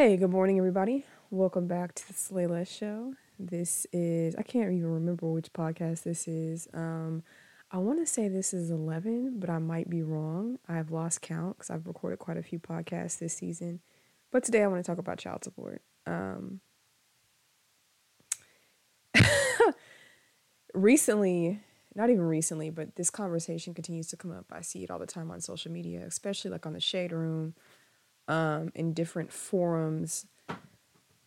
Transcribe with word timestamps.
Hey, 0.00 0.16
good 0.16 0.30
morning, 0.30 0.56
everybody. 0.56 1.04
Welcome 1.28 1.66
back 1.66 1.94
to 1.94 2.08
the 2.08 2.14
Slayla 2.14 2.66
Show. 2.66 3.12
This 3.38 3.86
is, 3.92 4.34
I 4.34 4.40
can't 4.40 4.72
even 4.72 4.90
remember 4.90 5.26
which 5.26 5.52
podcast 5.52 6.04
this 6.04 6.26
is. 6.26 6.66
Um, 6.72 7.22
I 7.70 7.76
want 7.76 7.98
to 7.98 8.06
say 8.06 8.26
this 8.26 8.54
is 8.54 8.70
11, 8.70 9.38
but 9.38 9.50
I 9.50 9.58
might 9.58 9.90
be 9.90 10.02
wrong. 10.02 10.58
I've 10.66 10.90
lost 10.90 11.20
count 11.20 11.58
because 11.58 11.68
I've 11.68 11.86
recorded 11.86 12.18
quite 12.18 12.38
a 12.38 12.42
few 12.42 12.58
podcasts 12.58 13.18
this 13.18 13.34
season. 13.34 13.80
But 14.30 14.42
today 14.42 14.62
I 14.62 14.68
want 14.68 14.82
to 14.82 14.90
talk 14.90 14.96
about 14.96 15.18
child 15.18 15.44
support. 15.44 15.82
Um, 16.06 16.62
recently, 20.72 21.60
not 21.94 22.08
even 22.08 22.22
recently, 22.22 22.70
but 22.70 22.96
this 22.96 23.10
conversation 23.10 23.74
continues 23.74 24.06
to 24.06 24.16
come 24.16 24.32
up. 24.32 24.46
I 24.50 24.62
see 24.62 24.82
it 24.82 24.90
all 24.90 24.98
the 24.98 25.04
time 25.04 25.30
on 25.30 25.42
social 25.42 25.70
media, 25.70 26.02
especially 26.06 26.52
like 26.52 26.64
on 26.64 26.72
the 26.72 26.80
Shade 26.80 27.12
Room 27.12 27.54
um, 28.30 28.70
in 28.74 28.94
different 28.94 29.32
forums. 29.32 30.24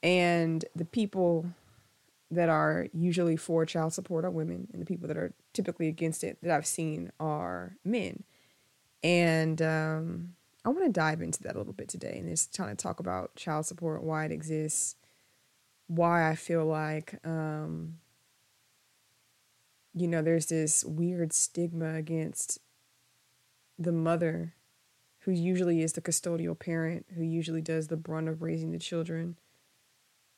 And 0.02 0.66
the 0.76 0.86
people 0.86 1.46
that 2.32 2.50
are 2.50 2.88
usually 2.94 3.38
for 3.38 3.66
child 3.66 3.94
support 3.94 4.26
are 4.26 4.32
women, 4.32 4.68
and 4.74 4.82
the 4.82 4.86
people 4.86 5.08
that 5.08 5.18
are 5.18 5.34
typically 5.52 5.88
against 5.88 6.24
it 6.24 6.40
that 6.42 6.52
I've 6.52 6.66
seen 6.66 7.12
are 7.20 7.76
men. 7.86 8.24
And 9.04 9.62
um, 9.62 10.36
I 10.66 10.70
want 10.70 10.86
to 10.86 10.92
dive 10.92 11.22
into 11.22 11.44
that 11.44 11.56
a 11.56 11.58
little 11.58 11.74
bit 11.74 11.90
today 11.90 12.16
and 12.18 12.30
just 12.30 12.58
kind 12.58 12.72
of 12.72 12.78
talk 12.78 13.00
about 13.00 13.36
child 13.36 13.66
support, 13.66 14.02
why 14.02 14.26
it 14.26 14.32
exists, 14.32 14.96
why 15.88 16.30
I 16.30 16.36
feel 16.36 16.66
like, 16.66 17.20
um, 17.26 18.00
you 19.94 20.08
know, 20.08 20.22
there's 20.22 20.48
this 20.48 20.84
weird 20.86 21.34
stigma 21.34 21.96
against 21.96 22.60
the 23.78 23.92
mother 23.92 24.54
who 25.24 25.32
usually 25.32 25.82
is 25.82 25.94
the 25.94 26.02
custodial 26.02 26.58
parent, 26.58 27.06
who 27.16 27.24
usually 27.24 27.62
does 27.62 27.88
the 27.88 27.98
brunt 27.98 28.28
of 28.28 28.42
raising 28.42 28.72
the 28.72 28.80
children, 28.80 29.38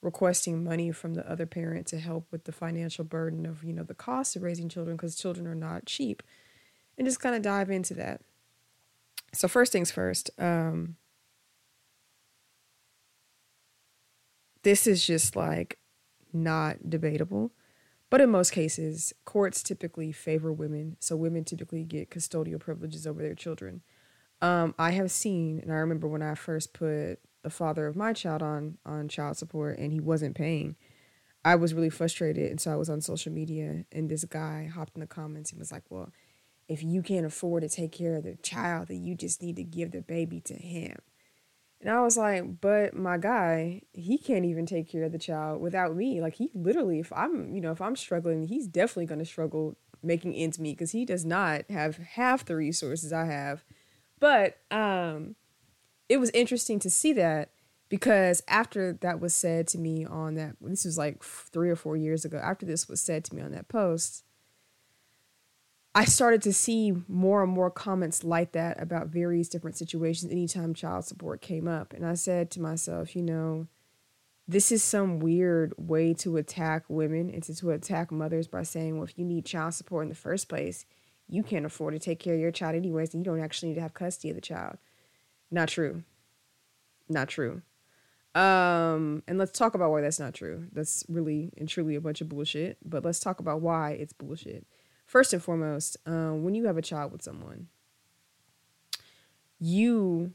requesting 0.02 0.64
money 0.64 0.92
from 0.92 1.16
the 1.16 1.30
other 1.30 1.48
parent 1.48 1.88
to 1.88 2.00
help 2.00 2.28
with 2.32 2.44
the 2.44 2.52
financial 2.52 3.04
burden 3.04 3.46
of, 3.46 3.64
you 3.64 3.74
know, 3.74 3.84
the 3.84 3.96
cost 3.96 4.36
of 4.36 4.44
raising 4.44 4.70
children 4.70 4.96
because 4.96 5.16
children 5.16 5.48
are 5.48 5.56
not 5.56 5.86
cheap. 5.86 6.22
And 6.98 7.08
just 7.08 7.20
kind 7.20 7.36
of 7.36 7.42
dive 7.42 7.72
into 7.72 7.94
that. 7.96 8.22
So 9.34 9.48
first 9.48 9.72
things 9.72 9.92
first, 9.92 10.30
um, 10.38 10.96
this 14.64 14.88
is 14.88 15.06
just 15.06 15.36
like 15.36 15.80
not 16.32 16.90
debatable. 16.90 17.52
But 18.12 18.22
in 18.22 18.30
most 18.30 18.52
cases, 18.52 19.14
courts 19.26 19.64
typically 19.64 20.12
favor 20.12 20.54
women. 20.54 20.96
So 21.00 21.16
women 21.16 21.44
typically 21.44 21.84
get 21.84 22.12
custodial 22.12 22.60
privileges 22.60 23.08
over 23.08 23.22
their 23.22 23.34
children. 23.34 23.82
Um, 24.42 24.76
I 24.78 24.92
have 24.92 25.12
seen, 25.12 25.60
and 25.60 25.72
I 25.72 25.76
remember 25.76 26.08
when 26.08 26.22
I 26.22 26.36
first 26.36 26.74
put 26.74 27.20
the 27.44 27.50
father 27.50 27.88
of 27.88 27.96
my 27.96 28.14
child 28.14 28.42
on 28.42 28.78
on 28.86 29.08
child 29.08 29.38
support, 29.38 29.78
and 29.80 29.94
he 29.94 30.00
wasn't 30.00 30.36
paying. 30.36 30.76
I 31.44 31.56
was 31.56 31.74
really 31.74 31.90
frustrated, 31.92 32.50
and 32.50 32.60
so 32.60 32.72
I 32.72 32.76
was 32.76 32.90
on 32.90 33.02
social 33.02 33.32
media, 33.32 33.86
and 33.92 34.10
this 34.10 34.26
guy 34.26 34.70
hopped 34.74 34.96
in 34.96 35.02
the 35.02 35.08
comments 35.08 35.52
and 35.52 35.60
was 35.60 35.72
like, 35.72 35.84
"Well, 35.90 36.12
if 36.68 36.84
you 36.84 37.02
can't 37.04 37.26
afford 37.26 37.64
to 37.64 37.70
take 37.70 37.92
care 37.92 38.16
of 38.16 38.24
the 38.24 38.36
child, 38.38 38.88
then 38.88 39.04
you 39.04 39.16
just 39.16 39.42
need 39.42 39.56
to 39.58 39.64
give 39.64 39.92
the 39.92 40.02
baby 40.02 40.42
to 40.42 40.56
him." 40.56 40.98
And 41.82 41.90
I 41.90 42.02
was 42.02 42.18
like, 42.18 42.62
"But 42.62 42.96
my 42.96 43.18
guy, 43.18 43.84
he 43.94 44.18
can't 44.18 44.46
even 44.46 44.66
take 44.66 44.90
care 44.90 45.04
of 45.04 45.12
the 45.12 45.20
child 45.20 45.62
without 45.62 45.96
me. 45.96 46.22
Like 46.22 46.36
he 46.36 46.50
literally, 46.56 47.00
if 47.00 47.14
I'm, 47.14 47.54
you 47.54 47.62
know, 47.62 47.72
if 47.72 47.82
I'm 47.82 47.96
struggling, 47.96 48.48
he's 48.48 48.68
definitely 48.68 49.06
going 49.06 49.20
to 49.20 49.26
struggle 49.26 49.76
making 50.02 50.34
ends 50.36 50.60
meet 50.60 50.78
because 50.78 50.92
he 50.92 51.06
does 51.06 51.26
not 51.26 51.70
have 51.70 51.98
half 51.98 52.44
the 52.46 52.56
resources 52.56 53.14
I 53.14 53.26
have." 53.26 53.64
But 54.26 54.58
um, 54.72 55.36
it 56.10 56.18
was 56.18 56.32
interesting 56.32 56.80
to 56.80 56.90
see 56.90 57.14
that 57.14 57.50
because 57.90 58.42
after 58.48 58.92
that 58.92 59.20
was 59.20 59.36
said 59.36 59.68
to 59.68 59.78
me 59.78 60.04
on 60.04 60.34
that, 60.34 60.56
this 60.60 60.84
was 60.84 60.98
like 60.98 61.22
three 61.22 61.70
or 61.70 61.76
four 61.76 61.96
years 61.96 62.26
ago, 62.26 62.40
after 62.44 62.66
this 62.66 62.90
was 62.90 63.00
said 63.00 63.24
to 63.26 63.36
me 63.36 63.44
on 63.44 63.52
that 63.52 63.68
post, 63.68 64.24
I 65.94 66.06
started 66.06 66.42
to 66.42 66.54
see 66.54 66.92
more 67.08 67.44
and 67.44 67.52
more 67.52 67.70
comments 67.70 68.24
like 68.24 68.54
that 68.54 68.82
about 68.82 69.10
various 69.10 69.48
different 69.48 69.78
situations 69.78 70.32
anytime 70.32 70.74
child 70.74 71.06
support 71.06 71.40
came 71.42 71.68
up. 71.68 71.94
And 71.94 72.04
I 72.04 72.16
said 72.16 72.50
to 72.50 72.60
myself, 72.60 73.16
you 73.16 73.22
know, 73.22 73.68
this 74.48 74.72
is 74.72 74.82
some 74.82 75.20
weird 75.20 75.76
way 75.78 76.16
to 76.16 76.38
attack 76.38 76.86
women 76.88 77.30
and 77.30 77.44
to, 77.44 77.54
to 77.58 77.70
attack 77.70 78.12
mothers 78.12 78.48
by 78.48 78.64
saying, 78.64 78.96
well, 78.96 79.04
if 79.04 79.20
you 79.20 79.24
need 79.24 79.46
child 79.46 79.76
support 79.76 80.02
in 80.02 80.10
the 80.10 80.16
first 80.16 80.50
place, 80.50 80.84
you 81.28 81.44
can't 81.44 81.66
afford 81.66 81.94
to 81.94 82.00
take 82.00 82.20
care 82.20 82.36
of 82.36 82.40
your 82.40 82.52
child 82.52 82.76
anyways, 82.76 83.14
and 83.14 83.26
you 83.26 83.32
don't 83.32 83.42
actually 83.42 83.70
need 83.70 83.76
to 83.76 83.82
have 83.82 83.94
custody 83.94 84.30
of 84.30 84.36
the 84.36 84.42
child. 84.42 84.78
Not 85.52 85.70
true. 85.70 86.04
Not 87.10 87.30
true. 87.30 87.62
Um, 88.36 89.24
and 89.28 89.38
let's 89.38 89.58
talk 89.58 89.76
about 89.76 89.92
why 89.92 90.02
that's 90.02 90.20
not 90.20 90.34
true. 90.34 90.68
That's 90.74 91.06
really 91.08 91.52
and 91.58 91.70
truly 91.70 91.96
a 91.96 92.02
bunch 92.02 92.22
of 92.22 92.30
bullshit. 92.30 92.78
But 92.84 93.06
let's 93.06 93.20
talk 93.20 93.40
about 93.40 93.62
why 93.62 93.92
it's 93.92 94.14
bullshit. 94.14 94.68
First 95.06 95.34
and 95.34 95.42
foremost, 95.42 95.98
um, 96.06 96.44
when 96.44 96.56
you 96.56 96.66
have 96.66 96.78
a 96.78 96.82
child 96.82 97.12
with 97.12 97.22
someone, 97.22 97.68
you, 99.60 100.34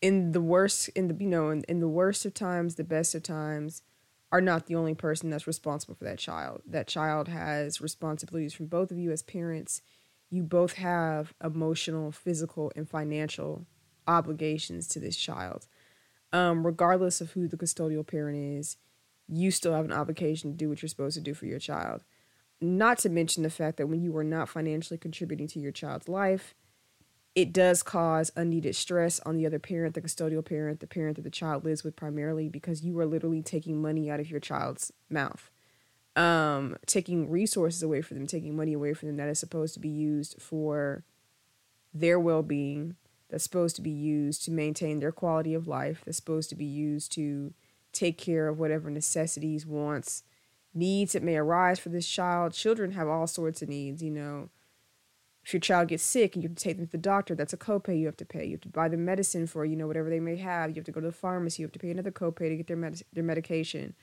in 0.00 0.32
the 0.32 0.40
worst, 0.40 0.88
in 0.90 1.08
the 1.08 1.16
you 1.18 1.28
know, 1.28 1.50
in, 1.50 1.64
in 1.68 1.80
the 1.80 1.88
worst 1.88 2.24
of 2.24 2.32
times, 2.32 2.76
the 2.76 2.84
best 2.84 3.14
of 3.14 3.22
times, 3.22 3.82
are 4.30 4.40
not 4.40 4.66
the 4.66 4.74
only 4.74 4.94
person 4.94 5.30
that's 5.30 5.46
responsible 5.46 5.94
for 5.94 6.04
that 6.04 6.18
child. 6.18 6.62
That 6.66 6.86
child 6.86 7.28
has 7.28 7.80
responsibilities 7.80 8.54
from 8.54 8.66
both 8.66 8.90
of 8.90 8.98
you 8.98 9.10
as 9.10 9.22
parents 9.22 9.82
you 10.30 10.42
both 10.42 10.74
have 10.74 11.32
emotional, 11.42 12.12
physical, 12.12 12.70
and 12.76 12.88
financial 12.88 13.66
obligations 14.06 14.86
to 14.88 15.00
this 15.00 15.16
child. 15.16 15.66
Um, 16.32 16.66
regardless 16.66 17.20
of 17.20 17.32
who 17.32 17.48
the 17.48 17.56
custodial 17.56 18.06
parent 18.06 18.36
is, 18.36 18.76
you 19.28 19.50
still 19.50 19.74
have 19.74 19.84
an 19.84 19.92
obligation 19.92 20.50
to 20.50 20.56
do 20.56 20.68
what 20.68 20.82
you're 20.82 20.88
supposed 20.88 21.16
to 21.16 21.22
do 21.22 21.34
for 21.34 21.46
your 21.46 21.58
child. 21.58 22.04
Not 22.60 22.98
to 22.98 23.08
mention 23.08 23.42
the 23.42 23.50
fact 23.50 23.76
that 23.76 23.86
when 23.86 24.02
you 24.02 24.16
are 24.16 24.24
not 24.24 24.48
financially 24.48 24.98
contributing 24.98 25.46
to 25.48 25.60
your 25.60 25.72
child's 25.72 26.08
life, 26.08 26.54
it 27.34 27.52
does 27.52 27.82
cause 27.82 28.32
unneeded 28.36 28.74
stress 28.74 29.20
on 29.20 29.36
the 29.36 29.46
other 29.46 29.60
parent, 29.60 29.94
the 29.94 30.02
custodial 30.02 30.44
parent, 30.44 30.80
the 30.80 30.86
parent 30.86 31.16
that 31.16 31.22
the 31.22 31.30
child 31.30 31.64
lives 31.64 31.84
with 31.84 31.94
primarily, 31.94 32.48
because 32.48 32.82
you 32.82 32.98
are 32.98 33.06
literally 33.06 33.42
taking 33.42 33.80
money 33.80 34.10
out 34.10 34.18
of 34.18 34.30
your 34.30 34.40
child's 34.40 34.92
mouth 35.08 35.50
um, 36.18 36.76
taking 36.84 37.30
resources 37.30 37.80
away 37.80 38.02
from 38.02 38.18
them, 38.18 38.26
taking 38.26 38.56
money 38.56 38.72
away 38.72 38.92
from 38.92 39.06
them 39.08 39.16
that 39.18 39.28
is 39.28 39.38
supposed 39.38 39.72
to 39.74 39.80
be 39.80 39.88
used 39.88 40.42
for 40.42 41.04
their 41.94 42.18
well 42.18 42.42
being, 42.42 42.96
that's 43.30 43.44
supposed 43.44 43.76
to 43.76 43.82
be 43.82 43.90
used 43.90 44.42
to 44.44 44.50
maintain 44.50 44.98
their 44.98 45.12
quality 45.12 45.54
of 45.54 45.68
life, 45.68 46.02
that's 46.04 46.16
supposed 46.16 46.50
to 46.50 46.56
be 46.56 46.64
used 46.64 47.12
to 47.12 47.54
take 47.92 48.18
care 48.18 48.48
of 48.48 48.58
whatever 48.58 48.90
necessities, 48.90 49.64
wants, 49.64 50.24
needs 50.74 51.12
that 51.12 51.22
may 51.22 51.36
arise 51.36 51.78
for 51.78 51.90
this 51.90 52.08
child. 52.08 52.52
Children 52.52 52.92
have 52.92 53.06
all 53.06 53.28
sorts 53.28 53.62
of 53.62 53.68
needs, 53.68 54.02
you 54.02 54.10
know. 54.10 54.48
If 55.44 55.54
your 55.54 55.60
child 55.60 55.88
gets 55.88 56.02
sick 56.02 56.34
and 56.34 56.42
you 56.42 56.48
have 56.48 56.56
to 56.56 56.62
take 56.62 56.76
them 56.76 56.86
to 56.86 56.92
the 56.92 56.98
doctor, 56.98 57.34
that's 57.34 57.54
a 57.54 57.56
copay 57.56 57.98
you 57.98 58.06
have 58.06 58.18
to 58.18 58.26
pay. 58.26 58.44
You 58.44 58.52
have 58.52 58.60
to 58.62 58.68
buy 58.68 58.88
them 58.88 59.04
medicine 59.04 59.46
for, 59.46 59.64
you 59.64 59.76
know, 59.76 59.86
whatever 59.86 60.10
they 60.10 60.20
may 60.20 60.36
have. 60.36 60.70
You 60.70 60.76
have 60.76 60.84
to 60.84 60.92
go 60.92 61.00
to 61.00 61.06
the 61.06 61.12
pharmacy, 61.12 61.62
you 61.62 61.66
have 61.66 61.72
to 61.72 61.78
pay 61.78 61.90
another 61.90 62.10
copay 62.10 62.48
to 62.48 62.56
get 62.56 62.66
their 62.66 62.76
med- 62.76 63.02
their 63.12 63.24
medication 63.24 63.94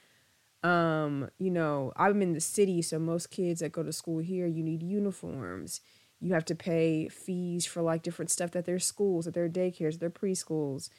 um, 0.63 1.29
you 1.37 1.51
know, 1.51 1.93
I'm 1.95 2.21
in 2.21 2.33
the 2.33 2.41
city, 2.41 2.81
so 2.81 2.97
most 2.99 3.29
kids 3.29 3.59
that 3.59 3.71
go 3.71 3.83
to 3.83 3.93
school 3.93 4.19
here, 4.19 4.47
you 4.47 4.63
need 4.63 4.81
uniforms. 4.81 5.81
You 6.19 6.33
have 6.33 6.45
to 6.45 6.55
pay 6.55 7.09
fees 7.09 7.65
for 7.65 7.81
like 7.81 8.01
different 8.01 8.31
stuff 8.31 8.55
at 8.55 8.65
their 8.65 8.79
schools, 8.79 9.27
at 9.27 9.33
their 9.33 9.49
daycares, 9.49 9.99
their 9.99 10.09
preschools, 10.09 10.89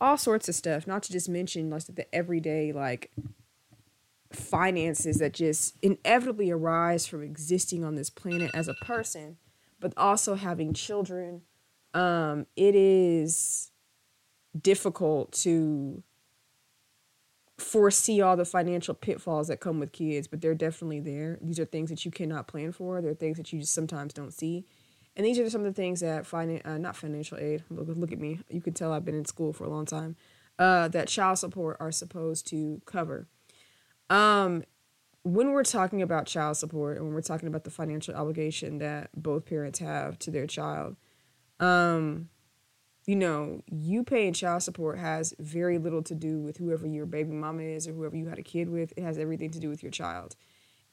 all 0.00 0.16
sorts 0.16 0.48
of 0.48 0.54
stuff. 0.54 0.86
Not 0.86 1.02
to 1.04 1.12
just 1.12 1.28
mention 1.28 1.70
like 1.70 1.84
the 1.86 2.12
everyday 2.14 2.72
like 2.72 3.12
finances 4.32 5.18
that 5.18 5.34
just 5.34 5.76
inevitably 5.82 6.50
arise 6.50 7.06
from 7.06 7.22
existing 7.22 7.84
on 7.84 7.94
this 7.94 8.10
planet 8.10 8.50
as 8.54 8.66
a 8.66 8.74
person, 8.74 9.36
but 9.78 9.92
also 9.96 10.34
having 10.34 10.72
children. 10.72 11.42
Um, 11.94 12.46
it 12.56 12.74
is 12.74 13.70
difficult 14.60 15.32
to 15.32 16.02
foresee 17.62 18.20
all 18.20 18.36
the 18.36 18.44
financial 18.44 18.94
pitfalls 18.94 19.48
that 19.48 19.60
come 19.60 19.78
with 19.78 19.92
kids, 19.92 20.26
but 20.26 20.40
they're 20.40 20.54
definitely 20.54 21.00
there. 21.00 21.38
These 21.40 21.58
are 21.58 21.64
things 21.64 21.90
that 21.90 22.04
you 22.04 22.10
cannot 22.10 22.48
plan 22.48 22.72
for. 22.72 23.00
They're 23.00 23.14
things 23.14 23.36
that 23.36 23.52
you 23.52 23.60
just 23.60 23.74
sometimes 23.74 24.12
don't 24.12 24.32
see. 24.32 24.66
And 25.16 25.26
these 25.26 25.38
are 25.38 25.48
some 25.50 25.60
of 25.62 25.66
the 25.66 25.80
things 25.80 26.00
that 26.00 26.24
finan- 26.24 26.66
uh, 26.66 26.78
not 26.78 26.96
financial 26.96 27.38
aid. 27.38 27.64
Look, 27.70 27.88
look 27.88 28.12
at 28.12 28.18
me. 28.18 28.40
You 28.48 28.60
can 28.60 28.72
tell 28.72 28.92
I've 28.92 29.04
been 29.04 29.14
in 29.14 29.24
school 29.24 29.52
for 29.52 29.64
a 29.64 29.70
long 29.70 29.84
time. 29.84 30.16
Uh, 30.58 30.88
that 30.88 31.08
child 31.08 31.38
support 31.38 31.76
are 31.80 31.92
supposed 31.92 32.46
to 32.48 32.80
cover. 32.86 33.26
Um, 34.10 34.64
when 35.22 35.52
we're 35.52 35.64
talking 35.64 36.02
about 36.02 36.26
child 36.26 36.56
support 36.56 36.96
and 36.96 37.06
when 37.06 37.14
we're 37.14 37.20
talking 37.20 37.48
about 37.48 37.64
the 37.64 37.70
financial 37.70 38.14
obligation 38.14 38.78
that 38.78 39.10
both 39.14 39.46
parents 39.46 39.78
have 39.78 40.18
to 40.20 40.30
their 40.30 40.46
child, 40.46 40.96
um, 41.60 42.28
you 43.06 43.16
know, 43.16 43.62
you 43.66 44.04
paying 44.04 44.32
child 44.32 44.62
support 44.62 44.98
has 44.98 45.34
very 45.38 45.78
little 45.78 46.02
to 46.02 46.14
do 46.14 46.40
with 46.40 46.56
whoever 46.58 46.86
your 46.86 47.06
baby 47.06 47.32
mama 47.32 47.62
is 47.62 47.88
or 47.88 47.92
whoever 47.92 48.16
you 48.16 48.28
had 48.28 48.38
a 48.38 48.42
kid 48.42 48.68
with. 48.68 48.92
It 48.96 49.02
has 49.02 49.18
everything 49.18 49.50
to 49.50 49.60
do 49.60 49.68
with 49.68 49.82
your 49.82 49.90
child. 49.90 50.36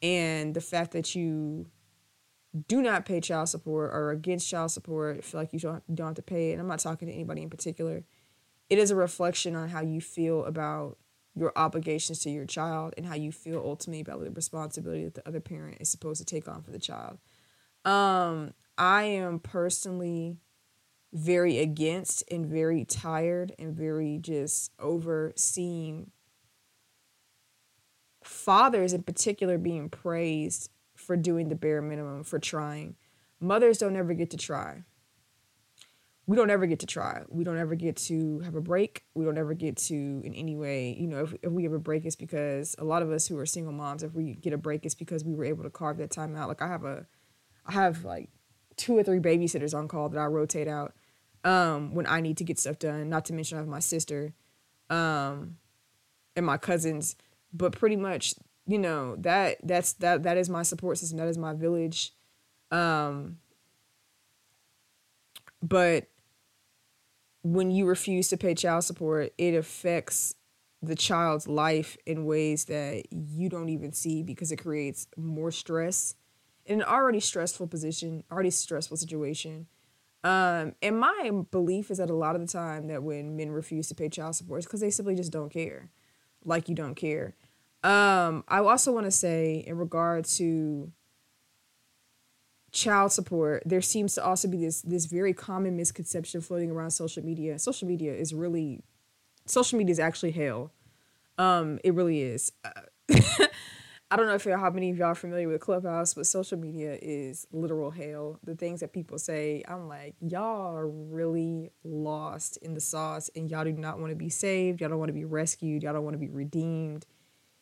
And 0.01 0.53
the 0.53 0.61
fact 0.61 0.91
that 0.93 1.13
you 1.13 1.67
do 2.67 2.81
not 2.81 3.05
pay 3.05 3.21
child 3.21 3.49
support 3.49 3.91
or 3.93 4.09
against 4.09 4.49
child 4.49 4.71
support, 4.71 5.23
feel 5.23 5.39
like 5.39 5.53
you 5.53 5.59
don't, 5.59 5.83
don't 5.93 6.07
have 6.07 6.15
to 6.15 6.21
pay 6.23 6.49
it. 6.49 6.53
And 6.53 6.61
I'm 6.61 6.67
not 6.67 6.79
talking 6.79 7.07
to 7.07 7.13
anybody 7.13 7.43
in 7.43 7.49
particular. 7.49 8.03
it 8.69 8.77
is 8.79 8.91
a 8.91 8.95
reflection 8.95 9.55
on 9.55 9.69
how 9.69 9.81
you 9.81 10.01
feel 10.01 10.45
about 10.45 10.97
your 11.35 11.53
obligations 11.55 12.19
to 12.19 12.29
your 12.29 12.45
child 12.45 12.93
and 12.97 13.05
how 13.05 13.15
you 13.15 13.31
feel 13.31 13.61
ultimately 13.63 14.01
about 14.01 14.23
the 14.23 14.31
responsibility 14.31 15.05
that 15.05 15.15
the 15.15 15.27
other 15.27 15.39
parent 15.39 15.77
is 15.79 15.89
supposed 15.89 16.19
to 16.19 16.25
take 16.25 16.47
on 16.47 16.61
for 16.61 16.71
the 16.71 16.79
child. 16.79 17.17
Um, 17.85 18.53
I 18.77 19.03
am 19.03 19.39
personally 19.39 20.37
very 21.11 21.57
against 21.59 22.23
and 22.31 22.45
very 22.45 22.85
tired 22.85 23.53
and 23.57 23.75
very 23.75 24.19
just 24.21 24.71
overseeing 24.79 26.11
fathers 28.23 28.93
in 28.93 29.03
particular 29.03 29.57
being 29.57 29.89
praised 29.89 30.69
for 30.95 31.17
doing 31.17 31.49
the 31.49 31.55
bare 31.55 31.81
minimum, 31.81 32.23
for 32.23 32.37
trying. 32.39 32.95
Mothers 33.39 33.77
don't 33.77 33.95
ever 33.95 34.13
get 34.13 34.29
to 34.31 34.37
try. 34.37 34.83
We 36.27 36.35
don't 36.35 36.51
ever 36.51 36.67
get 36.67 36.79
to 36.81 36.85
try. 36.85 37.23
We 37.29 37.43
don't 37.43 37.57
ever 37.57 37.73
get 37.73 37.95
to 37.95 38.39
have 38.41 38.53
a 38.53 38.61
break. 38.61 39.03
We 39.15 39.25
don't 39.25 39.37
ever 39.37 39.55
get 39.55 39.77
to, 39.77 39.95
in 39.95 40.35
any 40.35 40.55
way, 40.55 40.95
you 40.99 41.07
know, 41.07 41.23
if, 41.23 41.33
if 41.41 41.51
we 41.51 41.63
have 41.63 41.73
a 41.73 41.79
break, 41.79 42.05
it's 42.05 42.15
because 42.15 42.75
a 42.77 42.83
lot 42.83 43.01
of 43.01 43.11
us 43.11 43.25
who 43.25 43.37
are 43.39 43.47
single 43.47 43.73
moms, 43.73 44.03
if 44.03 44.13
we 44.13 44.35
get 44.35 44.53
a 44.53 44.57
break, 44.57 44.85
it's 44.85 44.93
because 44.93 45.25
we 45.25 45.33
were 45.33 45.45
able 45.45 45.63
to 45.63 45.71
carve 45.71 45.97
that 45.97 46.11
time 46.11 46.35
out. 46.35 46.47
Like 46.47 46.61
I 46.61 46.67
have 46.67 46.85
a, 46.85 47.07
I 47.65 47.71
have 47.71 48.03
like 48.03 48.29
two 48.75 48.95
or 48.95 49.03
three 49.03 49.19
babysitters 49.19 49.75
on 49.75 49.87
call 49.87 50.09
that 50.09 50.19
I 50.19 50.25
rotate 50.25 50.67
out 50.67 50.93
um, 51.43 51.93
when 51.93 52.07
I 52.07 52.21
need 52.21 52.37
to 52.37 52.43
get 52.43 52.59
stuff 52.59 52.79
done. 52.79 53.09
Not 53.09 53.25
to 53.25 53.33
mention 53.33 53.57
I 53.57 53.61
have 53.61 53.67
my 53.67 53.79
sister 53.79 54.33
um, 54.89 55.57
and 56.35 56.45
my 56.45 56.57
cousins. 56.57 57.15
But 57.53 57.71
pretty 57.73 57.95
much 57.95 58.35
you 58.69 58.77
know 58.77 59.15
that 59.17 59.57
that's 59.63 59.93
that 59.93 60.23
that 60.23 60.37
is 60.37 60.49
my 60.49 60.61
support 60.61 60.99
system. 60.99 61.17
That 61.17 61.27
is 61.27 61.37
my 61.37 61.53
village. 61.53 62.13
Um 62.71 63.39
but 65.61 66.07
when 67.41 67.71
you 67.71 67.85
refuse 67.85 68.27
to 68.29 68.37
pay 68.37 68.53
child 68.53 68.83
support 68.83 69.33
it 69.37 69.55
affects 69.55 70.35
the 70.81 70.95
child's 70.95 71.47
life 71.47 71.97
in 72.05 72.25
ways 72.25 72.65
that 72.65 73.03
you 73.11 73.49
don't 73.49 73.69
even 73.69 73.91
see 73.91 74.23
because 74.23 74.51
it 74.51 74.57
creates 74.57 75.07
more 75.17 75.51
stress. 75.51 76.15
In 76.65 76.81
an 76.81 76.87
already 76.87 77.19
stressful 77.19 77.67
position 77.67 78.23
already 78.31 78.51
stressful 78.51 78.97
situation 78.97 79.65
um 80.23 80.73
and 80.81 80.99
my 80.99 81.31
belief 81.51 81.89
is 81.89 81.97
that 81.97 82.09
a 82.09 82.15
lot 82.15 82.35
of 82.35 82.41
the 82.41 82.47
time 82.47 82.87
that 82.87 83.03
when 83.03 83.37
men 83.37 83.51
refuse 83.51 83.87
to 83.87 83.95
pay 83.95 84.09
child 84.09 84.35
support 84.35 84.57
it's 84.59 84.65
because 84.67 84.81
they 84.81 84.89
simply 84.89 85.15
just 85.15 85.31
don't 85.31 85.51
care 85.51 85.89
like 86.45 86.69
you 86.69 86.75
don't 86.75 86.95
care. 86.95 87.35
Um, 87.83 88.43
I 88.47 88.59
also 88.59 88.91
want 88.91 89.05
to 89.05 89.11
say 89.11 89.63
in 89.65 89.77
regard 89.77 90.25
to 90.25 90.91
child 92.71 93.11
support, 93.11 93.63
there 93.65 93.81
seems 93.81 94.15
to 94.15 94.23
also 94.23 94.47
be 94.47 94.57
this 94.57 94.81
this 94.81 95.05
very 95.05 95.33
common 95.33 95.77
misconception 95.77 96.41
floating 96.41 96.71
around 96.71 96.91
social 96.91 97.23
media. 97.23 97.57
Social 97.59 97.87
media 97.87 98.13
is 98.13 98.33
really 98.33 98.83
social 99.45 99.77
media 99.77 99.91
is 99.91 99.99
actually 99.99 100.31
hell. 100.31 100.71
Um, 101.37 101.79
it 101.83 101.93
really 101.93 102.21
is. 102.21 102.51
I 104.11 104.15
don't 104.15 104.25
know 104.25 104.33
if 104.33 104.43
how 104.43 104.71
many 104.71 104.89
of 104.89 104.97
y'all 104.97 105.09
are 105.09 105.15
familiar 105.15 105.47
with 105.47 105.61
Clubhouse, 105.61 106.15
but 106.15 106.25
social 106.25 106.57
media 106.57 106.97
is 106.99 107.45
literal 107.51 107.91
hell. 107.91 108.39
The 108.43 108.55
things 108.55 108.79
that 108.79 108.91
people 108.91 109.19
say, 109.19 109.63
I'm 109.67 109.87
like, 109.87 110.15
y'all 110.19 110.75
are 110.75 110.87
really 110.87 111.69
lost 111.83 112.57
in 112.57 112.73
the 112.73 112.79
sauce, 112.81 113.29
and 113.35 113.51
y'all 113.51 113.65
do 113.65 113.71
not 113.71 113.99
want 113.99 114.09
to 114.09 114.15
be 114.15 114.29
saved. 114.29 114.81
Y'all 114.81 114.89
don't 114.89 114.97
want 114.97 115.09
to 115.09 115.13
be 115.13 115.25
rescued. 115.25 115.83
Y'all 115.83 115.93
don't 115.93 116.03
want 116.03 116.15
to 116.15 116.19
be 116.19 116.29
redeemed. 116.29 117.05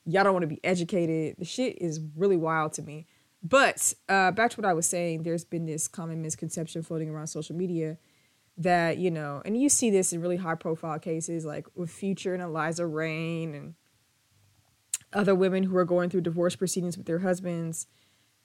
Y'all 0.06 0.24
don't 0.24 0.32
want 0.32 0.44
to 0.44 0.48
be 0.48 0.64
educated. 0.64 1.36
The 1.38 1.44
shit 1.44 1.82
is 1.82 2.00
really 2.16 2.38
wild 2.38 2.72
to 2.74 2.82
me. 2.82 3.08
But 3.44 3.94
uh, 4.08 4.32
back 4.32 4.52
to 4.52 4.58
what 4.58 4.66
I 4.66 4.74
was 4.74 4.86
saying, 4.86 5.24
there's 5.24 5.44
been 5.44 5.66
this 5.66 5.90
common 5.90 6.22
misconception 6.22 6.82
floating 6.82 7.10
around 7.10 7.28
social 7.28 7.58
media 7.58 7.98
that, 8.58 8.98
you 9.00 9.12
know, 9.12 9.42
and 9.44 9.62
you 9.62 9.68
see 9.68 9.90
this 9.90 10.14
in 10.14 10.22
really 10.22 10.38
high 10.38 10.56
profile 10.56 10.98
cases 10.98 11.44
like 11.46 11.68
with 11.76 11.92
Future 11.92 12.34
and 12.34 12.42
Eliza 12.42 12.86
Reign 12.86 13.54
and 13.54 13.76
other 15.14 15.36
women 15.36 15.64
who 15.64 15.78
are 15.78 15.86
going 15.86 16.10
through 16.10 16.22
divorce 16.22 16.56
proceedings 16.56 16.98
with 16.98 17.06
their 17.06 17.20
husbands 17.20 17.88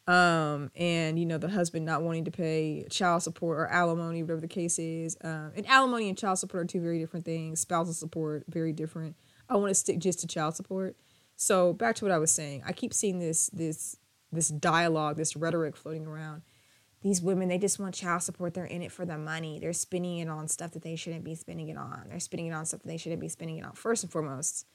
um, 0.07 0.71
and 0.75 1.19
you 1.19 1.27
know 1.27 1.39
the 1.39 1.49
husband 1.49 1.87
not 1.87 2.03
wanting 2.03 2.25
to 2.25 2.31
pay 2.31 2.85
child 2.91 3.23
support 3.23 3.59
or 3.59 3.69
alimony 3.69 4.23
whatever 4.23 4.41
the 4.41 4.49
case 4.49 4.79
is 4.79 5.17
um, 5.23 5.53
and 5.55 5.67
alimony 5.69 6.09
and 6.09 6.19
child 6.19 6.39
support 6.39 6.65
are 6.65 6.67
two 6.67 6.81
very 6.81 6.99
different 6.99 7.25
things. 7.25 7.61
Spousal 7.61 7.95
support 7.95 8.45
very 8.49 8.73
different. 8.73 9.17
I 9.49 9.57
want 9.57 9.71
to 9.71 9.75
stick 9.75 9.99
just 9.99 10.21
to 10.21 10.27
child 10.27 10.57
support. 10.57 10.97
So 11.37 11.73
back 11.73 11.95
to 11.97 12.05
what 12.05 12.13
i 12.13 12.19
was 12.19 12.31
saying 12.31 12.63
i 12.67 12.73
keep 12.73 12.93
seeing 12.93 13.19
this 13.19 13.49
this 13.51 13.97
this 14.33 14.49
dialogue 14.49 15.17
this 15.17 15.37
rhetoric 15.37 15.77
floating 15.77 16.07
around. 16.07 16.43
These 17.03 17.23
women 17.23 17.49
they 17.49 17.59
just 17.59 17.79
want 17.79 17.95
child 17.95 18.23
support. 18.23 18.55
They're 18.55 18.65
in 18.65 18.83
it 18.83 18.91
for 18.91 19.07
the 19.07 19.19
money. 19.19 19.61
They're 19.61 19.73
spending 19.73 20.19
it 20.19 20.29
on 20.29 20.49
stuff 20.49 20.73
that 20.73 20.83
they 20.83 20.97
shouldn't 20.97 21.25
be 21.25 21.37
spending 21.37 21.69
it 21.69 21.77
on. 21.77 22.07
They're 22.09 22.21
spending 22.21 22.47
it 22.47 22.53
on 22.53 22.67
stuff 22.67 22.83
that 22.83 22.89
they 22.89 22.97
shouldn't 22.97 23.21
be 23.21 23.29
spending 23.29 23.59
it 23.59 23.65
on 23.65 23.73
first 23.73 24.03
and 24.03 24.13
foremost 24.13 24.67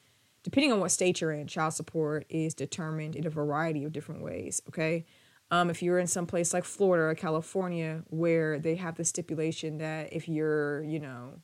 depending 0.48 0.72
on 0.72 0.80
what 0.80 0.90
state 0.90 1.20
you're 1.20 1.34
in, 1.34 1.46
child 1.46 1.74
support 1.74 2.26
is 2.30 2.54
determined 2.54 3.18
in 3.18 3.28
a 3.28 3.30
variety 3.30 3.84
of 3.84 3.92
different 3.92 4.24
ways. 4.24 4.62
Okay. 4.70 5.06
Um, 5.52 5.70
if 5.70 5.84
you're 5.84 6.00
in 6.00 6.08
some 6.08 6.26
place 6.26 6.54
like 6.54 6.64
Florida 6.64 7.04
or 7.04 7.16
California 7.16 8.04
where 8.12 8.58
they 8.58 8.76
have 8.76 8.96
the 8.96 9.04
stipulation 9.04 9.80
that 9.80 10.14
if 10.14 10.30
you're, 10.30 10.82
you 10.84 11.02
know, 11.02 11.42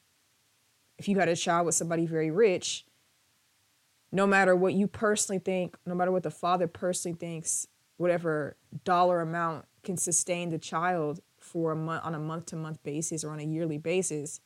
if 0.97 1.09
you 1.09 1.19
had 1.19 1.27
a 1.27 1.35
child 1.35 1.65
with 1.65 1.75
somebody 1.75 2.05
very 2.05 2.31
rich, 2.31 2.85
no 4.09 4.25
matter 4.25 4.55
what 4.55 4.73
you 4.73 4.87
personally 4.87 5.39
think, 5.39 5.75
no 5.85 5.95
matter 5.95 6.13
what 6.13 6.23
the 6.23 6.31
father 6.31 6.67
personally 6.67 7.17
thinks, 7.17 7.67
whatever 7.97 8.55
dollar 8.85 9.19
amount 9.19 9.65
can 9.83 9.97
sustain 9.97 10.49
the 10.49 10.57
child 10.57 11.19
for 11.41 11.73
a 11.73 11.75
month 11.75 12.05
on 12.05 12.15
a 12.15 12.19
month 12.19 12.45
to 12.45 12.55
month 12.55 12.81
basis 12.83 13.21
or 13.21 13.31
on 13.31 13.41
a 13.41 13.43
yearly 13.43 13.77
basis. 13.77 14.39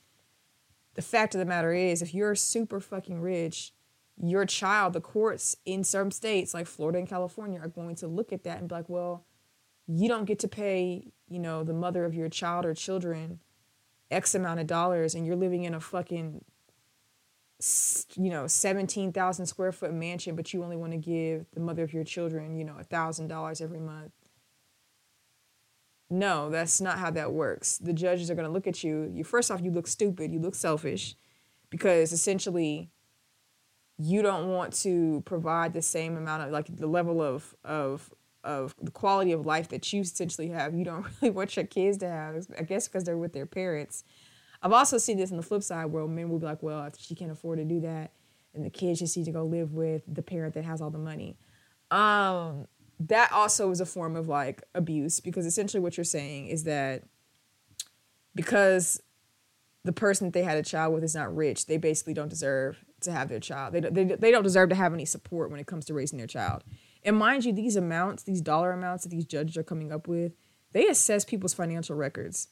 The 0.95 1.03
fact 1.03 1.35
of 1.35 1.39
the 1.39 1.45
matter 1.45 1.73
is, 1.73 2.01
if 2.01 2.15
you're 2.15 2.33
super 2.33 2.79
fucking 2.79 3.21
rich, 3.21 3.71
your 4.21 4.45
child, 4.45 4.93
the 4.93 5.01
courts 5.01 5.55
in 5.65 5.83
some 5.83 6.11
states 6.11 6.53
like 6.53 6.67
Florida 6.67 6.99
and 6.99 7.07
California 7.07 7.59
are 7.59 7.67
going 7.67 7.95
to 7.95 8.07
look 8.07 8.33
at 8.33 8.43
that 8.43 8.59
and 8.59 8.67
be 8.67 8.75
like, 8.75 8.89
well, 8.89 9.25
you 9.87 10.07
don't 10.07 10.25
get 10.25 10.39
to 10.39 10.47
pay, 10.47 11.11
you 11.29 11.39
know, 11.39 11.63
the 11.63 11.73
mother 11.73 12.03
of 12.03 12.13
your 12.13 12.29
child 12.29 12.65
or 12.65 12.73
children 12.73 13.39
X 14.09 14.33
amount 14.35 14.59
of 14.59 14.67
dollars 14.67 15.15
and 15.15 15.25
you're 15.25 15.35
living 15.35 15.63
in 15.63 15.73
a 15.73 15.79
fucking, 15.79 16.43
you 18.15 18.29
know, 18.29 18.47
17,000 18.47 19.45
square 19.45 19.71
foot 19.71 19.93
mansion, 19.93 20.35
but 20.35 20.53
you 20.53 20.63
only 20.63 20.77
want 20.77 20.93
to 20.93 20.97
give 20.97 21.45
the 21.53 21.59
mother 21.59 21.83
of 21.83 21.93
your 21.93 22.03
children, 22.03 22.55
you 22.55 22.63
know, 22.63 22.75
a 22.79 22.83
thousand 22.83 23.27
dollars 23.27 23.61
every 23.61 23.79
month. 23.79 24.11
No, 26.09 26.49
that's 26.49 26.79
not 26.79 26.99
how 26.99 27.11
that 27.11 27.33
works. 27.33 27.77
The 27.77 27.93
judges 27.93 28.31
are 28.31 28.35
going 28.35 28.47
to 28.47 28.51
look 28.51 28.67
at 28.67 28.83
you. 28.83 29.11
You 29.13 29.23
first 29.23 29.51
off, 29.51 29.61
you 29.61 29.71
look 29.71 29.87
stupid. 29.87 30.31
You 30.31 30.39
look 30.39 30.55
selfish 30.55 31.15
because 31.69 32.13
essentially 32.13 32.89
you 33.97 34.21
don't 34.21 34.49
want 34.49 34.73
to 34.73 35.21
provide 35.25 35.73
the 35.73 35.81
same 35.81 36.17
amount 36.17 36.43
of 36.43 36.51
like 36.51 36.75
the 36.75 36.87
level 36.87 37.21
of 37.21 37.55
of 37.63 38.13
of 38.43 38.75
the 38.81 38.91
quality 38.91 39.31
of 39.31 39.45
life 39.45 39.69
that 39.69 39.91
you 39.91 40.01
essentially 40.01 40.49
have. 40.49 40.73
You 40.73 40.85
don't 40.85 41.05
really 41.21 41.33
want 41.33 41.55
your 41.55 41.65
kids 41.65 41.97
to 41.99 42.07
have. 42.07 42.45
I 42.57 42.63
guess 42.63 42.87
because 42.87 43.03
they're 43.03 43.17
with 43.17 43.33
their 43.33 43.45
parents. 43.45 44.03
I've 44.61 44.73
also 44.73 44.97
seen 44.97 45.17
this 45.17 45.31
on 45.31 45.37
the 45.37 45.43
flip 45.43 45.63
side 45.63 45.85
where 45.85 46.07
men 46.07 46.29
will 46.29 46.39
be 46.39 46.45
like, 46.45 46.63
well, 46.63 46.89
she 46.97 47.13
can't 47.13 47.31
afford 47.31 47.59
to 47.59 47.65
do 47.65 47.79
that, 47.81 48.11
and 48.55 48.65
the 48.65 48.69
kids 48.69 48.99
just 48.99 49.15
need 49.15 49.25
to 49.25 49.31
go 49.31 49.45
live 49.45 49.73
with 49.73 50.01
the 50.07 50.23
parent 50.23 50.55
that 50.55 50.65
has 50.65 50.81
all 50.81 50.89
the 50.89 50.97
money. 50.97 51.37
Um, 51.91 52.67
that 52.99 53.31
also 53.31 53.69
is 53.71 53.79
a 53.79 53.85
form 53.85 54.15
of 54.15 54.27
like 54.27 54.63
abuse 54.73 55.19
because 55.19 55.45
essentially 55.45 55.79
what 55.79 55.97
you're 55.97 56.03
saying 56.03 56.47
is 56.47 56.63
that 56.63 57.03
because 58.33 59.01
the 59.87 59.93
person 59.93 60.27
that 60.27 60.33
they 60.33 60.43
had 60.43 60.57
a 60.57 60.63
child 60.63 60.93
with 60.93 61.03
is 61.03 61.15
not 61.15 61.33
rich, 61.33 61.65
they 61.65 61.77
basically 61.77 62.13
don't 62.13 62.27
deserve 62.27 62.83
to 63.01 63.11
have 63.11 63.29
their 63.29 63.39
child. 63.39 63.73
They, 63.73 63.79
they, 63.79 64.03
they 64.03 64.31
don't 64.31 64.43
deserve 64.43 64.69
to 64.69 64.75
have 64.75 64.93
any 64.93 65.05
support 65.05 65.49
when 65.49 65.59
it 65.61 65.65
comes 65.65 65.85
to 65.85 65.93
raising 65.93 66.17
their 66.17 66.27
child. 66.27 66.63
And 67.03 67.15
mind 67.15 67.45
you, 67.45 67.53
these 67.53 67.77
amounts, 67.77 68.23
these 68.23 68.41
dollar 68.41 68.71
amounts 68.71 69.03
that 69.03 69.09
these 69.09 69.25
judges 69.25 69.55
are 69.55 69.63
coming 69.63 69.93
up 69.93 70.07
with, 70.07 70.33
they 70.73 70.87
assess 70.87 71.23
people's 71.23 71.53
financial 71.53 71.95
records. 71.95 72.49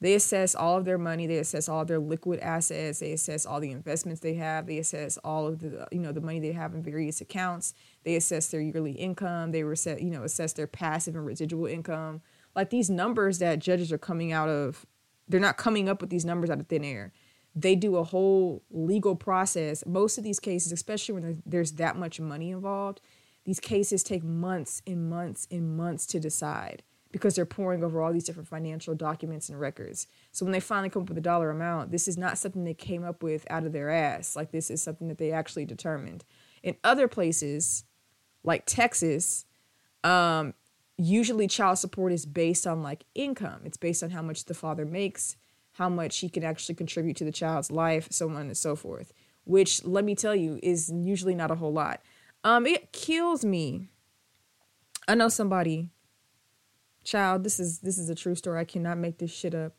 They 0.00 0.14
assess 0.14 0.54
all 0.54 0.76
of 0.76 0.84
their 0.84 0.98
money. 0.98 1.26
They 1.26 1.38
assess 1.38 1.68
all 1.68 1.80
of 1.80 1.88
their 1.88 1.98
liquid 1.98 2.38
assets. 2.38 3.00
They 3.00 3.10
assess 3.12 3.44
all 3.44 3.58
the 3.58 3.72
investments 3.72 4.20
they 4.20 4.34
have. 4.34 4.68
They 4.68 4.78
assess 4.78 5.16
all 5.18 5.48
of 5.48 5.58
the 5.58 5.88
you 5.90 5.98
know 5.98 6.12
the 6.12 6.20
money 6.20 6.38
they 6.38 6.52
have 6.52 6.72
in 6.74 6.84
various 6.84 7.20
accounts. 7.20 7.74
They 8.04 8.14
assess 8.14 8.46
their 8.46 8.60
yearly 8.60 8.92
income. 8.92 9.50
They 9.50 9.64
reset 9.64 10.00
you 10.00 10.10
know 10.10 10.22
assess 10.22 10.52
their 10.52 10.68
passive 10.68 11.16
and 11.16 11.26
residual 11.26 11.66
income. 11.66 12.20
Like 12.54 12.70
these 12.70 12.88
numbers 12.88 13.40
that 13.40 13.58
judges 13.58 13.90
are 13.90 13.98
coming 13.98 14.30
out 14.30 14.48
of, 14.48 14.86
they're 15.28 15.40
not 15.40 15.56
coming 15.56 15.88
up 15.88 16.00
with 16.00 16.10
these 16.10 16.24
numbers 16.24 16.50
out 16.50 16.60
of 16.60 16.66
thin 16.66 16.84
air 16.84 17.12
they 17.60 17.74
do 17.74 17.96
a 17.96 18.04
whole 18.04 18.62
legal 18.70 19.16
process. 19.16 19.84
Most 19.86 20.18
of 20.18 20.24
these 20.24 20.38
cases, 20.38 20.70
especially 20.70 21.14
when 21.14 21.42
there's 21.44 21.72
that 21.72 21.96
much 21.96 22.20
money 22.20 22.50
involved, 22.50 23.00
these 23.44 23.60
cases 23.60 24.02
take 24.02 24.22
months 24.22 24.82
and 24.86 25.08
months 25.10 25.48
and 25.50 25.76
months 25.76 26.06
to 26.06 26.20
decide 26.20 26.82
because 27.10 27.34
they're 27.34 27.46
pouring 27.46 27.82
over 27.82 28.02
all 28.02 28.12
these 28.12 28.24
different 28.24 28.48
financial 28.48 28.94
documents 28.94 29.48
and 29.48 29.58
records. 29.58 30.06
So 30.30 30.44
when 30.44 30.52
they 30.52 30.60
finally 30.60 30.90
come 30.90 31.02
up 31.02 31.08
with 31.08 31.18
a 31.18 31.22
dollar 31.22 31.50
amount, 31.50 31.90
this 31.90 32.06
is 32.06 32.18
not 32.18 32.36
something 32.36 32.64
they 32.64 32.74
came 32.74 33.02
up 33.02 33.22
with 33.22 33.46
out 33.50 33.64
of 33.64 33.72
their 33.72 33.90
ass. 33.90 34.36
Like 34.36 34.52
this 34.52 34.70
is 34.70 34.82
something 34.82 35.08
that 35.08 35.18
they 35.18 35.32
actually 35.32 35.64
determined. 35.64 36.24
In 36.62 36.76
other 36.84 37.08
places, 37.08 37.84
like 38.44 38.66
Texas, 38.66 39.46
um, 40.04 40.52
usually 40.98 41.46
child 41.46 41.78
support 41.78 42.12
is 42.12 42.26
based 42.26 42.66
on 42.66 42.82
like 42.82 43.04
income. 43.14 43.62
It's 43.64 43.76
based 43.76 44.02
on 44.02 44.10
how 44.10 44.22
much 44.22 44.44
the 44.44 44.54
father 44.54 44.84
makes 44.84 45.36
how 45.78 45.88
much 45.88 46.18
he 46.18 46.28
can 46.28 46.42
actually 46.42 46.74
contribute 46.74 47.16
to 47.16 47.24
the 47.24 47.30
child's 47.30 47.70
life, 47.70 48.08
so 48.10 48.28
on 48.28 48.36
and 48.36 48.56
so 48.56 48.74
forth. 48.74 49.12
Which, 49.44 49.84
let 49.84 50.04
me 50.04 50.16
tell 50.16 50.34
you, 50.34 50.58
is 50.60 50.92
usually 50.92 51.36
not 51.36 51.52
a 51.52 51.54
whole 51.54 51.72
lot. 51.72 52.02
Um, 52.42 52.66
it 52.66 52.92
kills 52.92 53.44
me. 53.44 53.88
I 55.06 55.14
know 55.14 55.28
somebody, 55.28 55.88
child. 57.04 57.44
This 57.44 57.60
is 57.60 57.78
this 57.78 57.96
is 57.96 58.10
a 58.10 58.14
true 58.14 58.34
story. 58.34 58.60
I 58.60 58.64
cannot 58.64 58.98
make 58.98 59.18
this 59.18 59.30
shit 59.30 59.54
up. 59.54 59.74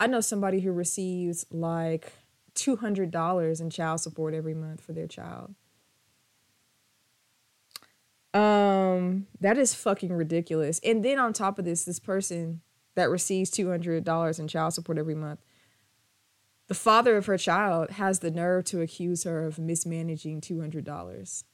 I 0.00 0.06
know 0.06 0.20
somebody 0.20 0.60
who 0.60 0.72
receives 0.72 1.46
like 1.50 2.12
two 2.54 2.76
hundred 2.76 3.10
dollars 3.10 3.60
in 3.60 3.68
child 3.70 4.00
support 4.00 4.34
every 4.34 4.54
month 4.54 4.80
for 4.80 4.92
their 4.94 5.06
child. 5.06 5.54
Um, 8.34 9.28
that 9.40 9.56
is 9.56 9.74
fucking 9.74 10.12
ridiculous. 10.12 10.80
And 10.84 11.04
then 11.04 11.20
on 11.20 11.32
top 11.32 11.58
of 11.58 11.64
this, 11.64 11.84
this 11.84 12.00
person 12.00 12.60
that 12.96 13.08
receives 13.08 13.50
$200 13.52 14.38
in 14.38 14.48
child 14.48 14.74
support 14.74 14.98
every 14.98 15.14
month, 15.14 15.40
the 16.66 16.74
father 16.74 17.16
of 17.16 17.26
her 17.26 17.38
child 17.38 17.90
has 17.90 18.18
the 18.18 18.30
nerve 18.30 18.64
to 18.66 18.80
accuse 18.80 19.22
her 19.24 19.44
of 19.44 19.58
mismanaging 19.58 20.40
$200. 20.40 21.44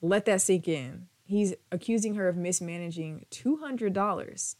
Let 0.00 0.24
that 0.24 0.40
sink 0.40 0.66
in. 0.66 1.06
He's 1.24 1.54
accusing 1.70 2.14
her 2.14 2.28
of 2.28 2.36
mismanaging 2.36 3.26
$200. 3.30 4.56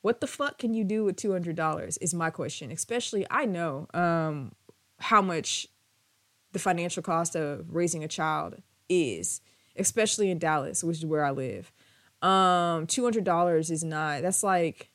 What 0.00 0.20
the 0.20 0.26
fuck 0.26 0.58
can 0.58 0.74
you 0.74 0.84
do 0.84 1.04
with 1.04 1.16
$200 1.16 1.98
is 2.00 2.14
my 2.14 2.30
question. 2.30 2.70
Especially, 2.70 3.26
I 3.30 3.44
know 3.44 3.88
um, 3.92 4.52
how 4.98 5.20
much 5.22 5.68
the 6.52 6.58
financial 6.58 7.02
cost 7.02 7.34
of 7.34 7.74
raising 7.74 8.04
a 8.04 8.08
child 8.08 8.62
is, 8.88 9.40
especially 9.76 10.30
in 10.30 10.38
Dallas, 10.38 10.84
which 10.84 10.98
is 10.98 11.06
where 11.06 11.24
I 11.24 11.30
live. 11.30 11.72
Um, 12.20 12.86
two 12.86 13.02
hundred 13.02 13.24
dollars 13.24 13.70
is 13.70 13.82
not. 13.82 14.22
That's 14.22 14.42
like 14.42 14.90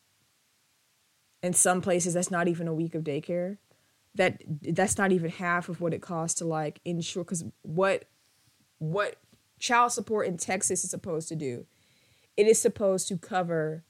in 1.43 1.53
some 1.53 1.81
places 1.81 2.13
that's 2.13 2.31
not 2.31 2.47
even 2.47 2.67
a 2.67 2.73
week 2.73 2.95
of 2.95 3.03
daycare. 3.03 3.57
That 4.15 4.41
that's 4.61 4.97
not 4.97 5.11
even 5.11 5.29
half 5.29 5.69
of 5.69 5.81
what 5.81 5.93
it 5.93 6.01
costs 6.01 6.39
to 6.39 6.45
like 6.45 6.79
insure. 6.85 7.23
Because 7.23 7.43
what 7.63 8.05
what 8.79 9.17
child 9.59 9.91
support 9.91 10.27
in 10.27 10.37
Texas 10.37 10.83
is 10.83 10.89
supposed 10.89 11.27
to 11.29 11.35
do, 11.35 11.65
it 12.35 12.47
is 12.47 12.61
supposed 12.61 13.07
to 13.09 13.17
cover 13.17 13.83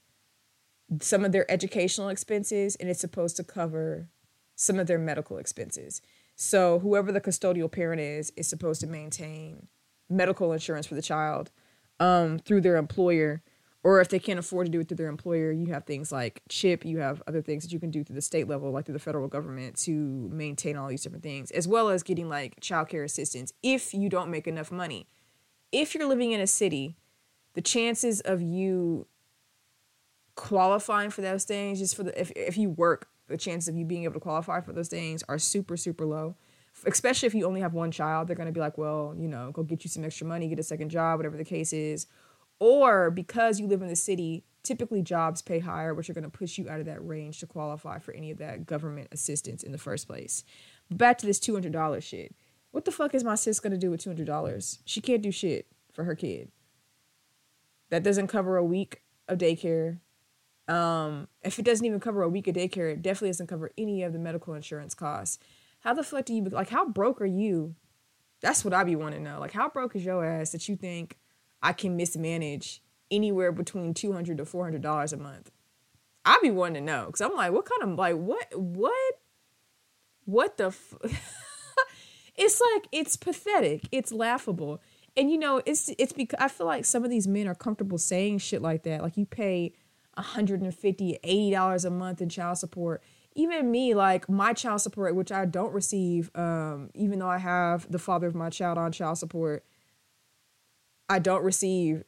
some 1.00 1.24
of 1.24 1.32
their 1.32 1.50
educational 1.50 2.08
expenses 2.08 2.74
and 2.76 2.88
it's 2.88 3.00
supposed 3.00 3.36
to 3.36 3.44
cover 3.44 4.08
some 4.56 4.78
of 4.78 4.86
their 4.86 4.98
medical 4.98 5.38
expenses. 5.38 6.00
So 6.40 6.78
whoever 6.78 7.10
the 7.10 7.20
custodial 7.20 7.70
parent 7.70 8.00
is 8.00 8.32
is 8.36 8.46
supposed 8.46 8.80
to 8.82 8.86
maintain 8.86 9.66
medical 10.08 10.52
insurance 10.52 10.86
for 10.86 10.94
the 10.94 11.02
child 11.02 11.50
um, 11.98 12.38
through 12.38 12.60
their 12.60 12.76
employer. 12.76 13.42
Or 13.82 14.00
if 14.00 14.08
they 14.08 14.20
can't 14.20 14.38
afford 14.38 14.66
to 14.66 14.70
do 14.70 14.80
it 14.80 14.88
through 14.88 14.98
their 14.98 15.08
employer, 15.08 15.50
you 15.50 15.66
have 15.66 15.84
things 15.84 16.12
like 16.12 16.42
CHIP, 16.48 16.84
you 16.84 16.98
have 16.98 17.22
other 17.26 17.42
things 17.42 17.64
that 17.64 17.72
you 17.72 17.80
can 17.80 17.90
do 17.90 18.04
through 18.04 18.14
the 18.14 18.22
state 18.22 18.48
level, 18.48 18.70
like 18.70 18.86
through 18.86 18.92
the 18.92 19.00
federal 19.00 19.26
government 19.26 19.76
to 19.78 20.28
maintain 20.32 20.76
all 20.76 20.88
these 20.88 21.02
different 21.02 21.24
things, 21.24 21.50
as 21.50 21.66
well 21.66 21.88
as 21.88 22.04
getting 22.04 22.28
like 22.28 22.60
childcare 22.60 23.04
assistance 23.04 23.52
if 23.64 23.92
you 23.92 24.08
don't 24.08 24.30
make 24.30 24.46
enough 24.46 24.70
money. 24.70 25.08
If 25.72 25.94
you're 25.94 26.06
living 26.06 26.30
in 26.30 26.40
a 26.40 26.46
city, 26.46 26.96
the 27.54 27.62
chances 27.62 28.20
of 28.20 28.40
you 28.40 29.08
qualifying 30.36 31.10
for 31.10 31.20
those 31.20 31.42
things, 31.42 31.80
just 31.80 31.96
for 31.96 32.04
the 32.04 32.20
if, 32.20 32.30
if 32.36 32.56
you 32.56 32.70
work 32.70 33.08
the 33.28 33.36
chances 33.36 33.68
of 33.68 33.76
you 33.76 33.84
being 33.84 34.04
able 34.04 34.14
to 34.14 34.20
qualify 34.20 34.60
for 34.60 34.72
those 34.72 34.88
things 34.88 35.22
are 35.28 35.38
super, 35.38 35.76
super 35.76 36.04
low. 36.04 36.34
Especially 36.86 37.26
if 37.26 37.34
you 37.34 37.46
only 37.46 37.60
have 37.60 37.74
one 37.74 37.90
child, 37.90 38.28
they're 38.28 38.36
going 38.36 38.46
to 38.46 38.52
be 38.52 38.60
like, 38.60 38.78
well, 38.78 39.14
you 39.16 39.28
know, 39.28 39.50
go 39.52 39.62
get 39.62 39.84
you 39.84 39.90
some 39.90 40.04
extra 40.04 40.26
money, 40.26 40.48
get 40.48 40.58
a 40.58 40.62
second 40.62 40.90
job, 40.90 41.18
whatever 41.18 41.36
the 41.36 41.44
case 41.44 41.72
is. 41.72 42.06
Or 42.60 43.10
because 43.10 43.60
you 43.60 43.66
live 43.66 43.82
in 43.82 43.88
the 43.88 43.96
city, 43.96 44.44
typically 44.62 45.02
jobs 45.02 45.42
pay 45.42 45.58
higher, 45.58 45.94
which 45.94 46.08
are 46.08 46.14
going 46.14 46.24
to 46.24 46.30
push 46.30 46.58
you 46.58 46.68
out 46.68 46.80
of 46.80 46.86
that 46.86 47.06
range 47.06 47.40
to 47.40 47.46
qualify 47.46 47.98
for 47.98 48.12
any 48.12 48.30
of 48.30 48.38
that 48.38 48.66
government 48.66 49.08
assistance 49.12 49.62
in 49.62 49.72
the 49.72 49.78
first 49.78 50.06
place. 50.06 50.44
Back 50.90 51.18
to 51.18 51.26
this 51.26 51.40
$200 51.40 52.02
shit. 52.02 52.34
What 52.70 52.84
the 52.84 52.92
fuck 52.92 53.14
is 53.14 53.24
my 53.24 53.34
sis 53.34 53.60
going 53.60 53.72
to 53.72 53.78
do 53.78 53.90
with 53.90 54.04
$200? 54.04 54.78
She 54.84 55.00
can't 55.00 55.22
do 55.22 55.30
shit 55.30 55.66
for 55.92 56.04
her 56.04 56.14
kid. 56.14 56.50
That 57.90 58.02
doesn't 58.02 58.28
cover 58.28 58.56
a 58.56 58.64
week 58.64 59.02
of 59.26 59.38
daycare. 59.38 59.98
Um, 60.68 61.28
if 61.42 61.58
it 61.58 61.64
doesn't 61.64 61.84
even 61.84 61.98
cover 61.98 62.22
a 62.22 62.28
week 62.28 62.46
of 62.46 62.54
daycare, 62.54 62.92
it 62.92 63.02
definitely 63.02 63.30
doesn't 63.30 63.46
cover 63.46 63.70
any 63.78 64.02
of 64.02 64.12
the 64.12 64.18
medical 64.18 64.54
insurance 64.54 64.94
costs. 64.94 65.38
How 65.80 65.94
the 65.94 66.02
fuck 66.02 66.26
do 66.26 66.34
you 66.34 66.44
like? 66.44 66.68
How 66.68 66.86
broke 66.86 67.20
are 67.20 67.26
you? 67.26 67.74
That's 68.40 68.64
what 68.64 68.74
I 68.74 68.84
be 68.84 68.96
wanting 68.96 69.24
to 69.24 69.30
know. 69.30 69.40
Like, 69.40 69.52
how 69.52 69.68
broke 69.68 69.96
is 69.96 70.04
your 70.04 70.24
ass 70.24 70.50
that 70.50 70.68
you 70.68 70.76
think 70.76 71.18
I 71.62 71.72
can 71.72 71.96
mismanage 71.96 72.82
anywhere 73.10 73.52
between 73.52 73.94
two 73.94 74.12
hundred 74.12 74.38
to 74.38 74.44
four 74.44 74.64
hundred 74.64 74.82
dollars 74.82 75.12
a 75.12 75.16
month? 75.16 75.50
I 76.24 76.38
be 76.42 76.50
wanting 76.50 76.84
to 76.84 76.92
know 76.92 77.06
because 77.06 77.22
I'm 77.22 77.34
like, 77.34 77.52
what 77.52 77.64
kind 77.64 77.90
of 77.90 77.98
like 77.98 78.16
what 78.16 78.46
what 78.54 79.14
what 80.24 80.58
the? 80.58 80.66
F- 80.66 80.94
it's 82.36 82.60
like 82.60 82.88
it's 82.92 83.16
pathetic. 83.16 83.88
It's 83.90 84.12
laughable, 84.12 84.82
and 85.16 85.30
you 85.30 85.38
know 85.38 85.62
it's 85.64 85.88
it's 85.96 86.12
because 86.12 86.38
I 86.38 86.48
feel 86.48 86.66
like 86.66 86.84
some 86.84 87.04
of 87.04 87.10
these 87.10 87.26
men 87.26 87.48
are 87.48 87.54
comfortable 87.54 87.96
saying 87.96 88.38
shit 88.38 88.60
like 88.60 88.82
that. 88.82 89.00
Like 89.02 89.16
you 89.16 89.24
pay 89.24 89.72
150 90.18 91.18
80 91.22 91.50
dollars 91.50 91.84
a 91.84 91.90
month 91.90 92.20
in 92.20 92.28
child 92.28 92.58
support. 92.58 93.02
Even 93.34 93.70
me 93.70 93.94
like 93.94 94.28
my 94.28 94.52
child 94.52 94.80
support 94.80 95.14
which 95.14 95.30
i 95.30 95.44
don't 95.44 95.72
receive 95.72 96.28
um, 96.34 96.90
even 96.94 97.20
though 97.20 97.28
i 97.28 97.38
have 97.38 97.90
the 97.90 97.98
father 97.98 98.26
of 98.26 98.34
my 98.34 98.50
child 98.50 98.76
on 98.76 98.90
child 98.90 99.16
support 99.16 99.64
i 101.08 101.20
don't 101.20 101.44
receive 101.44 102.02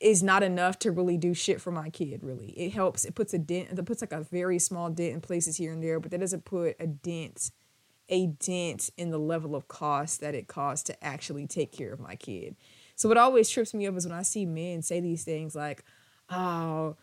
is 0.00 0.22
not 0.22 0.42
enough 0.42 0.78
to 0.78 0.90
really 0.90 1.18
do 1.18 1.34
shit 1.34 1.60
for 1.60 1.70
my 1.70 1.90
kid 1.90 2.22
really. 2.22 2.48
It 2.58 2.72
helps 2.72 3.04
it 3.04 3.14
puts 3.14 3.34
a 3.34 3.38
dent 3.38 3.78
it 3.78 3.86
puts 3.86 4.00
like 4.00 4.12
a 4.12 4.22
very 4.22 4.58
small 4.58 4.88
dent 4.90 5.14
in 5.14 5.20
places 5.20 5.58
here 5.58 5.72
and 5.72 5.82
there 5.82 6.00
but 6.00 6.10
that 6.10 6.20
doesn't 6.20 6.44
put 6.44 6.76
a 6.80 6.86
dent 6.86 7.50
a 8.08 8.26
dent 8.26 8.90
in 8.96 9.10
the 9.10 9.18
level 9.18 9.54
of 9.54 9.68
cost 9.68 10.20
that 10.20 10.34
it 10.34 10.48
costs 10.48 10.82
to 10.84 11.04
actually 11.04 11.46
take 11.46 11.70
care 11.70 11.92
of 11.92 12.00
my 12.00 12.16
kid. 12.16 12.56
So 12.96 13.08
what 13.08 13.18
always 13.18 13.48
trips 13.48 13.72
me 13.74 13.86
up 13.86 13.96
is 13.96 14.06
when 14.06 14.16
i 14.16 14.22
see 14.22 14.46
men 14.46 14.82
say 14.82 15.00
these 15.00 15.22
things 15.22 15.54
like 15.54 15.84
oh 16.30 16.96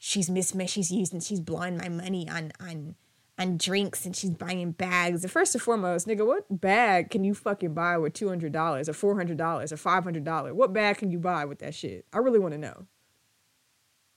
she's 0.00 0.28
mismatched. 0.28 0.72
She's 0.72 0.90
using, 0.90 1.20
she's 1.20 1.38
blowing 1.38 1.76
my 1.76 1.88
money 1.88 2.28
on 2.28 2.50
on 2.58 2.96
on 3.38 3.56
drinks 3.56 4.04
and 4.04 4.16
she's 4.16 4.30
buying 4.30 4.72
bags. 4.72 5.22
And 5.22 5.30
first 5.30 5.54
and 5.54 5.62
foremost, 5.62 6.08
nigga, 6.08 6.26
what 6.26 6.60
bag 6.60 7.10
can 7.10 7.22
you 7.22 7.34
fucking 7.34 7.74
buy 7.74 7.96
with 7.98 8.14
two 8.14 8.28
hundred 8.28 8.52
dollars 8.52 8.88
or 8.88 8.92
four 8.94 9.16
hundred 9.16 9.36
dollars 9.36 9.72
or 9.72 9.76
five 9.76 10.02
hundred 10.02 10.24
dollars? 10.24 10.54
What 10.54 10.72
bag 10.72 10.98
can 10.98 11.10
you 11.12 11.20
buy 11.20 11.44
with 11.44 11.60
that 11.60 11.74
shit? 11.74 12.04
I 12.12 12.18
really 12.18 12.40
want 12.40 12.52
to 12.54 12.58
know. 12.58 12.86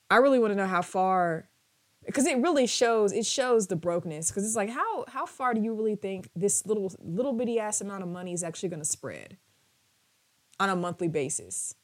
I 0.10 0.18
really 0.18 0.40
want 0.40 0.52
to 0.52 0.58
know 0.58 0.68
how 0.68 0.82
far, 0.82 1.48
because 2.06 2.28
it 2.28 2.38
really 2.38 2.68
shows. 2.68 3.12
It 3.14 3.26
shows 3.26 3.68
the 3.68 3.76
brokenness. 3.76 4.30
Because 4.30 4.46
it's 4.46 4.56
like, 4.56 4.70
how 4.70 5.06
how 5.08 5.26
far 5.26 5.54
do 5.54 5.62
you 5.62 5.74
really 5.74 5.96
think 5.96 6.30
this 6.36 6.66
little 6.66 6.92
little 7.00 7.34
bitty 7.34 7.60
ass 7.60 7.82
amount 7.82 8.04
of 8.04 8.10
money 8.10 8.34
is 8.34 8.44
actually 8.44 8.70
going 8.70 8.82
to 8.82 8.86
spread 8.86 9.38
on 10.60 10.70
a 10.70 10.76
monthly 10.76 11.08
basis? 11.08 11.76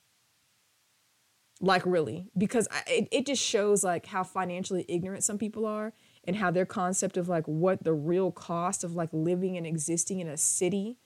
Like 1.62 1.86
really 1.86 2.28
because 2.38 2.68
it, 2.88 3.08
it 3.12 3.26
just 3.26 3.44
shows 3.44 3.84
like 3.84 4.06
how 4.06 4.24
financially 4.24 4.86
ignorant 4.88 5.24
some 5.24 5.38
people 5.38 5.66
are 5.66 5.94
and 6.24 6.38
how 6.38 6.52
their 6.52 6.66
concept 6.66 7.18
of 7.18 7.28
like 7.28 7.46
what 7.46 7.84
the 7.84 7.94
real 7.94 8.32
cost 8.32 8.84
of 8.84 8.96
like 8.96 9.10
living 9.12 9.58
and 9.58 9.68
existing 9.68 10.20
in 10.20 10.28
a 10.28 10.38
city 10.38 10.98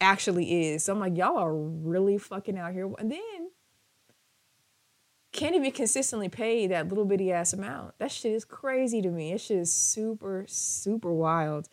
actually 0.00 0.72
is. 0.72 0.84
So 0.84 0.92
i'm 0.92 1.00
like 1.00 1.16
y'all 1.16 1.38
are 1.38 1.54
really 1.54 2.18
fucking 2.18 2.58
out 2.58 2.72
here. 2.72 2.90
And 2.98 3.10
then 3.10 3.50
can't 5.32 5.54
even 5.54 5.70
consistently 5.70 6.28
pay 6.28 6.66
that 6.66 6.88
little 6.88 7.04
bitty 7.04 7.32
ass 7.32 7.52
amount. 7.52 7.98
That 7.98 8.10
shit 8.10 8.32
is 8.32 8.44
crazy 8.44 9.02
to 9.02 9.10
me. 9.10 9.32
It 9.32 9.50
is 9.50 9.72
super 9.72 10.44
super 10.46 11.12
wild. 11.12 11.68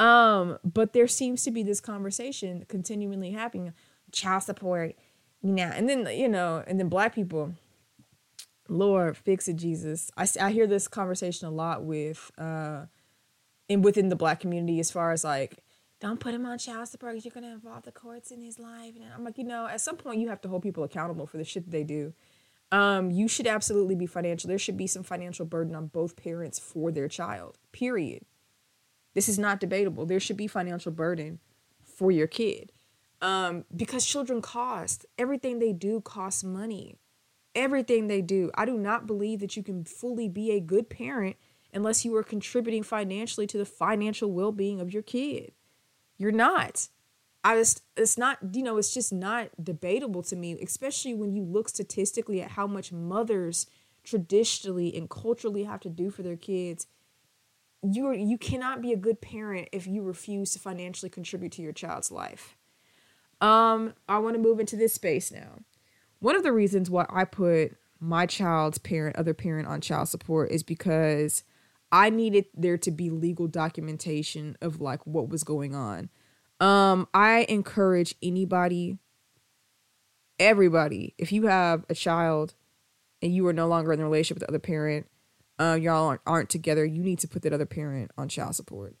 Um 0.00 0.58
but 0.64 0.92
there 0.92 1.08
seems 1.08 1.44
to 1.44 1.52
be 1.52 1.62
this 1.62 1.80
conversation 1.80 2.64
continually 2.66 3.30
happening. 3.30 3.72
Child 4.10 4.42
support 4.42 4.96
know, 5.42 5.70
and 5.74 5.88
then 5.88 6.06
you 6.12 6.28
know, 6.28 6.62
and 6.66 6.78
then 6.78 6.88
black 6.88 7.14
people, 7.14 7.54
Lord, 8.68 9.16
fix 9.16 9.48
it, 9.48 9.56
Jesus. 9.56 10.10
I, 10.16 10.28
I 10.40 10.50
hear 10.52 10.66
this 10.66 10.86
conversation 10.86 11.48
a 11.48 11.50
lot 11.50 11.84
with, 11.84 12.30
uh, 12.38 12.86
and 13.68 13.84
within 13.84 14.08
the 14.08 14.16
black 14.16 14.40
community 14.40 14.80
as 14.80 14.90
far 14.90 15.12
as 15.12 15.24
like, 15.24 15.58
don't 16.00 16.20
put 16.20 16.34
him 16.34 16.46
on 16.46 16.58
child 16.58 16.88
support 16.88 17.12
because 17.12 17.24
you're 17.24 17.34
gonna 17.34 17.52
involve 17.52 17.82
the 17.82 17.92
courts 17.92 18.30
in 18.30 18.40
his 18.40 18.58
life. 18.58 18.94
And 18.96 19.04
I'm 19.14 19.24
like, 19.24 19.38
you 19.38 19.44
know, 19.44 19.66
at 19.66 19.80
some 19.80 19.96
point 19.96 20.20
you 20.20 20.28
have 20.28 20.40
to 20.42 20.48
hold 20.48 20.62
people 20.62 20.84
accountable 20.84 21.26
for 21.26 21.36
the 21.36 21.44
shit 21.44 21.64
that 21.64 21.70
they 21.70 21.84
do. 21.84 22.14
Um, 22.72 23.10
you 23.10 23.26
should 23.26 23.46
absolutely 23.46 23.96
be 23.96 24.06
financial. 24.06 24.48
There 24.48 24.58
should 24.58 24.76
be 24.76 24.86
some 24.86 25.02
financial 25.02 25.44
burden 25.44 25.74
on 25.74 25.88
both 25.88 26.16
parents 26.16 26.58
for 26.58 26.92
their 26.92 27.08
child. 27.08 27.58
Period. 27.72 28.24
This 29.14 29.28
is 29.28 29.38
not 29.38 29.58
debatable. 29.58 30.06
There 30.06 30.20
should 30.20 30.36
be 30.36 30.46
financial 30.46 30.92
burden 30.92 31.40
for 31.84 32.12
your 32.12 32.28
kid 32.28 32.72
um, 33.20 33.64
because 33.74 34.06
children 34.06 34.40
cost. 34.40 35.06
Everything 35.18 35.58
they 35.58 35.72
do 35.72 36.00
costs 36.00 36.44
money. 36.44 36.96
Everything 37.54 38.06
they 38.06 38.22
do. 38.22 38.50
I 38.54 38.64
do 38.64 38.78
not 38.78 39.06
believe 39.06 39.40
that 39.40 39.56
you 39.56 39.62
can 39.62 39.84
fully 39.84 40.28
be 40.28 40.52
a 40.52 40.60
good 40.60 40.88
parent 40.88 41.36
unless 41.72 42.04
you 42.04 42.14
are 42.16 42.22
contributing 42.22 42.82
financially 42.82 43.46
to 43.48 43.58
the 43.58 43.64
financial 43.64 44.30
well 44.32 44.52
being 44.52 44.80
of 44.80 44.92
your 44.92 45.02
kid. 45.02 45.52
You're 46.16 46.32
not. 46.32 46.88
I 47.42 47.56
just, 47.56 47.82
it's 47.96 48.18
not, 48.18 48.38
you 48.52 48.62
know, 48.62 48.76
it's 48.76 48.92
just 48.92 49.12
not 49.12 49.48
debatable 49.62 50.22
to 50.24 50.36
me, 50.36 50.58
especially 50.60 51.14
when 51.14 51.32
you 51.32 51.42
look 51.42 51.70
statistically 51.70 52.42
at 52.42 52.50
how 52.50 52.66
much 52.66 52.92
mothers 52.92 53.66
traditionally 54.04 54.94
and 54.94 55.08
culturally 55.08 55.64
have 55.64 55.80
to 55.80 55.88
do 55.88 56.10
for 56.10 56.22
their 56.22 56.36
kids, 56.36 56.86
you 57.82 58.12
you 58.12 58.36
cannot 58.36 58.82
be 58.82 58.92
a 58.92 58.96
good 58.96 59.20
parent 59.20 59.68
if 59.72 59.86
you 59.86 60.02
refuse 60.02 60.52
to 60.52 60.58
financially 60.58 61.08
contribute 61.08 61.52
to 61.52 61.62
your 61.62 61.72
child's 61.72 62.10
life. 62.10 62.56
Um, 63.40 63.94
I 64.08 64.18
want 64.18 64.34
to 64.34 64.42
move 64.42 64.60
into 64.60 64.76
this 64.76 64.94
space 64.94 65.32
now. 65.32 65.60
One 66.18 66.36
of 66.36 66.42
the 66.42 66.52
reasons 66.52 66.90
why 66.90 67.06
I 67.08 67.24
put 67.24 67.76
my 67.98 68.26
child's 68.26 68.78
parent, 68.78 69.16
other 69.16 69.34
parent 69.34 69.68
on 69.68 69.80
child 69.80 70.08
support 70.08 70.50
is 70.50 70.62
because 70.62 71.42
I 71.92 72.10
needed 72.10 72.46
there 72.54 72.78
to 72.78 72.90
be 72.90 73.10
legal 73.10 73.46
documentation 73.46 74.56
of 74.60 74.80
like 74.80 75.06
what 75.06 75.28
was 75.28 75.44
going 75.44 75.74
on. 75.74 76.08
Um, 76.60 77.08
I 77.14 77.46
encourage 77.48 78.14
anybody, 78.22 78.98
everybody, 80.38 81.14
if 81.18 81.32
you 81.32 81.46
have 81.46 81.84
a 81.88 81.94
child 81.94 82.54
and 83.22 83.34
you 83.34 83.46
are 83.46 83.52
no 83.52 83.66
longer 83.66 83.92
in 83.92 84.00
a 84.00 84.04
relationship 84.04 84.36
with 84.36 84.46
the 84.46 84.48
other 84.48 84.58
parent, 84.58 85.06
uh, 85.58 85.78
y'all 85.80 86.08
aren't, 86.08 86.20
aren't 86.26 86.50
together, 86.50 86.84
you 86.84 87.02
need 87.02 87.18
to 87.20 87.28
put 87.28 87.42
that 87.42 87.52
other 87.52 87.66
parent 87.66 88.10
on 88.16 88.28
child 88.28 88.56
support. 88.56 88.96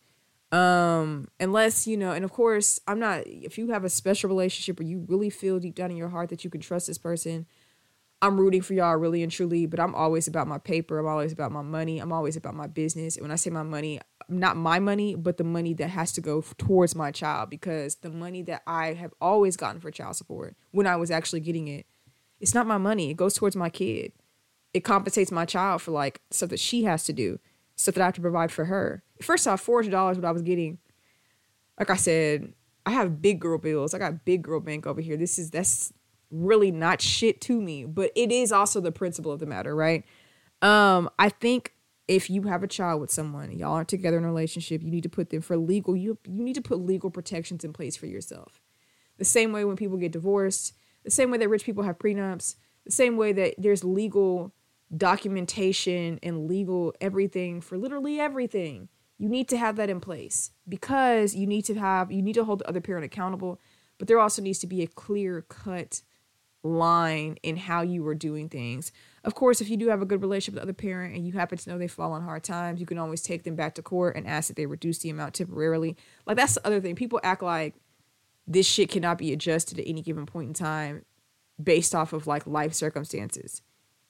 Um, 0.52 1.28
unless, 1.38 1.86
you 1.86 1.96
know, 1.96 2.12
and 2.12 2.24
of 2.24 2.32
course, 2.32 2.80
I'm 2.88 2.98
not, 2.98 3.22
if 3.26 3.56
you 3.56 3.68
have 3.68 3.84
a 3.84 3.88
special 3.88 4.28
relationship 4.28 4.80
or 4.80 4.82
you 4.82 5.04
really 5.08 5.30
feel 5.30 5.60
deep 5.60 5.76
down 5.76 5.90
in 5.90 5.96
your 5.96 6.08
heart 6.08 6.28
that 6.30 6.42
you 6.44 6.50
can 6.50 6.60
trust 6.60 6.88
this 6.88 6.98
person, 6.98 7.46
I'm 8.22 8.38
rooting 8.38 8.60
for 8.60 8.74
y'all 8.74 8.96
really 8.96 9.22
and 9.22 9.30
truly, 9.30 9.66
but 9.66 9.80
I'm 9.80 9.94
always 9.94 10.26
about 10.26 10.48
my 10.48 10.58
paper. 10.58 10.98
I'm 10.98 11.06
always 11.06 11.32
about 11.32 11.52
my 11.52 11.62
money. 11.62 12.00
I'm 12.00 12.12
always 12.12 12.36
about 12.36 12.54
my 12.54 12.66
business. 12.66 13.16
And 13.16 13.22
when 13.22 13.30
I 13.30 13.36
say 13.36 13.50
my 13.50 13.62
money, 13.62 14.00
not 14.28 14.56
my 14.56 14.78
money, 14.78 15.14
but 15.14 15.36
the 15.36 15.44
money 15.44 15.72
that 15.74 15.88
has 15.88 16.12
to 16.12 16.20
go 16.20 16.42
towards 16.58 16.94
my 16.94 17.10
child 17.12 17.48
because 17.48 17.96
the 17.96 18.10
money 18.10 18.42
that 18.42 18.62
I 18.66 18.94
have 18.94 19.14
always 19.20 19.56
gotten 19.56 19.80
for 19.80 19.90
child 19.90 20.16
support 20.16 20.56
when 20.72 20.86
I 20.86 20.96
was 20.96 21.10
actually 21.10 21.40
getting 21.40 21.68
it, 21.68 21.86
it's 22.40 22.54
not 22.54 22.66
my 22.66 22.78
money. 22.78 23.10
It 23.10 23.16
goes 23.16 23.34
towards 23.34 23.56
my 23.56 23.70
kid 23.70 24.12
it 24.72 24.80
compensates 24.80 25.32
my 25.32 25.44
child 25.44 25.82
for 25.82 25.90
like 25.90 26.20
stuff 26.30 26.50
that 26.50 26.60
she 26.60 26.84
has 26.84 27.04
to 27.04 27.12
do, 27.12 27.38
stuff 27.76 27.94
that 27.94 28.02
I 28.02 28.06
have 28.06 28.14
to 28.14 28.20
provide 28.20 28.52
for 28.52 28.66
her. 28.66 29.02
First 29.22 29.46
off, 29.46 29.60
four 29.60 29.80
hundred 29.80 29.92
dollars 29.92 30.16
what 30.16 30.26
I 30.26 30.32
was 30.32 30.42
getting. 30.42 30.78
Like 31.78 31.90
I 31.90 31.96
said, 31.96 32.52
I 32.86 32.90
have 32.90 33.22
big 33.22 33.40
girl 33.40 33.58
bills. 33.58 33.94
I 33.94 33.98
got 33.98 34.24
big 34.24 34.42
girl 34.42 34.60
bank 34.60 34.86
over 34.86 35.00
here. 35.00 35.16
This 35.16 35.38
is 35.38 35.50
that's 35.50 35.92
really 36.30 36.70
not 36.70 37.00
shit 37.00 37.40
to 37.42 37.60
me, 37.60 37.84
but 37.84 38.10
it 38.14 38.30
is 38.30 38.52
also 38.52 38.80
the 38.80 38.92
principle 38.92 39.32
of 39.32 39.40
the 39.40 39.46
matter, 39.46 39.74
right? 39.74 40.04
Um, 40.62 41.10
I 41.18 41.28
think 41.28 41.74
if 42.08 42.28
you 42.28 42.42
have 42.42 42.62
a 42.62 42.68
child 42.68 43.00
with 43.00 43.10
someone, 43.10 43.52
y'all 43.52 43.72
aren't 43.72 43.88
together 43.88 44.18
in 44.18 44.24
a 44.24 44.26
relationship, 44.26 44.82
you 44.82 44.90
need 44.90 45.02
to 45.02 45.08
put 45.08 45.30
them 45.30 45.42
for 45.42 45.56
legal. 45.56 45.96
You 45.96 46.18
you 46.26 46.42
need 46.42 46.54
to 46.54 46.62
put 46.62 46.80
legal 46.80 47.10
protections 47.10 47.64
in 47.64 47.72
place 47.72 47.96
for 47.96 48.06
yourself. 48.06 48.60
The 49.18 49.24
same 49.24 49.52
way 49.52 49.64
when 49.64 49.76
people 49.76 49.96
get 49.96 50.12
divorced, 50.12 50.74
the 51.04 51.10
same 51.10 51.30
way 51.30 51.38
that 51.38 51.48
rich 51.48 51.64
people 51.64 51.84
have 51.84 51.98
prenups, 51.98 52.56
the 52.84 52.90
same 52.90 53.16
way 53.16 53.32
that 53.32 53.54
there's 53.58 53.84
legal 53.84 54.52
documentation 54.96 56.18
and 56.22 56.48
legal 56.48 56.94
everything 57.00 57.60
for 57.60 57.78
literally 57.78 58.18
everything. 58.18 58.88
You 59.20 59.28
need 59.28 59.48
to 59.48 59.58
have 59.58 59.76
that 59.76 59.90
in 59.90 60.00
place 60.00 60.50
because 60.66 61.34
you 61.34 61.46
need 61.46 61.66
to 61.66 61.74
have 61.74 62.10
you 62.10 62.22
need 62.22 62.32
to 62.32 62.44
hold 62.44 62.60
the 62.60 62.68
other 62.68 62.80
parent 62.80 63.04
accountable, 63.04 63.60
but 63.98 64.08
there 64.08 64.18
also 64.18 64.40
needs 64.40 64.60
to 64.60 64.66
be 64.66 64.80
a 64.80 64.86
clear 64.86 65.42
cut 65.42 66.00
line 66.62 67.36
in 67.42 67.58
how 67.58 67.82
you 67.82 68.06
are 68.06 68.14
doing 68.14 68.48
things. 68.48 68.92
Of 69.22 69.34
course, 69.34 69.60
if 69.60 69.68
you 69.68 69.76
do 69.76 69.88
have 69.88 70.00
a 70.00 70.06
good 70.06 70.22
relationship 70.22 70.54
with 70.54 70.62
the 70.62 70.70
other 70.70 70.72
parent 70.72 71.14
and 71.14 71.26
you 71.26 71.34
happen 71.34 71.58
to 71.58 71.68
know 71.68 71.76
they 71.76 71.86
fall 71.86 72.12
on 72.12 72.22
hard 72.22 72.44
times, 72.44 72.80
you 72.80 72.86
can 72.86 72.96
always 72.96 73.20
take 73.20 73.44
them 73.44 73.56
back 73.56 73.74
to 73.74 73.82
court 73.82 74.16
and 74.16 74.26
ask 74.26 74.48
that 74.48 74.56
they 74.56 74.64
reduce 74.64 75.00
the 75.00 75.10
amount 75.10 75.34
temporarily. 75.34 75.98
Like 76.24 76.38
that's 76.38 76.54
the 76.54 76.66
other 76.66 76.80
thing. 76.80 76.94
People 76.94 77.20
act 77.22 77.42
like 77.42 77.74
this 78.46 78.66
shit 78.66 78.88
cannot 78.88 79.18
be 79.18 79.34
adjusted 79.34 79.78
at 79.78 79.86
any 79.86 80.00
given 80.00 80.24
point 80.24 80.48
in 80.48 80.54
time 80.54 81.04
based 81.62 81.94
off 81.94 82.14
of 82.14 82.26
like 82.26 82.46
life 82.46 82.72
circumstances. 82.72 83.60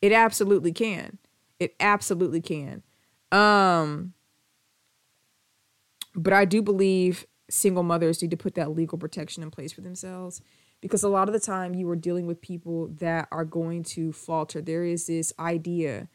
It 0.01 0.13
absolutely 0.13 0.71
can. 0.71 1.19
It 1.59 1.75
absolutely 1.81 2.41
can. 2.41 2.85
Um 3.33 4.15
but 6.15 6.33
I 6.33 6.45
do 6.45 6.63
believe 6.63 7.27
single 7.49 7.83
mothers 7.83 8.23
need 8.23 8.31
to 8.31 8.37
put 8.37 8.55
that 8.55 8.71
legal 8.71 8.99
protection 8.99 9.43
in 9.43 9.51
place 9.51 9.73
for 9.73 9.81
themselves 9.81 10.41
because 10.81 11.03
a 11.03 11.09
lot 11.09 11.29
of 11.29 11.33
the 11.33 11.41
time 11.41 11.75
you 11.75 11.89
are 11.91 11.97
dealing 11.97 12.27
with 12.27 12.41
people 12.41 12.89
that 12.99 13.29
are 13.31 13.45
going 13.45 13.83
to 13.83 14.13
falter. 14.13 14.61
There 14.61 14.85
is 14.85 15.07
this 15.07 15.33
idea 15.39 16.09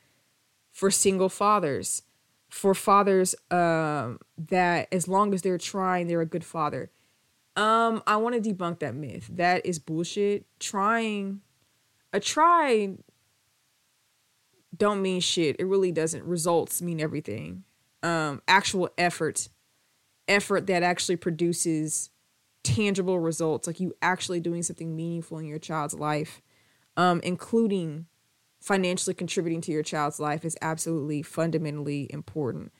for 0.72 0.90
single 0.90 1.30
fathers, 1.30 2.04
for 2.50 2.74
fathers 2.74 3.36
um, 3.52 4.20
that 4.38 4.88
as 4.92 5.08
long 5.08 5.34
as 5.34 5.42
they're 5.42 5.58
trying, 5.58 6.08
they're 6.08 6.22
a 6.22 6.26
good 6.26 6.44
father. 6.44 6.90
Um, 7.56 8.04
I 8.06 8.18
want 8.18 8.42
to 8.42 8.54
debunk 8.54 8.80
that 8.80 8.96
myth. 8.96 9.30
That 9.32 9.66
is 9.66 9.80
bullshit. 9.80 10.46
Trying, 10.60 11.42
a 12.12 12.20
try 12.20 12.98
don't 14.76 15.02
mean 15.02 15.22
shit. 15.22 15.56
It 15.60 15.66
really 15.66 15.92
doesn't. 15.92 16.24
Results 16.26 16.82
mean 16.82 17.00
everything. 17.00 17.64
Um, 18.04 18.42
actual 18.48 18.90
effort, 18.98 19.48
effort 20.28 20.68
that 20.68 20.84
actually 20.84 21.16
produces 21.16 22.10
tangible 22.64 23.20
results, 23.20 23.68
like 23.68 23.80
you 23.80 23.94
actually 24.02 24.40
doing 24.40 24.64
something 24.64 24.96
meaningful 24.96 25.38
in 25.38 25.46
your 25.46 25.60
child's 25.60 25.94
life, 25.94 26.42
um, 26.98 27.22
including 27.24 28.08
financially 28.60 29.14
contributing 29.14 29.62
to 29.62 29.72
your 29.72 29.84
child's 29.84 30.20
life, 30.20 30.44
is 30.44 30.58
absolutely 30.62 31.22
fundamentally 31.22 32.08
important. 32.12 32.72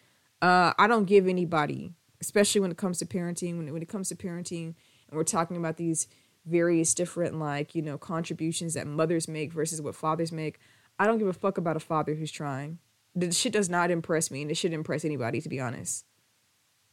Uh, 0.42 0.74
I 0.78 0.88
don't 0.88 1.06
give 1.06 1.28
anybody, 1.28 1.94
especially 2.20 2.62
when 2.62 2.72
it 2.72 2.78
comes 2.78 2.98
to 3.00 3.06
parenting, 3.06 3.58
when, 3.58 3.72
when 3.72 3.82
it 3.82 3.90
comes 3.90 4.10
to 4.10 4.16
parenting, 4.16 4.74
and 5.08 5.18
we're 5.18 5.24
talking 5.24 5.58
about 5.58 5.78
these 5.78 6.08
various 6.46 6.94
different 6.94 7.40
like 7.40 7.74
you 7.74 7.82
know 7.82 7.98
contributions 7.98 8.76
that 8.76 8.86
mothers 8.86 9.28
make 9.28 9.52
versus 9.52 9.82
what 9.82 9.96
fathers 9.96 10.32
make 10.32 10.60
I 10.98 11.08
don't 11.08 11.18
give 11.18 11.28
a 11.28 11.34
fuck 11.34 11.58
about 11.58 11.76
a 11.76 11.82
father 11.82 12.16
who's 12.16 12.32
trying. 12.32 12.80
The 13.16 13.32
shit 13.32 13.54
does 13.54 13.70
not 13.70 13.92
impress 13.92 14.32
me, 14.32 14.42
and 14.42 14.52
it 14.52 14.56
shouldn't 14.56 14.78
impress 14.78 15.06
anybody, 15.06 15.42
to 15.42 15.50
be 15.50 15.60
honest. 15.60 16.06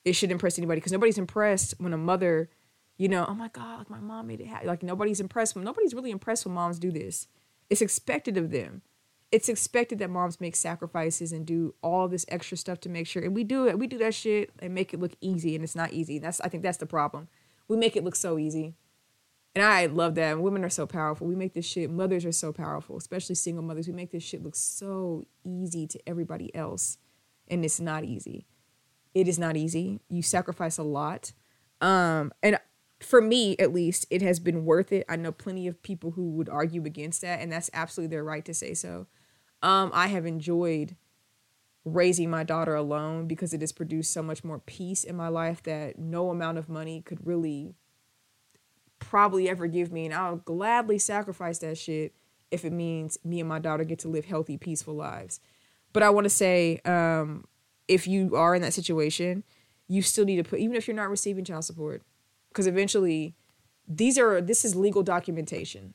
It 0.05 0.15
should 0.15 0.31
impress 0.31 0.59
anybody 0.59 0.81
because 0.81 0.93
nobody's 0.93 1.19
impressed 1.19 1.75
when 1.79 1.93
a 1.93 1.99
mother, 1.99 2.49
you 2.97 3.09
know, 3.09 3.25
oh 3.29 3.35
my 3.35 3.49
god, 3.49 3.79
like 3.79 3.91
my 3.91 4.01
mom 4.01 4.27
made 4.27 4.41
it 4.41 4.49
happen. 4.49 4.67
Like 4.67 4.83
nobody's 4.83 5.21
impressed 5.21 5.55
when 5.55 5.65
nobody's 5.65 5.95
really 5.95 6.11
impressed 6.11 6.45
when 6.45 6.55
moms 6.55 6.79
do 6.79 6.91
this. 6.91 7.29
It's 7.71 7.83
expected 7.83 8.37
of 8.37 8.51
them. 8.51 8.83
It's 9.31 9.49
expected 9.49 9.99
that 10.01 10.11
moms 10.11 10.41
make 10.41 10.55
sacrifices 10.57 11.33
and 11.33 11.47
do 11.47 11.75
all 11.83 12.07
this 12.07 12.27
extra 12.29 12.57
stuff 12.57 12.81
to 12.81 12.91
make 12.91 13.07
sure. 13.07 13.23
And 13.23 13.35
we 13.35 13.45
do 13.45 13.67
it. 13.67 13.79
We 13.79 13.87
do 13.87 13.97
that 13.99 14.15
shit 14.15 14.51
and 14.59 14.75
make 14.75 14.93
it 14.93 15.01
look 15.01 15.12
easy, 15.23 15.55
and 15.55 15.65
it's 15.65 15.77
not 15.77 15.93
easy. 15.93 16.19
That's 16.19 16.41
I 16.43 16.49
think 16.49 16.62
that's 16.62 16.79
the 16.79 16.87
problem. 16.87 17.29
We 17.69 17.77
make 17.77 17.97
it 17.97 18.05
look 18.05 18.17
so 18.17 18.38
easy. 18.38 18.75
And 19.55 19.65
I 19.65 19.87
love 19.87 20.15
that. 20.15 20.41
Women 20.41 20.65
are 20.65 20.71
so 20.71 20.87
powerful. 20.87 21.27
We 21.27 21.35
make 21.35 21.53
this 21.53 21.67
shit, 21.67 21.91
mothers 21.91 22.25
are 22.25 22.33
so 22.33 22.53
powerful, 22.53 22.97
especially 22.97 23.35
single 23.35 23.62
mothers. 23.62 23.87
We 23.87 23.93
make 23.93 24.11
this 24.11 24.23
shit 24.23 24.43
look 24.43 24.57
so 24.57 25.27
easy 25.45 25.87
to 25.87 26.01
everybody 26.07 26.55
else. 26.55 26.99
And 27.49 27.65
it's 27.65 27.81
not 27.81 28.05
easy. 28.05 28.47
It 29.14 29.29
is 29.29 29.38
not 29.38 29.57
easy. 29.57 30.01
You 30.09 30.22
sacrifice 30.22 30.79
a 30.79 30.83
lot. 30.83 31.33
Um, 31.81 32.33
and 32.42 32.59
for 33.01 33.20
me, 33.20 33.57
at 33.59 33.72
least, 33.72 34.07
it 34.11 34.22
has 34.22 34.38
been 34.40 34.64
worth 34.64 34.92
it. 34.92 35.05
I 35.09 35.16
know 35.16 35.33
plenty 35.33 35.66
of 35.66 35.83
people 35.83 36.12
who 36.12 36.31
would 36.31 36.48
argue 36.48 36.85
against 36.85 37.20
that, 37.22 37.40
and 37.40 37.53
that's 37.53 37.70
absolutely 37.75 38.14
their 38.14 38.25
right 38.25 38.44
to 38.44 38.55
say 38.55 38.75
so. 38.75 39.07
Um, 39.62 39.90
I 39.92 40.07
have 40.09 40.25
enjoyed 40.25 40.96
raising 41.85 42.31
my 42.31 42.44
daughter 42.44 42.75
alone 42.75 43.27
because 43.27 43.53
it 43.53 43.61
has 43.61 43.72
produced 43.72 44.12
so 44.12 44.22
much 44.22 44.44
more 44.44 44.61
peace 44.61 45.03
in 45.03 45.16
my 45.16 45.29
life 45.29 45.62
that 45.64 45.98
no 45.98 46.31
amount 46.31 46.59
of 46.59 46.68
money 46.68 47.03
could 47.03 47.27
really 47.27 47.75
probably 49.01 49.48
ever 49.48 49.66
give 49.66 49.92
me, 49.92 50.05
and 50.05 50.14
I'll 50.14 50.37
gladly 50.37 50.98
sacrifice 50.98 51.59
that 51.59 51.77
shit 51.77 52.14
if 52.53 52.64
it 52.64 52.72
means 52.72 53.18
me 53.25 53.40
and 53.40 53.48
my 53.48 53.59
daughter 53.59 53.83
get 53.83 53.98
to 54.01 54.09
live 54.09 54.27
healthy, 54.27 54.57
peaceful 54.57 54.94
lives. 54.94 55.40
But 55.92 56.03
I 56.03 56.11
want 56.11 56.25
to 56.27 56.31
say, 56.31 56.81
um, 56.85 57.44
if 57.88 58.07
you 58.07 58.37
are 58.37 58.55
in 58.55 58.62
that 58.62 58.73
situation, 58.73 59.45
you 59.88 60.03
still 60.03 60.25
need 60.25 60.37
to 60.37 60.45
put, 60.45 60.61
even 60.61 60.77
if 60.77 60.87
you're 60.87 60.97
not 60.97 61.11
receiving 61.11 61.45
child 61.45 61.64
support, 61.64 62.03
because 62.49 62.66
eventually, 62.66 63.35
these 63.87 64.18
are 64.18 64.40
this 64.40 64.64
is 64.64 64.77
legal 64.77 65.03
documentation. 65.03 65.95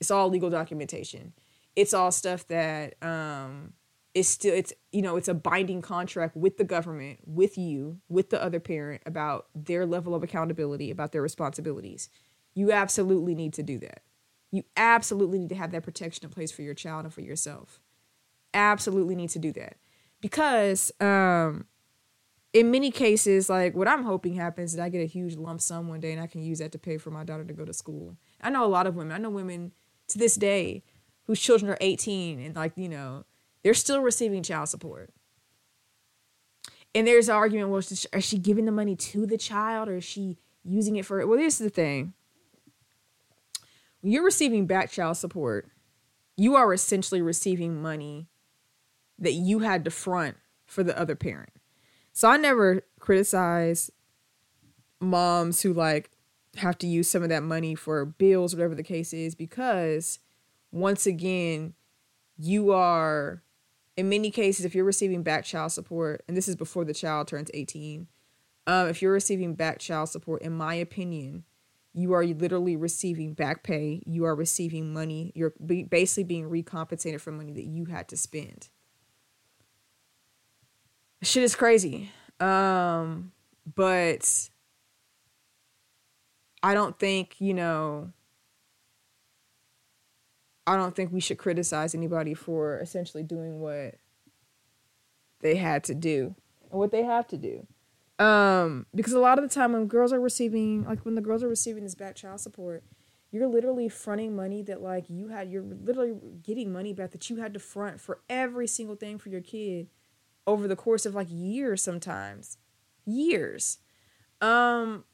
It's 0.00 0.10
all 0.10 0.28
legal 0.28 0.50
documentation. 0.50 1.32
It's 1.74 1.94
all 1.94 2.12
stuff 2.12 2.46
that 2.48 3.02
um, 3.02 3.72
is 4.14 4.28
still 4.28 4.54
it's 4.54 4.72
you 4.92 5.02
know 5.02 5.16
it's 5.16 5.28
a 5.28 5.34
binding 5.34 5.82
contract 5.82 6.36
with 6.36 6.58
the 6.58 6.64
government, 6.64 7.20
with 7.26 7.58
you, 7.58 7.98
with 8.08 8.30
the 8.30 8.42
other 8.42 8.60
parent 8.60 9.02
about 9.06 9.46
their 9.54 9.86
level 9.86 10.14
of 10.14 10.22
accountability, 10.22 10.90
about 10.90 11.12
their 11.12 11.22
responsibilities 11.22 12.10
you 12.54 12.70
absolutely 12.72 13.34
need 13.34 13.52
to 13.54 13.62
do 13.62 13.78
that. 13.80 14.02
You 14.50 14.62
absolutely 14.76 15.40
need 15.40 15.48
to 15.48 15.56
have 15.56 15.72
that 15.72 15.82
protection 15.82 16.24
in 16.24 16.30
place 16.30 16.52
for 16.52 16.62
your 16.62 16.74
child 16.74 17.04
and 17.04 17.12
for 17.12 17.20
yourself. 17.20 17.80
Absolutely 18.54 19.16
need 19.16 19.30
to 19.30 19.40
do 19.40 19.52
that. 19.52 19.76
Because 20.24 20.90
um 21.00 21.66
in 22.54 22.70
many 22.70 22.90
cases, 22.90 23.50
like 23.50 23.74
what 23.74 23.86
I'm 23.86 24.04
hoping 24.04 24.34
happens 24.36 24.72
is 24.72 24.80
I 24.80 24.88
get 24.88 25.02
a 25.02 25.06
huge 25.06 25.36
lump 25.36 25.60
sum 25.60 25.86
one 25.86 26.00
day 26.00 26.12
and 26.12 26.22
I 26.22 26.26
can 26.26 26.42
use 26.42 26.60
that 26.60 26.72
to 26.72 26.78
pay 26.78 26.96
for 26.96 27.10
my 27.10 27.24
daughter 27.24 27.44
to 27.44 27.52
go 27.52 27.66
to 27.66 27.74
school. 27.74 28.16
I 28.40 28.48
know 28.48 28.64
a 28.64 28.66
lot 28.66 28.86
of 28.86 28.96
women. 28.96 29.12
I 29.12 29.18
know 29.18 29.28
women 29.28 29.72
to 30.08 30.16
this 30.16 30.36
day 30.36 30.82
whose 31.24 31.40
children 31.40 31.70
are 31.70 31.76
18 31.82 32.40
and 32.40 32.56
like, 32.56 32.72
you 32.76 32.88
know, 32.88 33.26
they're 33.62 33.74
still 33.74 34.00
receiving 34.00 34.42
child 34.42 34.70
support. 34.70 35.12
And 36.94 37.06
there's 37.06 37.28
an 37.28 37.34
argument, 37.34 37.68
well, 37.68 37.78
is 37.78 38.06
she 38.20 38.38
giving 38.38 38.64
the 38.64 38.72
money 38.72 38.96
to 38.96 39.26
the 39.26 39.36
child 39.36 39.90
or 39.90 39.96
is 39.96 40.04
she 40.04 40.38
using 40.64 40.96
it 40.96 41.04
for, 41.04 41.26
well, 41.26 41.36
this 41.36 41.60
is 41.60 41.66
the 41.66 41.70
thing 41.70 42.14
when 44.00 44.10
you're 44.10 44.24
receiving 44.24 44.66
back 44.66 44.90
child 44.90 45.18
support, 45.18 45.68
you 46.34 46.54
are 46.54 46.72
essentially 46.72 47.20
receiving 47.20 47.82
money 47.82 48.28
that 49.18 49.32
you 49.32 49.60
had 49.60 49.84
to 49.84 49.90
front 49.90 50.36
for 50.66 50.82
the 50.82 50.98
other 50.98 51.14
parent. 51.14 51.50
So 52.12 52.28
I 52.28 52.36
never 52.36 52.82
criticize 53.00 53.90
moms 55.00 55.62
who 55.62 55.72
like 55.72 56.10
have 56.56 56.78
to 56.78 56.86
use 56.86 57.08
some 57.08 57.22
of 57.22 57.28
that 57.28 57.42
money 57.42 57.74
for 57.74 58.04
bills, 58.04 58.54
whatever 58.54 58.74
the 58.74 58.82
case 58.82 59.12
is, 59.12 59.34
because 59.34 60.18
once 60.70 61.06
again, 61.06 61.74
you 62.36 62.72
are 62.72 63.42
in 63.96 64.08
many 64.08 64.30
cases, 64.30 64.64
if 64.64 64.74
you're 64.74 64.84
receiving 64.84 65.22
back 65.22 65.44
child 65.44 65.72
support, 65.72 66.24
and 66.26 66.36
this 66.36 66.48
is 66.48 66.56
before 66.56 66.84
the 66.84 66.94
child 66.94 67.28
turns 67.28 67.50
18, 67.54 68.08
um, 68.66 68.88
if 68.88 69.00
you're 69.00 69.12
receiving 69.12 69.54
back 69.54 69.78
child 69.78 70.08
support, 70.08 70.42
in 70.42 70.56
my 70.56 70.74
opinion, 70.74 71.44
you 71.92 72.12
are 72.12 72.24
literally 72.24 72.74
receiving 72.74 73.34
back 73.34 73.62
pay. 73.62 74.02
You 74.04 74.24
are 74.24 74.34
receiving 74.34 74.92
money. 74.92 75.30
You're 75.36 75.54
basically 75.60 76.24
being 76.24 76.48
recompensated 76.48 77.22
for 77.22 77.30
money 77.30 77.52
that 77.52 77.66
you 77.66 77.84
had 77.84 78.08
to 78.08 78.16
spend. 78.16 78.68
Shit 81.24 81.42
is 81.42 81.56
crazy. 81.56 82.10
Um, 82.38 83.32
but 83.74 84.50
I 86.62 86.74
don't 86.74 86.98
think, 86.98 87.36
you 87.40 87.54
know, 87.54 88.12
I 90.66 90.76
don't 90.76 90.94
think 90.94 91.12
we 91.12 91.20
should 91.20 91.38
criticize 91.38 91.94
anybody 91.94 92.34
for 92.34 92.78
essentially 92.78 93.22
doing 93.22 93.60
what 93.60 93.96
they 95.40 95.56
had 95.56 95.84
to 95.84 95.94
do 95.94 96.34
and 96.70 96.78
what 96.78 96.90
they 96.90 97.02
have 97.02 97.26
to 97.28 97.38
do. 97.38 97.66
Um, 98.22 98.86
because 98.94 99.12
a 99.12 99.18
lot 99.18 99.38
of 99.38 99.48
the 99.48 99.54
time 99.54 99.72
when 99.72 99.86
girls 99.86 100.12
are 100.12 100.20
receiving, 100.20 100.84
like 100.84 101.04
when 101.04 101.14
the 101.14 101.20
girls 101.20 101.42
are 101.42 101.48
receiving 101.48 101.84
this 101.84 101.94
back 101.94 102.16
child 102.16 102.40
support, 102.40 102.84
you're 103.30 103.48
literally 103.48 103.88
fronting 103.88 104.36
money 104.36 104.62
that 104.62 104.80
like 104.80 105.10
you 105.10 105.28
had, 105.28 105.50
you're 105.50 105.62
literally 105.62 106.14
getting 106.42 106.72
money 106.72 106.92
back 106.92 107.10
that 107.10 107.28
you 107.28 107.36
had 107.36 107.54
to 107.54 107.60
front 107.60 108.00
for 108.00 108.20
every 108.28 108.66
single 108.66 108.94
thing 108.94 109.18
for 109.18 109.30
your 109.30 109.40
kid 109.40 109.88
over 110.46 110.68
the 110.68 110.76
course 110.76 111.06
of 111.06 111.14
like 111.14 111.28
years 111.30 111.82
sometimes. 111.82 112.58
Years. 113.06 113.78
Um, 114.40 115.04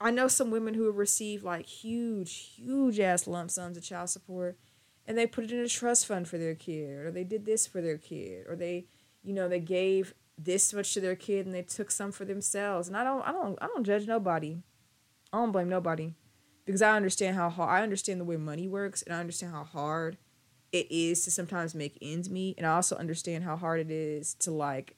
I 0.00 0.10
know 0.10 0.28
some 0.28 0.50
women 0.50 0.74
who 0.74 0.86
have 0.86 0.96
received 0.96 1.44
like 1.44 1.66
huge, 1.66 2.54
huge 2.56 2.98
ass 3.00 3.26
lump 3.26 3.50
sums 3.50 3.76
of 3.76 3.82
child 3.82 4.10
support 4.10 4.58
and 5.10 5.18
they 5.18 5.26
put 5.26 5.44
it 5.44 5.50
in 5.50 5.58
a 5.58 5.68
trust 5.68 6.06
fund 6.06 6.28
for 6.28 6.38
their 6.38 6.54
kid 6.54 7.04
or 7.04 7.10
they 7.10 7.24
did 7.24 7.44
this 7.44 7.66
for 7.66 7.80
their 7.80 7.98
kid 7.98 8.46
or 8.48 8.54
they 8.54 8.86
you 9.22 9.32
know 9.32 9.48
they 9.48 9.58
gave 9.58 10.14
this 10.38 10.72
much 10.72 10.94
to 10.94 11.00
their 11.00 11.16
kid 11.16 11.46
and 11.46 11.54
they 11.54 11.62
took 11.62 11.90
some 11.90 12.12
for 12.12 12.24
themselves 12.24 12.86
and 12.86 12.96
i 12.96 13.02
don't 13.02 13.22
i 13.22 13.32
don't 13.32 13.58
i 13.60 13.66
don't 13.66 13.84
judge 13.84 14.06
nobody 14.06 14.62
i 15.32 15.36
don't 15.36 15.50
blame 15.50 15.68
nobody 15.68 16.14
because 16.64 16.80
i 16.80 16.94
understand 16.94 17.36
how 17.36 17.50
hard 17.50 17.70
i 17.70 17.82
understand 17.82 18.20
the 18.20 18.24
way 18.24 18.36
money 18.36 18.68
works 18.68 19.02
and 19.02 19.12
i 19.14 19.18
understand 19.18 19.52
how 19.52 19.64
hard 19.64 20.16
it 20.72 20.90
is 20.90 21.24
to 21.24 21.30
sometimes 21.30 21.74
make 21.74 21.96
ends 22.00 22.30
meet 22.30 22.56
and 22.58 22.66
i 22.66 22.70
also 22.74 22.96
understand 22.96 23.44
how 23.44 23.56
hard 23.56 23.80
it 23.80 23.90
is 23.90 24.34
to 24.34 24.50
like 24.50 24.96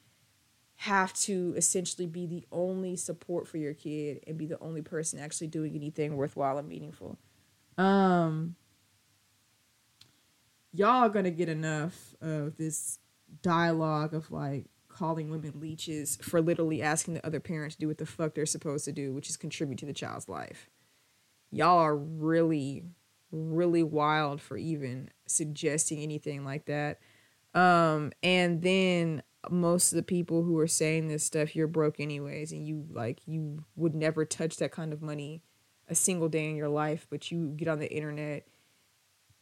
have 0.77 1.13
to 1.13 1.55
essentially 1.57 2.07
be 2.07 2.27
the 2.27 2.45
only 2.51 2.97
support 2.97 3.47
for 3.47 3.59
your 3.59 3.75
kid 3.75 4.23
and 4.27 4.37
be 4.37 4.47
the 4.47 4.59
only 4.61 4.83
person 4.83 5.19
actually 5.19 5.47
doing 5.47 5.75
anything 5.75 6.17
worthwhile 6.17 6.59
and 6.59 6.69
meaningful 6.69 7.19
um 7.79 8.57
y'all 10.73 11.05
are 11.05 11.09
gonna 11.09 11.31
get 11.31 11.49
enough 11.49 12.15
of 12.21 12.57
this 12.57 12.99
dialogue 13.43 14.15
of 14.15 14.31
like 14.31 14.67
calling 14.93 15.31
women 15.31 15.53
leeches 15.61 16.19
for 16.23 16.41
literally 16.41 16.83
asking 16.83 17.15
the 17.15 17.27
other 17.27 17.41
parent 17.41 17.73
to 17.73 17.79
do 17.79 17.89
what 17.89 17.99
the 17.99 18.07
fuck 18.07 18.35
they're 18.35 18.47
supposed 18.47 18.85
to 18.85 18.93
do, 18.93 19.13
which 19.13 19.29
is 19.29 19.37
contribute 19.37 19.79
to 19.79 19.87
the 19.87 19.93
child's 19.93 20.29
life. 20.29 20.69
Y'all 21.51 21.79
are 21.79 21.97
really, 21.97 22.85
really 23.33 23.83
wild 23.83 24.41
for 24.41 24.57
even 24.57 25.11
suggesting 25.27 26.01
anything 26.01 26.45
like 26.45 26.67
that. 26.67 27.01
Um, 27.55 28.13
and 28.23 28.63
then 28.63 29.23
most 29.51 29.93
of 29.93 29.97
the 29.97 30.03
people 30.03 30.43
who 30.43 30.59
are 30.59 30.69
saying 30.69 31.09
this 31.09 31.25
stuff, 31.25 31.57
you're 31.57 31.67
broke 31.67 31.99
anyways, 31.99 32.53
and 32.53 32.67
you 32.67 32.87
like 32.91 33.21
you 33.27 33.65
would 33.75 33.95
never 33.95 34.25
touch 34.25 34.57
that 34.57 34.73
kind 34.73 34.93
of 34.93 35.03
money 35.03 35.43
a 35.89 35.95
single 35.95 36.29
day 36.29 36.49
in 36.49 36.57
your 36.57 36.69
life, 36.69 37.07
but 37.11 37.31
you 37.31 37.49
get 37.57 37.69
on 37.69 37.79
the 37.79 37.93
internet 37.93 38.47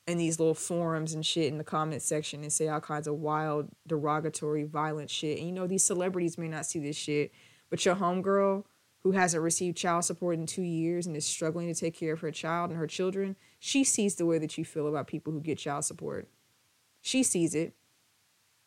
in 0.07 0.18
these 0.18 0.40
little 0.40 0.55
forums 0.55 1.12
and 1.12 1.24
shit 1.24 1.53
in 1.53 1.59
the 1.59 1.64
comment 1.64 2.03
section 2.03 2.42
and 2.42 2.53
say 2.53 2.68
all 2.68 2.81
kinds 2.81 3.07
of 3.07 3.14
wild, 3.14 3.68
derogatory, 3.87 4.64
violent 4.64 5.11
shit. 5.11 5.38
And 5.38 5.46
you 5.46 5.53
know, 5.53 5.66
these 5.66 5.85
celebrities 5.85 6.38
may 6.38 6.48
not 6.48 6.66
see 6.66 6.79
this 6.79 6.96
shit, 6.96 7.33
but 7.68 7.85
your 7.85 7.96
homegirl 7.96 8.64
who 9.03 9.12
hasn't 9.12 9.42
received 9.42 9.76
child 9.76 10.05
support 10.05 10.38
in 10.38 10.46
two 10.46 10.62
years 10.62 11.07
and 11.07 11.16
is 11.16 11.26
struggling 11.26 11.72
to 11.72 11.79
take 11.79 11.94
care 11.94 12.12
of 12.12 12.20
her 12.20 12.31
child 12.31 12.70
and 12.70 12.79
her 12.79 12.87
children, 12.87 13.37
she 13.61 13.85
sees 13.85 14.16
the 14.16 14.27
way 14.27 14.38
that 14.38 14.57
you 14.59 14.64
feel 14.64 14.88
about 14.88 15.07
people 15.07 15.33
who 15.33 15.40
get 15.40 15.59
child 15.59 15.85
support. 15.85 16.29
She 17.03 17.23
sees 17.23 17.55
it. 17.55 17.75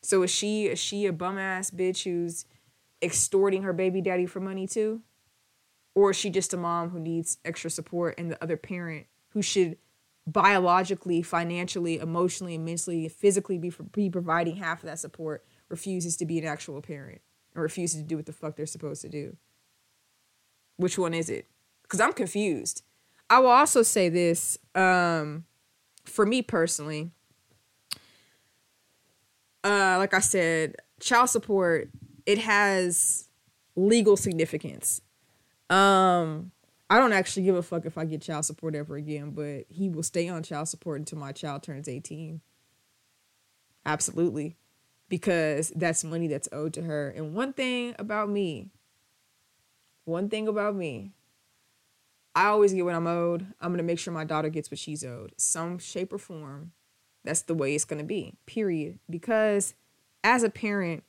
So 0.03 0.21
is 0.21 0.31
she 0.31 0.67
is 0.67 0.79
she 0.79 1.07
a 1.07 1.11
bum 1.11 1.37
ass 1.37 1.71
bitch 1.71 2.03
who's 2.03 2.45
extorting 3.01 3.63
her 3.63 3.73
baby 3.73 4.01
daddy 4.01 4.27
for 4.27 4.39
money 4.39 4.67
too? 4.67 5.01
Or 5.95 6.11
is 6.11 6.15
she 6.15 6.29
just 6.29 6.53
a 6.53 6.57
mom 6.57 6.89
who 6.89 6.99
needs 6.99 7.39
extra 7.43 7.69
support 7.69 8.15
and 8.17 8.31
the 8.31 8.41
other 8.41 8.55
parent 8.55 9.07
who 9.29 9.41
should 9.41 9.77
biologically, 10.27 11.21
financially, 11.21 11.97
emotionally, 11.97 12.57
mentally, 12.57 13.09
physically 13.09 13.57
be, 13.57 13.71
be 13.91 14.09
providing 14.09 14.57
half 14.57 14.79
of 14.79 14.85
that 14.85 14.99
support 14.99 15.43
refuses 15.69 16.15
to 16.17 16.25
be 16.25 16.37
an 16.37 16.45
actual 16.45 16.81
parent 16.81 17.21
and 17.53 17.61
refuses 17.61 18.01
to 18.01 18.07
do 18.07 18.15
what 18.15 18.25
the 18.25 18.31
fuck 18.31 18.55
they're 18.55 18.65
supposed 18.65 19.01
to 19.01 19.09
do. 19.09 19.37
Which 20.77 20.97
one 20.97 21.13
is 21.13 21.29
it? 21.29 21.47
Because 21.81 21.99
I'm 21.99 22.13
confused. 22.13 22.83
I 23.33 23.39
will 23.39 23.49
also 23.49 23.81
say 23.81 24.09
this 24.09 24.59
um, 24.75 25.45
for 26.05 26.23
me 26.23 26.43
personally, 26.43 27.09
uh, 29.63 29.95
like 29.97 30.13
I 30.13 30.19
said, 30.19 30.75
child 30.99 31.31
support, 31.31 31.89
it 32.27 32.37
has 32.37 33.27
legal 33.75 34.17
significance. 34.17 35.01
Um, 35.67 36.51
I 36.91 36.99
don't 36.99 37.11
actually 37.11 37.41
give 37.41 37.55
a 37.55 37.63
fuck 37.63 37.87
if 37.87 37.97
I 37.97 38.05
get 38.05 38.21
child 38.21 38.45
support 38.45 38.75
ever 38.75 38.97
again, 38.97 39.31
but 39.31 39.65
he 39.67 39.89
will 39.89 40.03
stay 40.03 40.29
on 40.29 40.43
child 40.43 40.69
support 40.69 40.99
until 40.99 41.17
my 41.17 41.31
child 41.31 41.63
turns 41.63 41.87
18. 41.87 42.39
Absolutely. 43.83 44.57
Because 45.09 45.73
that's 45.75 46.03
money 46.03 46.27
that's 46.27 46.49
owed 46.51 46.75
to 46.75 46.83
her. 46.83 47.09
And 47.09 47.33
one 47.33 47.53
thing 47.53 47.95
about 47.97 48.29
me, 48.29 48.69
one 50.05 50.29
thing 50.29 50.47
about 50.47 50.75
me, 50.75 51.13
I 52.35 52.45
always 52.45 52.73
get 52.73 52.85
what 52.85 52.95
I'm 52.95 53.07
owed. 53.07 53.45
I'm 53.61 53.71
to 53.77 53.83
make 53.83 53.99
sure 53.99 54.13
my 54.13 54.23
daughter 54.23 54.49
gets 54.49 54.71
what 54.71 54.79
she's 54.79 55.03
owed. 55.03 55.33
Some 55.37 55.77
shape 55.77 56.11
or 56.11 56.17
form. 56.17 56.71
That's 57.23 57.41
the 57.41 57.53
way 57.53 57.75
it's 57.75 57.85
to 57.99 58.07
be, 58.07 58.33
period. 58.45 58.99
Because 59.09 59.75
as 60.23 60.43
a 60.43 60.49
parent, 60.49 61.03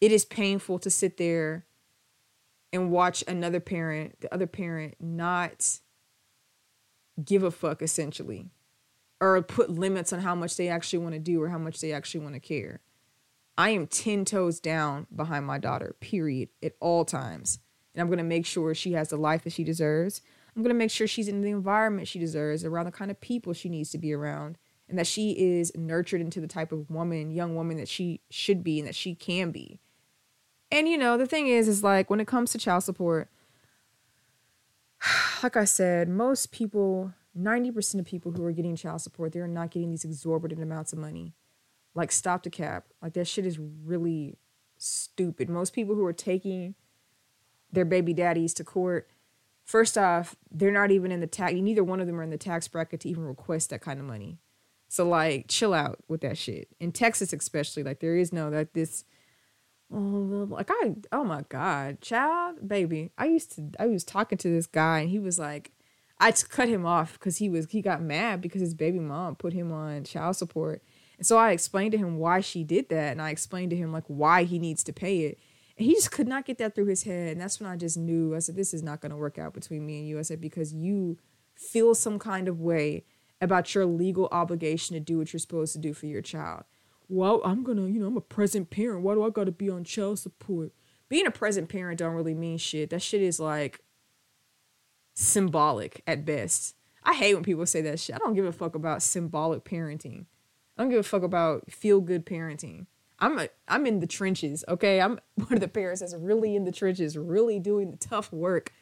it 0.00 0.12
is 0.12 0.24
painful 0.24 0.78
to 0.80 0.90
sit 0.90 1.16
there 1.16 1.64
and 2.72 2.90
watch 2.90 3.24
another 3.26 3.60
parent, 3.60 4.20
the 4.20 4.32
other 4.32 4.46
parent, 4.46 4.96
not 5.00 5.78
give 7.24 7.42
a 7.42 7.50
fuck 7.50 7.82
essentially 7.82 8.50
or 9.20 9.40
put 9.42 9.70
limits 9.70 10.12
on 10.12 10.20
how 10.20 10.34
much 10.34 10.56
they 10.56 10.68
actually 10.68 11.00
want 11.00 11.14
to 11.14 11.18
do 11.18 11.42
or 11.42 11.48
how 11.48 11.58
much 11.58 11.80
they 11.80 11.92
actually 11.92 12.20
want 12.20 12.34
to 12.34 12.40
care. 12.40 12.80
I 13.56 13.70
am 13.70 13.88
10 13.88 14.24
toes 14.24 14.60
down 14.60 15.08
behind 15.14 15.44
my 15.44 15.58
daughter, 15.58 15.96
period, 16.00 16.50
at 16.62 16.74
all 16.78 17.04
times. 17.04 17.58
And 17.94 18.00
I'm 18.00 18.06
going 18.06 18.18
to 18.18 18.24
make 18.24 18.46
sure 18.46 18.74
she 18.74 18.92
has 18.92 19.08
the 19.08 19.16
life 19.16 19.42
that 19.42 19.52
she 19.52 19.64
deserves. 19.64 20.22
I'm 20.58 20.64
going 20.64 20.74
to 20.74 20.78
make 20.78 20.90
sure 20.90 21.06
she's 21.06 21.28
in 21.28 21.40
the 21.40 21.50
environment 21.50 22.08
she 22.08 22.18
deserves, 22.18 22.64
around 22.64 22.86
the 22.86 22.90
kind 22.90 23.12
of 23.12 23.20
people 23.20 23.52
she 23.52 23.68
needs 23.68 23.90
to 23.90 23.98
be 23.98 24.12
around, 24.12 24.58
and 24.88 24.98
that 24.98 25.06
she 25.06 25.30
is 25.30 25.70
nurtured 25.76 26.20
into 26.20 26.40
the 26.40 26.48
type 26.48 26.72
of 26.72 26.90
woman, 26.90 27.30
young 27.30 27.54
woman 27.54 27.76
that 27.76 27.86
she 27.86 28.22
should 28.28 28.64
be 28.64 28.80
and 28.80 28.88
that 28.88 28.96
she 28.96 29.14
can 29.14 29.52
be. 29.52 29.78
And 30.72 30.88
you 30.88 30.98
know, 30.98 31.16
the 31.16 31.28
thing 31.28 31.46
is, 31.46 31.68
is 31.68 31.84
like 31.84 32.10
when 32.10 32.18
it 32.18 32.26
comes 32.26 32.50
to 32.50 32.58
child 32.58 32.82
support, 32.82 33.30
like 35.44 35.56
I 35.56 35.64
said, 35.64 36.08
most 36.08 36.50
people, 36.50 37.14
90% 37.38 38.00
of 38.00 38.06
people 38.06 38.32
who 38.32 38.42
are 38.42 38.50
getting 38.50 38.74
child 38.74 39.00
support, 39.00 39.32
they're 39.32 39.46
not 39.46 39.70
getting 39.70 39.90
these 39.90 40.04
exorbitant 40.04 40.60
amounts 40.60 40.92
of 40.92 40.98
money. 40.98 41.34
Like 41.94 42.10
stop 42.10 42.42
the 42.42 42.50
cap. 42.50 42.86
Like 43.00 43.12
that 43.12 43.28
shit 43.28 43.46
is 43.46 43.60
really 43.60 44.38
stupid. 44.76 45.48
Most 45.48 45.72
people 45.72 45.94
who 45.94 46.04
are 46.04 46.12
taking 46.12 46.74
their 47.70 47.84
baby 47.84 48.12
daddies 48.12 48.54
to 48.54 48.64
court, 48.64 49.08
first 49.68 49.98
off, 49.98 50.34
they're 50.50 50.72
not 50.72 50.90
even 50.90 51.12
in 51.12 51.20
the 51.20 51.26
tax 51.26 51.52
neither 51.52 51.84
one 51.84 52.00
of 52.00 52.06
them 52.06 52.18
are 52.18 52.22
in 52.22 52.30
the 52.30 52.38
tax 52.38 52.66
bracket 52.66 53.00
to 53.00 53.08
even 53.08 53.24
request 53.24 53.70
that 53.70 53.82
kind 53.82 54.00
of 54.00 54.06
money. 54.06 54.38
So 54.88 55.06
like 55.06 55.46
chill 55.46 55.74
out 55.74 55.98
with 56.08 56.22
that 56.22 56.38
shit. 56.38 56.68
In 56.80 56.90
Texas 56.90 57.32
especially, 57.32 57.82
like 57.82 58.00
there 58.00 58.16
is 58.16 58.32
no 58.32 58.50
that 58.50 58.72
this 58.72 59.04
Oh, 59.90 60.46
like 60.50 60.68
I, 60.70 60.96
oh 61.12 61.24
my 61.24 61.44
God, 61.48 62.02
child, 62.02 62.68
baby. 62.68 63.10
I 63.16 63.24
used 63.24 63.52
to, 63.52 63.70
I 63.78 63.86
was 63.86 64.04
talking 64.04 64.36
to 64.36 64.50
this 64.50 64.66
guy 64.66 65.00
and 65.00 65.08
he 65.08 65.18
was 65.18 65.38
like, 65.38 65.72
I 66.20 66.30
cut 66.32 66.68
him 66.68 66.84
off 66.84 67.14
because 67.14 67.38
he 67.38 67.48
was, 67.48 67.70
he 67.70 67.80
got 67.80 68.02
mad 68.02 68.42
because 68.42 68.60
his 68.60 68.74
baby 68.74 68.98
mom 68.98 69.36
put 69.36 69.54
him 69.54 69.72
on 69.72 70.04
child 70.04 70.36
support. 70.36 70.82
And 71.16 71.26
so 71.26 71.38
I 71.38 71.52
explained 71.52 71.92
to 71.92 71.98
him 71.98 72.18
why 72.18 72.40
she 72.40 72.64
did 72.64 72.90
that. 72.90 73.12
And 73.12 73.22
I 73.22 73.30
explained 73.30 73.70
to 73.70 73.76
him 73.76 73.90
like 73.90 74.04
why 74.08 74.44
he 74.44 74.58
needs 74.58 74.84
to 74.84 74.92
pay 74.92 75.20
it. 75.20 75.38
He 75.78 75.94
just 75.94 76.10
could 76.10 76.28
not 76.28 76.44
get 76.44 76.58
that 76.58 76.74
through 76.74 76.86
his 76.86 77.04
head. 77.04 77.32
And 77.32 77.40
that's 77.40 77.60
when 77.60 77.70
I 77.70 77.76
just 77.76 77.96
knew, 77.96 78.34
I 78.34 78.40
said, 78.40 78.56
this 78.56 78.74
is 78.74 78.82
not 78.82 79.00
going 79.00 79.10
to 79.10 79.16
work 79.16 79.38
out 79.38 79.54
between 79.54 79.86
me 79.86 79.98
and 79.98 80.08
you. 80.08 80.18
I 80.18 80.22
said, 80.22 80.40
because 80.40 80.74
you 80.74 81.18
feel 81.54 81.94
some 81.94 82.18
kind 82.18 82.48
of 82.48 82.60
way 82.60 83.04
about 83.40 83.74
your 83.74 83.86
legal 83.86 84.28
obligation 84.32 84.94
to 84.94 85.00
do 85.00 85.18
what 85.18 85.32
you're 85.32 85.40
supposed 85.40 85.72
to 85.72 85.78
do 85.78 85.92
for 85.92 86.06
your 86.06 86.22
child 86.22 86.64
well, 87.08 87.40
I'm 87.44 87.64
gonna, 87.64 87.86
you 87.86 88.00
know, 88.00 88.06
I'm 88.06 88.16
a 88.16 88.22
present 88.22 88.70
parent. 88.70 89.02
Why 89.02 89.14
do 89.14 89.24
I 89.24 89.30
gotta 89.30 89.52
be 89.52 89.70
on 89.70 89.84
child 89.84 90.18
support? 90.18 90.72
Being 91.08 91.26
a 91.26 91.30
present 91.30 91.68
parent 91.68 91.98
don't 91.98 92.14
really 92.14 92.34
mean 92.34 92.58
shit. 92.58 92.90
That 92.90 93.02
shit 93.02 93.22
is 93.22 93.40
like 93.40 93.80
symbolic 95.14 96.02
at 96.06 96.24
best. 96.24 96.74
I 97.02 97.14
hate 97.14 97.34
when 97.34 97.44
people 97.44 97.64
say 97.64 97.80
that 97.82 97.98
shit. 97.98 98.14
I 98.14 98.18
don't 98.18 98.34
give 98.34 98.44
a 98.44 98.52
fuck 98.52 98.74
about 98.74 99.02
symbolic 99.02 99.64
parenting. 99.64 100.26
I 100.76 100.82
don't 100.82 100.90
give 100.90 101.00
a 101.00 101.04
fuck 101.04 101.22
about 101.22 101.70
feel 101.72 102.00
good 102.00 102.26
parenting. 102.26 102.86
I'm 103.18 103.38
a, 103.38 103.48
I'm 103.66 103.86
in 103.86 104.00
the 104.00 104.06
trenches, 104.06 104.64
okay? 104.68 105.00
I'm 105.00 105.18
one 105.34 105.52
of 105.52 105.60
the 105.60 105.68
parents 105.68 106.00
that's 106.00 106.14
really 106.14 106.54
in 106.54 106.64
the 106.64 106.72
trenches, 106.72 107.16
really 107.16 107.58
doing 107.58 107.90
the 107.90 107.96
tough 107.96 108.32
work 108.32 108.72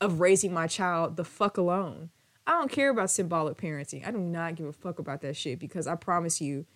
of 0.00 0.20
raising 0.20 0.52
my 0.52 0.66
child 0.66 1.16
the 1.16 1.24
fuck 1.24 1.56
alone. 1.56 2.10
I 2.46 2.52
don't 2.52 2.70
care 2.70 2.90
about 2.90 3.10
symbolic 3.10 3.56
parenting. 3.56 4.06
I 4.06 4.10
do 4.10 4.18
not 4.18 4.56
give 4.56 4.66
a 4.66 4.72
fuck 4.72 4.98
about 4.98 5.20
that 5.20 5.36
shit 5.36 5.60
because 5.60 5.86
I 5.86 5.94
promise 5.94 6.40
you, 6.40 6.66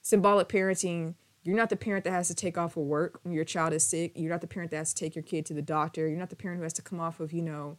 symbolic 0.00 0.48
parenting, 0.48 1.14
you're 1.42 1.56
not 1.56 1.70
the 1.70 1.76
parent 1.76 2.04
that 2.04 2.12
has 2.12 2.28
to 2.28 2.34
take 2.34 2.56
off 2.56 2.76
of 2.76 2.84
work 2.84 3.20
when 3.22 3.34
your 3.34 3.44
child 3.44 3.72
is 3.72 3.84
sick. 3.84 4.12
You're 4.14 4.30
not 4.30 4.40
the 4.40 4.46
parent 4.46 4.70
that 4.70 4.78
has 4.78 4.94
to 4.94 5.04
take 5.04 5.16
your 5.16 5.24
kid 5.24 5.46
to 5.46 5.54
the 5.54 5.62
doctor. 5.62 6.08
You're 6.08 6.18
not 6.18 6.30
the 6.30 6.36
parent 6.36 6.58
who 6.58 6.62
has 6.62 6.72
to 6.74 6.82
come 6.82 7.00
off 7.00 7.18
of, 7.18 7.32
you 7.32 7.42
know, 7.42 7.76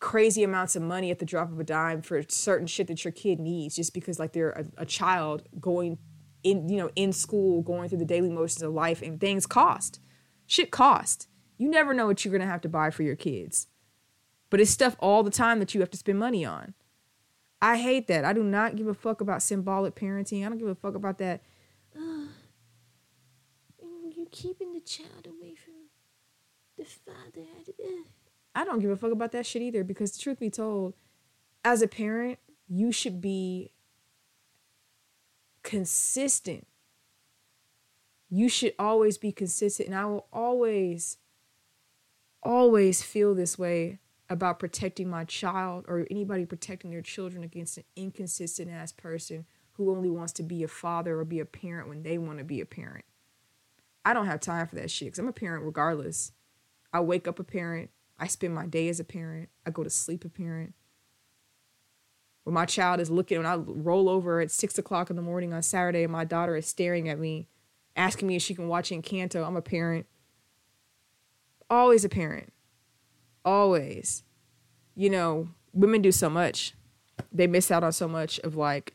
crazy 0.00 0.44
amounts 0.44 0.76
of 0.76 0.82
money 0.82 1.10
at 1.10 1.18
the 1.18 1.24
drop 1.24 1.50
of 1.50 1.58
a 1.58 1.64
dime 1.64 2.02
for 2.02 2.22
certain 2.28 2.68
shit 2.68 2.86
that 2.86 3.04
your 3.04 3.12
kid 3.12 3.40
needs 3.40 3.74
just 3.74 3.92
because 3.92 4.18
like 4.18 4.32
they're 4.32 4.50
a, 4.50 4.82
a 4.82 4.86
child 4.86 5.42
going 5.60 5.98
in 6.42 6.68
you 6.68 6.76
know 6.76 6.90
in 6.96 7.12
school 7.12 7.62
going 7.62 7.88
through 7.88 7.98
the 7.98 8.04
daily 8.04 8.30
motions 8.30 8.62
of 8.62 8.72
life 8.72 9.02
and 9.02 9.20
things 9.20 9.46
cost. 9.46 10.00
Shit 10.46 10.70
cost. 10.70 11.28
You 11.58 11.68
never 11.68 11.92
know 11.92 12.06
what 12.06 12.24
you're 12.24 12.32
going 12.32 12.40
to 12.40 12.46
have 12.46 12.60
to 12.62 12.68
buy 12.68 12.90
for 12.90 13.02
your 13.02 13.16
kids. 13.16 13.66
But 14.50 14.60
it's 14.60 14.70
stuff 14.70 14.96
all 15.00 15.22
the 15.22 15.30
time 15.30 15.58
that 15.58 15.74
you 15.74 15.80
have 15.80 15.90
to 15.90 15.98
spend 15.98 16.18
money 16.18 16.44
on. 16.44 16.74
I 17.60 17.76
hate 17.76 18.06
that. 18.06 18.24
I 18.24 18.32
do 18.32 18.44
not 18.44 18.76
give 18.76 18.86
a 18.86 18.94
fuck 18.94 19.20
about 19.20 19.42
symbolic 19.42 19.94
parenting. 19.94 20.46
I 20.46 20.48
don't 20.48 20.58
give 20.58 20.68
a 20.68 20.74
fuck 20.74 20.94
about 20.94 21.18
that. 21.18 21.42
Uh, 23.80 24.10
you're 24.16 24.26
keeping 24.32 24.72
the 24.74 24.80
child 24.80 25.26
away 25.26 25.54
from 25.54 25.74
the 26.76 26.84
father 26.84 27.46
I 28.54 28.64
don't 28.64 28.80
give 28.80 28.90
a 28.90 28.96
fuck 28.96 29.12
about 29.12 29.30
that 29.32 29.46
shit 29.46 29.62
either 29.62 29.84
because 29.84 30.12
the 30.12 30.18
truth 30.18 30.40
be 30.40 30.50
told, 30.50 30.94
as 31.64 31.80
a 31.80 31.86
parent, 31.86 32.40
you 32.66 32.90
should 32.90 33.20
be 33.20 33.72
consistent. 35.68 36.66
You 38.30 38.48
should 38.48 38.72
always 38.78 39.18
be 39.18 39.32
consistent. 39.32 39.90
And 39.90 39.98
I 39.98 40.06
will 40.06 40.26
always, 40.32 41.18
always 42.42 43.02
feel 43.02 43.34
this 43.34 43.58
way 43.58 43.98
about 44.30 44.58
protecting 44.58 45.10
my 45.10 45.24
child 45.24 45.84
or 45.86 46.06
anybody 46.10 46.46
protecting 46.46 46.90
their 46.90 47.02
children 47.02 47.44
against 47.44 47.76
an 47.76 47.84
inconsistent 47.96 48.70
ass 48.70 48.92
person 48.92 49.44
who 49.72 49.94
only 49.94 50.08
wants 50.08 50.32
to 50.34 50.42
be 50.42 50.62
a 50.62 50.68
father 50.68 51.20
or 51.20 51.24
be 51.26 51.38
a 51.38 51.44
parent 51.44 51.86
when 51.86 52.02
they 52.02 52.16
want 52.16 52.38
to 52.38 52.44
be 52.44 52.62
a 52.62 52.66
parent. 52.66 53.04
I 54.06 54.14
don't 54.14 54.24
have 54.24 54.40
time 54.40 54.66
for 54.68 54.76
that 54.76 54.90
shit 54.90 55.08
because 55.08 55.18
I'm 55.18 55.28
a 55.28 55.32
parent 55.32 55.66
regardless. 55.66 56.32
I 56.94 57.00
wake 57.00 57.28
up 57.28 57.38
a 57.38 57.44
parent. 57.44 57.90
I 58.18 58.26
spend 58.26 58.54
my 58.54 58.64
day 58.64 58.88
as 58.88 59.00
a 59.00 59.04
parent. 59.04 59.50
I 59.66 59.70
go 59.70 59.84
to 59.84 59.90
sleep 59.90 60.24
a 60.24 60.30
parent. 60.30 60.72
When 62.48 62.54
my 62.54 62.64
child 62.64 62.98
is 62.98 63.10
looking, 63.10 63.36
when 63.36 63.46
I 63.46 63.56
roll 63.56 64.08
over 64.08 64.40
at 64.40 64.50
six 64.50 64.78
o'clock 64.78 65.10
in 65.10 65.16
the 65.16 65.22
morning 65.22 65.52
on 65.52 65.62
Saturday 65.62 66.02
and 66.02 66.10
my 66.10 66.24
daughter 66.24 66.56
is 66.56 66.66
staring 66.66 67.06
at 67.10 67.18
me, 67.18 67.46
asking 67.94 68.26
me 68.26 68.36
if 68.36 68.42
she 68.42 68.54
can 68.54 68.68
watch 68.68 68.88
Encanto, 68.88 69.46
I'm 69.46 69.54
a 69.54 69.60
parent. 69.60 70.06
Always 71.68 72.06
a 72.06 72.08
parent. 72.08 72.54
Always. 73.44 74.22
You 74.94 75.10
know, 75.10 75.50
women 75.74 76.00
do 76.00 76.10
so 76.10 76.30
much. 76.30 76.72
They 77.30 77.46
miss 77.46 77.70
out 77.70 77.84
on 77.84 77.92
so 77.92 78.08
much 78.08 78.38
of 78.38 78.56
like, 78.56 78.94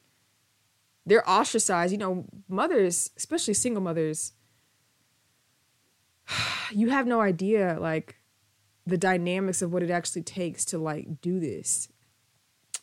they're 1.06 1.30
ostracized. 1.30 1.92
You 1.92 2.00
know, 2.00 2.26
mothers, 2.50 3.12
especially 3.16 3.54
single 3.54 3.84
mothers, 3.84 4.34
you 6.72 6.90
have 6.90 7.06
no 7.06 7.22
idea 7.22 7.78
like 7.80 8.16
the 8.88 8.98
dynamics 8.98 9.62
of 9.62 9.72
what 9.72 9.84
it 9.84 9.92
actually 9.92 10.24
takes 10.24 10.66
to 10.66 10.80
like 10.80 11.22
do 11.22 11.40
this. 11.40 11.90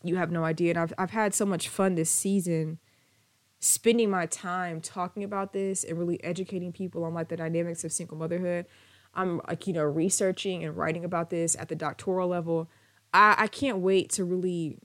You 0.03 0.17
have 0.17 0.31
no 0.31 0.45
idea. 0.45 0.71
And 0.71 0.79
I've 0.79 0.93
I've 0.99 1.11
had 1.11 1.35
so 1.35 1.45
much 1.45 1.69
fun 1.69 1.95
this 1.95 2.11
season 2.11 2.79
spending 3.59 4.11
my 4.11 4.27
time 4.27 4.81
talking 4.81 5.23
about 5.23 5.53
this 5.53 5.85
and 5.85 5.99
really 5.99 6.23
educating 6.25 6.73
people 6.73 7.05
on 7.05 7.13
like 7.13 7.29
the 7.29 7.37
dynamics 7.37 7.85
of 7.85 7.93
single 7.93 8.17
motherhood. 8.17 8.67
I'm 9.15 9.41
like, 9.49 9.67
you 9.67 9.73
know, 9.73 9.83
researching 9.83 10.65
and 10.65 10.77
writing 10.77 11.05
about 11.05 11.31
this 11.31 11.57
at 11.57 11.69
the 11.69 11.75
doctoral 11.75 12.29
level. 12.29 12.71
I, 13.13 13.35
I 13.37 13.47
can't 13.49 13.79
wait 13.79 14.11
to 14.13 14.25
really 14.25 14.79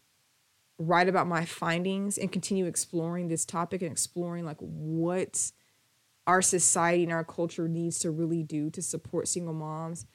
write 0.78 1.08
about 1.08 1.28
my 1.28 1.45
findings 1.45 2.17
and 2.17 2.32
continue 2.32 2.65
exploring 2.65 3.30
this 3.30 3.45
topic 3.45 3.82
and 3.82 3.91
exploring 3.91 4.43
like 4.43 4.58
what 4.60 5.51
our 6.28 6.41
society 6.41 7.04
and 7.04 7.13
our 7.13 7.23
culture 7.23 7.69
needs 7.69 7.99
to 7.99 8.12
really 8.12 8.43
do 8.43 8.69
to 8.71 8.82
support 8.82 9.30
single 9.30 9.54
moms 9.54 10.06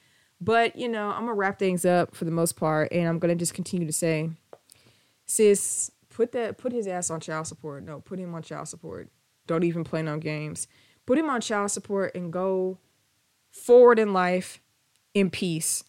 but, 0.40 0.76
you 0.76 0.88
know, 0.88 1.10
I'm 1.10 1.26
to 1.26 1.34
wrap 1.34 1.58
things 1.58 1.84
up 1.84 2.14
for 2.14 2.24
the 2.24 2.30
most 2.30 2.56
part. 2.56 2.90
And 2.92 3.06
I'm 3.06 3.20
to 3.20 3.34
just 3.34 3.54
continue 3.54 3.86
to 3.86 3.92
say, 3.92 4.30
sis, 5.30 5.92
put 6.08 6.32
that, 6.32 6.58
put 6.58 6.72
his 6.72 6.88
ass 6.88 7.08
on 7.08 7.20
child 7.20 7.46
support. 7.46 7.84
No, 7.84 8.00
put 8.00 8.18
him 8.18 8.34
on 8.34 8.42
child 8.42 8.66
support. 8.66 9.08
Don't 9.46 9.62
even 9.62 9.84
play 9.84 10.02
no 10.02 10.18
games. 10.18 10.66
Put 11.06 11.18
him 11.18 11.30
on 11.30 11.40
child 11.40 11.70
support 11.70 12.14
and 12.16 12.32
go 12.32 12.78
forward 13.52 13.98
in 14.00 14.12
life 14.12 14.60
in 15.14 15.30
peace, 15.30 15.84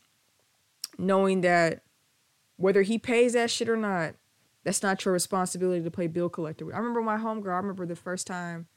knowing 0.98 1.42
that 1.42 1.82
whether 2.58 2.84
he 2.84 3.00
pays 3.00 3.34
that 3.34 3.50
shit 3.50 3.68
or 3.68 3.78
not, 3.78 4.14
that's 4.64 4.84
not 4.84 5.04
your 5.04 5.14
responsibility 5.14 5.84
to 5.84 5.90
play 5.90 6.06
bill 6.06 6.30
collector. 6.30 6.72
I 6.74 6.78
remember 6.78 7.02
my 7.02 7.18
homegirl. 7.18 7.54
I 7.54 7.58
remember 7.58 7.88
the 7.88 7.96
first 7.96 8.28
time, 8.28 8.68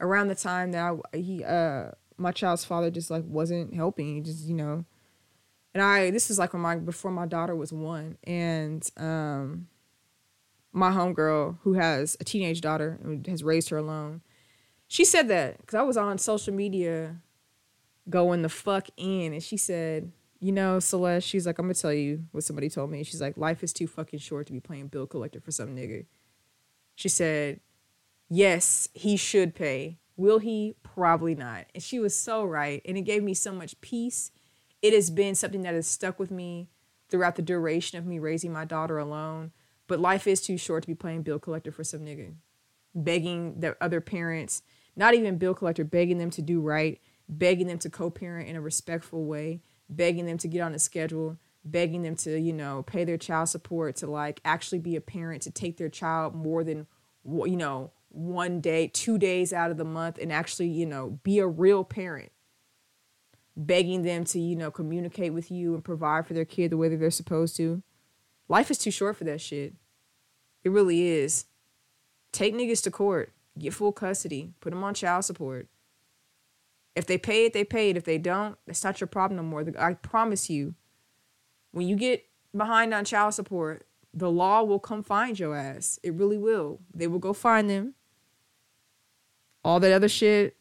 around 0.00 0.28
the 0.28 0.34
time 0.34 0.72
that 0.72 0.98
I, 1.12 1.16
he, 1.16 1.44
uh, 1.44 1.92
my 2.16 2.32
child's 2.32 2.64
father 2.64 2.90
just 2.90 3.08
like 3.08 3.22
wasn't 3.24 3.72
helping. 3.72 4.16
He 4.16 4.20
just, 4.20 4.46
you 4.46 4.54
know, 4.54 4.84
and 5.74 5.82
I 5.82 6.10
this 6.10 6.28
is 6.28 6.40
like 6.40 6.52
when 6.52 6.62
my 6.62 6.76
before 6.76 7.12
my 7.12 7.26
daughter 7.26 7.54
was 7.54 7.72
one, 7.72 8.18
and 8.24 8.88
um, 8.96 9.68
my 10.72 10.90
homegirl 10.90 11.58
who 11.62 11.74
has 11.74 12.16
a 12.20 12.24
teenage 12.24 12.60
daughter 12.60 12.98
and 13.02 13.26
has 13.26 13.44
raised 13.44 13.68
her 13.70 13.76
alone, 13.76 14.22
she 14.88 15.04
said 15.04 15.28
that 15.28 15.58
because 15.58 15.74
I 15.74 15.82
was 15.82 15.96
on 15.96 16.18
social 16.18 16.54
media 16.54 17.16
going 18.10 18.42
the 18.42 18.48
fuck 18.48 18.88
in, 18.96 19.32
and 19.32 19.42
she 19.42 19.56
said, 19.56 20.10
you 20.40 20.50
know, 20.50 20.80
Celeste, 20.80 21.26
she's 21.26 21.46
like, 21.46 21.58
I'm 21.58 21.66
gonna 21.66 21.74
tell 21.74 21.92
you 21.92 22.24
what 22.32 22.44
somebody 22.44 22.68
told 22.68 22.90
me. 22.90 23.04
She's 23.04 23.20
like, 23.20 23.36
life 23.36 23.62
is 23.62 23.72
too 23.72 23.86
fucking 23.86 24.18
short 24.18 24.46
to 24.48 24.52
be 24.52 24.60
playing 24.60 24.88
bill 24.88 25.06
collector 25.06 25.40
for 25.40 25.52
some 25.52 25.76
nigga. 25.76 26.06
She 26.96 27.08
said, 27.08 27.60
yes, 28.28 28.88
he 28.92 29.16
should 29.16 29.54
pay. 29.54 29.98
Will 30.16 30.40
he? 30.40 30.74
Probably 30.82 31.34
not. 31.34 31.66
And 31.74 31.82
she 31.82 31.98
was 31.98 32.16
so 32.16 32.44
right, 32.44 32.82
and 32.84 32.98
it 32.98 33.02
gave 33.02 33.22
me 33.22 33.34
so 33.34 33.52
much 33.52 33.80
peace 33.80 34.32
it 34.82 34.92
has 34.92 35.10
been 35.10 35.36
something 35.36 35.62
that 35.62 35.74
has 35.74 35.86
stuck 35.86 36.18
with 36.18 36.30
me 36.30 36.68
throughout 37.08 37.36
the 37.36 37.42
duration 37.42 37.98
of 37.98 38.04
me 38.04 38.18
raising 38.18 38.52
my 38.52 38.64
daughter 38.64 38.98
alone. 38.98 39.52
But 39.92 40.00
life 40.00 40.26
is 40.26 40.40
too 40.40 40.56
short 40.56 40.84
to 40.84 40.86
be 40.86 40.94
playing 40.94 41.20
bill 41.20 41.38
collector 41.38 41.70
for 41.70 41.84
some 41.84 42.00
nigga. 42.00 42.32
Begging 42.94 43.60
the 43.60 43.76
other 43.78 44.00
parents, 44.00 44.62
not 44.96 45.12
even 45.12 45.36
bill 45.36 45.52
collector, 45.52 45.84
begging 45.84 46.16
them 46.16 46.30
to 46.30 46.40
do 46.40 46.62
right, 46.62 46.98
begging 47.28 47.66
them 47.66 47.78
to 47.80 47.90
co 47.90 48.08
parent 48.08 48.48
in 48.48 48.56
a 48.56 48.62
respectful 48.62 49.26
way, 49.26 49.60
begging 49.90 50.24
them 50.24 50.38
to 50.38 50.48
get 50.48 50.62
on 50.62 50.74
a 50.74 50.78
schedule, 50.78 51.36
begging 51.62 52.00
them 52.00 52.16
to, 52.16 52.40
you 52.40 52.54
know, 52.54 52.82
pay 52.84 53.04
their 53.04 53.18
child 53.18 53.50
support, 53.50 53.96
to 53.96 54.06
like 54.06 54.40
actually 54.46 54.78
be 54.78 54.96
a 54.96 55.00
parent, 55.02 55.42
to 55.42 55.50
take 55.50 55.76
their 55.76 55.90
child 55.90 56.34
more 56.34 56.64
than, 56.64 56.86
you 57.26 57.58
know, 57.58 57.90
one 58.08 58.62
day, 58.62 58.86
two 58.86 59.18
days 59.18 59.52
out 59.52 59.70
of 59.70 59.76
the 59.76 59.84
month 59.84 60.16
and 60.16 60.32
actually, 60.32 60.68
you 60.68 60.86
know, 60.86 61.20
be 61.22 61.38
a 61.38 61.46
real 61.46 61.84
parent 61.84 62.32
begging 63.54 64.04
them 64.04 64.24
to, 64.24 64.40
you 64.40 64.56
know, 64.56 64.70
communicate 64.70 65.34
with 65.34 65.50
you 65.50 65.74
and 65.74 65.84
provide 65.84 66.26
for 66.26 66.32
their 66.32 66.46
kid 66.46 66.70
the 66.70 66.78
way 66.78 66.88
that 66.88 66.96
they're 66.96 67.10
supposed 67.10 67.54
to. 67.58 67.82
Life 68.48 68.70
is 68.70 68.78
too 68.78 68.90
short 68.90 69.18
for 69.18 69.24
that 69.24 69.42
shit. 69.42 69.74
It 70.64 70.70
really 70.70 71.08
is. 71.08 71.46
Take 72.32 72.54
niggas 72.54 72.82
to 72.84 72.90
court, 72.90 73.32
get 73.58 73.74
full 73.74 73.92
custody, 73.92 74.52
put 74.60 74.70
them 74.70 74.84
on 74.84 74.94
child 74.94 75.24
support. 75.24 75.68
If 76.94 77.06
they 77.06 77.18
pay 77.18 77.46
it, 77.46 77.52
they 77.52 77.64
pay 77.64 77.90
it. 77.90 77.96
If 77.96 78.04
they 78.04 78.18
don't, 78.18 78.56
that's 78.66 78.84
not 78.84 79.00
your 79.00 79.08
problem 79.08 79.36
no 79.36 79.42
more. 79.42 79.64
I 79.78 79.94
promise 79.94 80.50
you, 80.50 80.74
when 81.72 81.88
you 81.88 81.96
get 81.96 82.26
behind 82.56 82.92
on 82.92 83.04
child 83.04 83.34
support, 83.34 83.86
the 84.14 84.30
law 84.30 84.62
will 84.62 84.78
come 84.78 85.02
find 85.02 85.38
your 85.38 85.56
ass. 85.56 85.98
It 86.02 86.14
really 86.14 86.36
will. 86.36 86.80
They 86.94 87.06
will 87.06 87.18
go 87.18 87.32
find 87.32 87.68
them. 87.68 87.94
All 89.64 89.80
that 89.80 89.92
other 89.92 90.08
shit, 90.08 90.56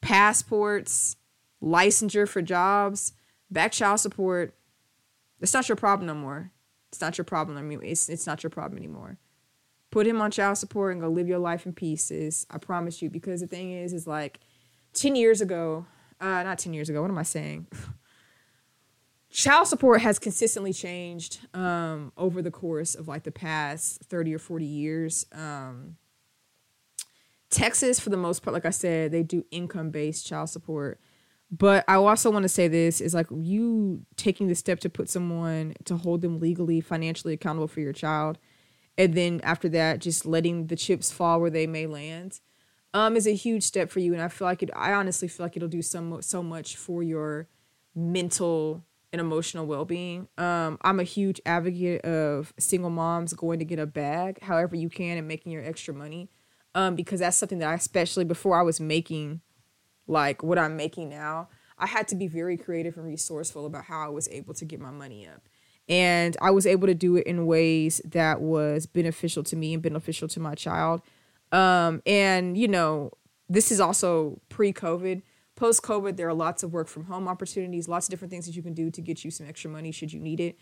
passports, 0.00 1.16
licensure 1.62 2.28
for 2.28 2.40
jobs, 2.40 3.12
back 3.50 3.72
child 3.72 4.00
support. 4.00 4.54
It's 5.40 5.52
not 5.52 5.68
your 5.68 5.76
problem 5.76 6.06
no 6.06 6.14
more. 6.14 6.50
It's 6.90 7.00
not 7.00 7.18
your 7.18 7.24
problem. 7.24 7.58
I 7.58 7.62
mean, 7.62 7.80
it's 7.82 8.08
it's 8.08 8.26
not 8.26 8.42
your 8.42 8.50
problem 8.50 8.78
anymore. 8.78 9.18
Put 9.90 10.06
him 10.06 10.20
on 10.20 10.30
child 10.30 10.58
support 10.58 10.92
and 10.92 11.00
go 11.00 11.08
live 11.08 11.28
your 11.28 11.38
life 11.38 11.64
in 11.66 11.72
pieces. 11.72 12.46
I 12.50 12.58
promise 12.58 13.00
you. 13.00 13.10
Because 13.10 13.40
the 13.40 13.46
thing 13.46 13.72
is, 13.72 13.92
is 13.92 14.06
like 14.06 14.40
ten 14.92 15.16
years 15.16 15.40
ago, 15.40 15.86
uh, 16.20 16.42
not 16.42 16.58
ten 16.58 16.74
years 16.74 16.88
ago. 16.88 17.02
What 17.02 17.10
am 17.10 17.18
I 17.18 17.22
saying? 17.22 17.66
child 19.30 19.66
support 19.66 20.00
has 20.00 20.18
consistently 20.18 20.72
changed 20.72 21.40
um, 21.54 22.12
over 22.16 22.40
the 22.40 22.50
course 22.50 22.94
of 22.94 23.08
like 23.08 23.24
the 23.24 23.30
past 23.30 24.00
30 24.04 24.34
or 24.34 24.38
40 24.38 24.64
years 24.64 25.26
um, 25.32 25.96
Texas, 27.50 27.98
for 27.98 28.10
the 28.10 28.16
most 28.16 28.42
part, 28.42 28.52
like 28.52 28.66
I 28.66 28.70
said, 28.70 29.10
they 29.10 29.22
do 29.22 29.44
income 29.50 29.90
based 29.90 30.26
child 30.26 30.50
support. 30.50 31.00
But 31.50 31.84
I 31.88 31.94
also 31.94 32.30
want 32.30 32.42
to 32.42 32.48
say 32.48 32.68
this 32.68 33.00
is 33.00 33.14
like 33.14 33.26
you 33.30 34.04
taking 34.16 34.48
the 34.48 34.54
step 34.54 34.80
to 34.80 34.90
put 34.90 35.08
someone 35.08 35.74
to 35.86 35.96
hold 35.96 36.20
them 36.20 36.40
legally, 36.40 36.82
financially 36.82 37.32
accountable 37.32 37.68
for 37.68 37.80
your 37.80 37.94
child. 37.94 38.38
And 38.98 39.14
then 39.14 39.40
after 39.44 39.68
that, 39.70 40.00
just 40.00 40.26
letting 40.26 40.66
the 40.66 40.76
chips 40.76 41.10
fall 41.10 41.40
where 41.40 41.50
they 41.50 41.66
may 41.66 41.86
land 41.86 42.40
um, 42.92 43.16
is 43.16 43.26
a 43.26 43.34
huge 43.34 43.62
step 43.62 43.90
for 43.90 44.00
you. 44.00 44.12
And 44.12 44.20
I 44.20 44.28
feel 44.28 44.46
like 44.46 44.62
it, 44.62 44.70
I 44.74 44.92
honestly 44.92 45.28
feel 45.28 45.46
like 45.46 45.56
it'll 45.56 45.68
do 45.68 45.82
so, 45.82 46.20
so 46.20 46.42
much 46.42 46.76
for 46.76 47.02
your 47.02 47.48
mental 47.94 48.84
and 49.12 49.20
emotional 49.20 49.66
well-being. 49.66 50.28
Um, 50.36 50.78
I'm 50.82 51.00
a 51.00 51.04
huge 51.04 51.40
advocate 51.46 52.04
of 52.04 52.52
single 52.58 52.90
moms 52.90 53.32
going 53.32 53.60
to 53.60 53.64
get 53.64 53.78
a 53.78 53.86
bag 53.86 54.42
however 54.42 54.76
you 54.76 54.90
can 54.90 55.16
and 55.16 55.28
making 55.28 55.52
your 55.52 55.64
extra 55.64 55.94
money. 55.94 56.28
Um, 56.74 56.96
because 56.96 57.20
that's 57.20 57.36
something 57.36 57.60
that 57.60 57.68
I 57.68 57.74
especially 57.74 58.24
before 58.24 58.58
I 58.58 58.62
was 58.62 58.80
making 58.80 59.40
like 60.06 60.42
what 60.42 60.58
I'm 60.58 60.76
making 60.76 61.08
now, 61.08 61.48
I 61.78 61.86
had 61.86 62.08
to 62.08 62.16
be 62.16 62.26
very 62.26 62.56
creative 62.56 62.96
and 62.96 63.06
resourceful 63.06 63.64
about 63.66 63.84
how 63.84 64.04
I 64.04 64.08
was 64.08 64.28
able 64.28 64.54
to 64.54 64.64
get 64.64 64.80
my 64.80 64.90
money 64.90 65.26
up. 65.26 65.48
And 65.88 66.36
I 66.42 66.50
was 66.50 66.66
able 66.66 66.86
to 66.86 66.94
do 66.94 67.16
it 67.16 67.26
in 67.26 67.46
ways 67.46 68.00
that 68.04 68.40
was 68.40 68.86
beneficial 68.86 69.42
to 69.44 69.56
me 69.56 69.72
and 69.74 69.82
beneficial 69.82 70.28
to 70.28 70.40
my 70.40 70.54
child. 70.54 71.00
Um, 71.50 72.02
and, 72.04 72.58
you 72.58 72.68
know, 72.68 73.12
this 73.48 73.72
is 73.72 73.80
also 73.80 74.40
pre 74.48 74.72
COVID. 74.72 75.22
Post 75.56 75.82
COVID, 75.82 76.16
there 76.16 76.28
are 76.28 76.34
lots 76.34 76.62
of 76.62 76.72
work 76.72 76.86
from 76.86 77.04
home 77.04 77.26
opportunities, 77.26 77.88
lots 77.88 78.06
of 78.06 78.10
different 78.10 78.30
things 78.30 78.46
that 78.46 78.54
you 78.54 78.62
can 78.62 78.74
do 78.74 78.90
to 78.90 79.00
get 79.00 79.24
you 79.24 79.30
some 79.30 79.48
extra 79.48 79.70
money 79.70 79.90
should 79.90 80.12
you 80.12 80.20
need 80.20 80.38
it. 80.40 80.56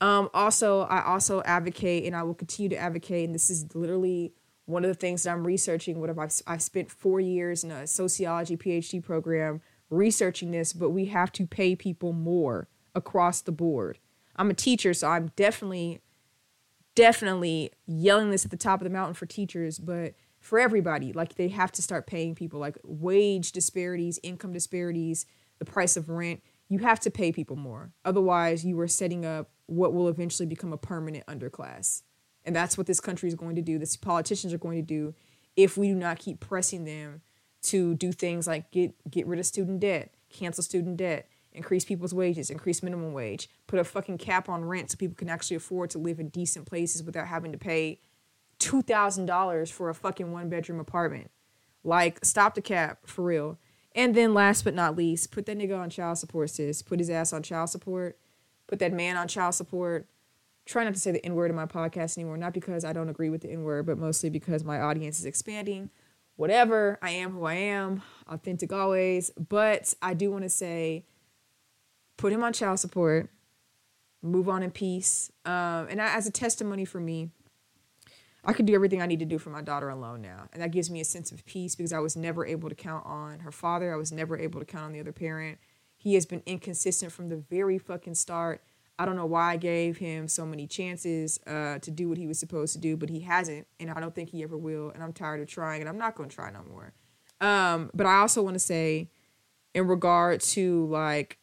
Um, 0.00 0.30
also, 0.32 0.82
I 0.82 1.04
also 1.04 1.42
advocate 1.42 2.04
and 2.04 2.14
I 2.14 2.22
will 2.22 2.34
continue 2.34 2.70
to 2.70 2.76
advocate, 2.76 3.26
and 3.26 3.34
this 3.34 3.50
is 3.50 3.74
literally 3.74 4.32
one 4.64 4.84
of 4.84 4.88
the 4.88 4.94
things 4.94 5.22
that 5.24 5.32
I'm 5.32 5.46
researching, 5.46 6.00
whatever 6.00 6.22
I've, 6.22 6.32
I've 6.46 6.62
spent 6.62 6.90
four 6.90 7.20
years 7.20 7.64
in 7.64 7.70
a 7.70 7.86
sociology 7.86 8.56
PhD 8.56 9.02
program 9.02 9.60
researching 9.90 10.50
this, 10.50 10.72
but 10.72 10.90
we 10.90 11.06
have 11.06 11.32
to 11.32 11.46
pay 11.46 11.74
people 11.74 12.12
more 12.12 12.68
across 12.94 13.40
the 13.40 13.52
board. 13.52 13.98
I'm 14.38 14.50
a 14.50 14.54
teacher, 14.54 14.94
so 14.94 15.08
I'm 15.08 15.32
definitely, 15.36 16.00
definitely 16.94 17.72
yelling 17.86 18.30
this 18.30 18.44
at 18.44 18.50
the 18.50 18.56
top 18.56 18.80
of 18.80 18.84
the 18.84 18.90
mountain 18.90 19.14
for 19.14 19.26
teachers, 19.26 19.78
but 19.78 20.14
for 20.40 20.58
everybody, 20.58 21.12
like 21.12 21.34
they 21.34 21.48
have 21.48 21.72
to 21.72 21.82
start 21.82 22.06
paying 22.06 22.34
people, 22.34 22.60
like 22.60 22.78
wage 22.84 23.52
disparities, 23.52 24.20
income 24.22 24.52
disparities, 24.52 25.26
the 25.58 25.64
price 25.64 25.96
of 25.96 26.08
rent. 26.08 26.40
You 26.68 26.78
have 26.78 27.00
to 27.00 27.10
pay 27.10 27.32
people 27.32 27.56
more. 27.56 27.92
Otherwise, 28.04 28.64
you 28.64 28.78
are 28.78 28.88
setting 28.88 29.26
up 29.26 29.50
what 29.66 29.92
will 29.92 30.08
eventually 30.08 30.46
become 30.46 30.72
a 30.72 30.78
permanent 30.78 31.26
underclass. 31.26 32.02
And 32.44 32.54
that's 32.54 32.78
what 32.78 32.86
this 32.86 33.00
country 33.00 33.28
is 33.28 33.34
going 33.34 33.56
to 33.56 33.62
do. 33.62 33.78
This 33.78 33.96
politicians 33.96 34.54
are 34.54 34.58
going 34.58 34.78
to 34.78 34.82
do 34.82 35.14
if 35.56 35.76
we 35.76 35.88
do 35.88 35.94
not 35.94 36.18
keep 36.18 36.40
pressing 36.40 36.84
them 36.84 37.20
to 37.60 37.94
do 37.96 38.12
things 38.12 38.46
like 38.46 38.70
get 38.70 38.94
get 39.10 39.26
rid 39.26 39.40
of 39.40 39.46
student 39.46 39.80
debt, 39.80 40.14
cancel 40.30 40.62
student 40.62 40.96
debt, 40.96 41.28
increase 41.52 41.84
people's 41.84 42.14
wages, 42.14 42.50
increase 42.50 42.82
minimum 42.82 43.12
wage, 43.12 43.48
put 43.66 43.78
a 43.78 43.84
fucking 43.84 44.18
cap 44.18 44.48
on 44.48 44.64
rent 44.64 44.90
so 44.90 44.96
people 44.96 45.16
can 45.16 45.28
actually 45.28 45.56
afford 45.56 45.90
to 45.90 45.98
live 45.98 46.20
in 46.20 46.28
decent 46.28 46.66
places 46.66 47.02
without 47.02 47.26
having 47.26 47.52
to 47.52 47.58
pay 47.58 48.00
two 48.58 48.82
thousand 48.82 49.26
dollars 49.26 49.70
for 49.70 49.88
a 49.88 49.94
fucking 49.94 50.32
one 50.32 50.48
bedroom 50.48 50.80
apartment. 50.80 51.30
Like, 51.84 52.24
stop 52.24 52.54
the 52.54 52.62
cap 52.62 53.00
for 53.06 53.22
real. 53.22 53.58
And 53.94 54.14
then 54.14 54.34
last 54.34 54.62
but 54.62 54.74
not 54.74 54.96
least, 54.96 55.30
put 55.30 55.46
that 55.46 55.58
nigga 55.58 55.78
on 55.78 55.90
child 55.90 56.18
support, 56.18 56.50
sis. 56.50 56.82
Put 56.82 56.98
his 56.98 57.10
ass 57.10 57.32
on 57.32 57.42
child 57.42 57.70
support. 57.70 58.18
Put 58.66 58.78
that 58.80 58.92
man 58.92 59.16
on 59.16 59.28
child 59.28 59.54
support 59.54 60.06
try 60.68 60.84
not 60.84 60.94
to 60.94 61.00
say 61.00 61.10
the 61.10 61.24
N 61.24 61.34
word 61.34 61.50
in 61.50 61.56
my 61.56 61.66
podcast 61.66 62.18
anymore, 62.18 62.36
not 62.36 62.52
because 62.52 62.84
I 62.84 62.92
don't 62.92 63.08
agree 63.08 63.30
with 63.30 63.40
the 63.40 63.50
N 63.50 63.62
word, 63.62 63.86
but 63.86 63.98
mostly 63.98 64.28
because 64.30 64.62
my 64.62 64.78
audience 64.78 65.18
is 65.18 65.24
expanding. 65.24 65.90
Whatever, 66.36 66.98
I 67.02 67.10
am 67.10 67.32
who 67.32 67.44
I 67.46 67.54
am, 67.54 68.02
authentic 68.28 68.72
always. 68.72 69.30
But 69.30 69.94
I 70.02 70.14
do 70.14 70.30
want 70.30 70.44
to 70.44 70.50
say, 70.50 71.06
put 72.18 72.32
him 72.32 72.44
on 72.44 72.52
child 72.52 72.78
support, 72.78 73.30
move 74.20 74.48
on 74.50 74.62
in 74.62 74.70
peace. 74.70 75.32
Um, 75.46 75.86
and 75.88 76.00
as 76.00 76.26
a 76.26 76.30
testimony 76.30 76.84
for 76.84 77.00
me, 77.00 77.30
I 78.44 78.52
could 78.52 78.66
do 78.66 78.74
everything 78.74 79.00
I 79.00 79.06
need 79.06 79.18
to 79.20 79.24
do 79.24 79.38
for 79.38 79.50
my 79.50 79.62
daughter 79.62 79.88
alone 79.88 80.20
now. 80.20 80.48
And 80.52 80.62
that 80.62 80.70
gives 80.70 80.90
me 80.90 81.00
a 81.00 81.04
sense 81.04 81.32
of 81.32 81.44
peace 81.46 81.74
because 81.74 81.92
I 81.92 81.98
was 81.98 82.16
never 82.16 82.44
able 82.46 82.68
to 82.68 82.74
count 82.74 83.06
on 83.06 83.40
her 83.40 83.52
father. 83.52 83.92
I 83.92 83.96
was 83.96 84.12
never 84.12 84.38
able 84.38 84.60
to 84.60 84.66
count 84.66 84.84
on 84.84 84.92
the 84.92 85.00
other 85.00 85.12
parent. 85.12 85.58
He 85.96 86.14
has 86.14 86.26
been 86.26 86.42
inconsistent 86.46 87.12
from 87.12 87.28
the 87.28 87.36
very 87.36 87.78
fucking 87.78 88.14
start. 88.14 88.62
I 88.98 89.06
don't 89.06 89.16
know 89.16 89.26
why 89.26 89.52
I 89.52 89.56
gave 89.56 89.98
him 89.98 90.26
so 90.26 90.44
many 90.44 90.66
chances 90.66 91.38
uh, 91.46 91.78
to 91.78 91.90
do 91.90 92.08
what 92.08 92.18
he 92.18 92.26
was 92.26 92.38
supposed 92.38 92.72
to 92.72 92.80
do, 92.80 92.96
but 92.96 93.10
he 93.10 93.20
hasn't, 93.20 93.66
and 93.78 93.90
I 93.90 94.00
don't 94.00 94.14
think 94.14 94.30
he 94.30 94.42
ever 94.42 94.56
will. 94.56 94.90
And 94.90 95.02
I'm 95.02 95.12
tired 95.12 95.40
of 95.40 95.46
trying, 95.46 95.80
and 95.80 95.88
I'm 95.88 95.98
not 95.98 96.16
going 96.16 96.28
to 96.28 96.34
try 96.34 96.50
no 96.50 96.64
more. 96.68 96.92
Um, 97.40 97.90
but 97.94 98.06
I 98.06 98.18
also 98.18 98.42
want 98.42 98.54
to 98.54 98.60
say, 98.60 99.10
in 99.74 99.86
regard 99.86 100.40
to 100.40 100.86
like 100.86 101.37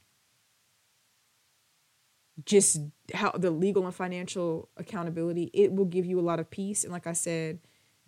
just 2.43 2.81
how 3.13 3.31
the 3.31 3.51
legal 3.51 3.85
and 3.85 3.95
financial 3.95 4.69
accountability, 4.75 5.49
it 5.53 5.71
will 5.71 5.85
give 5.85 6.05
you 6.05 6.19
a 6.19 6.21
lot 6.21 6.39
of 6.39 6.49
peace. 6.49 6.83
And 6.83 6.91
like 6.91 7.07
I 7.07 7.13
said, 7.13 7.59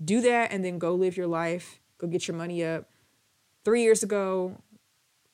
do 0.04 0.22
that 0.22 0.52
and 0.52 0.66
then 0.66 0.80
go 0.80 0.94
live 0.96 1.16
your 1.16 1.28
life, 1.28 1.80
go 1.98 2.08
get 2.08 2.28
your 2.28 2.36
money 2.36 2.64
up. 2.64 2.90
Three 3.64 3.84
years 3.84 4.04
ago, 4.04 4.62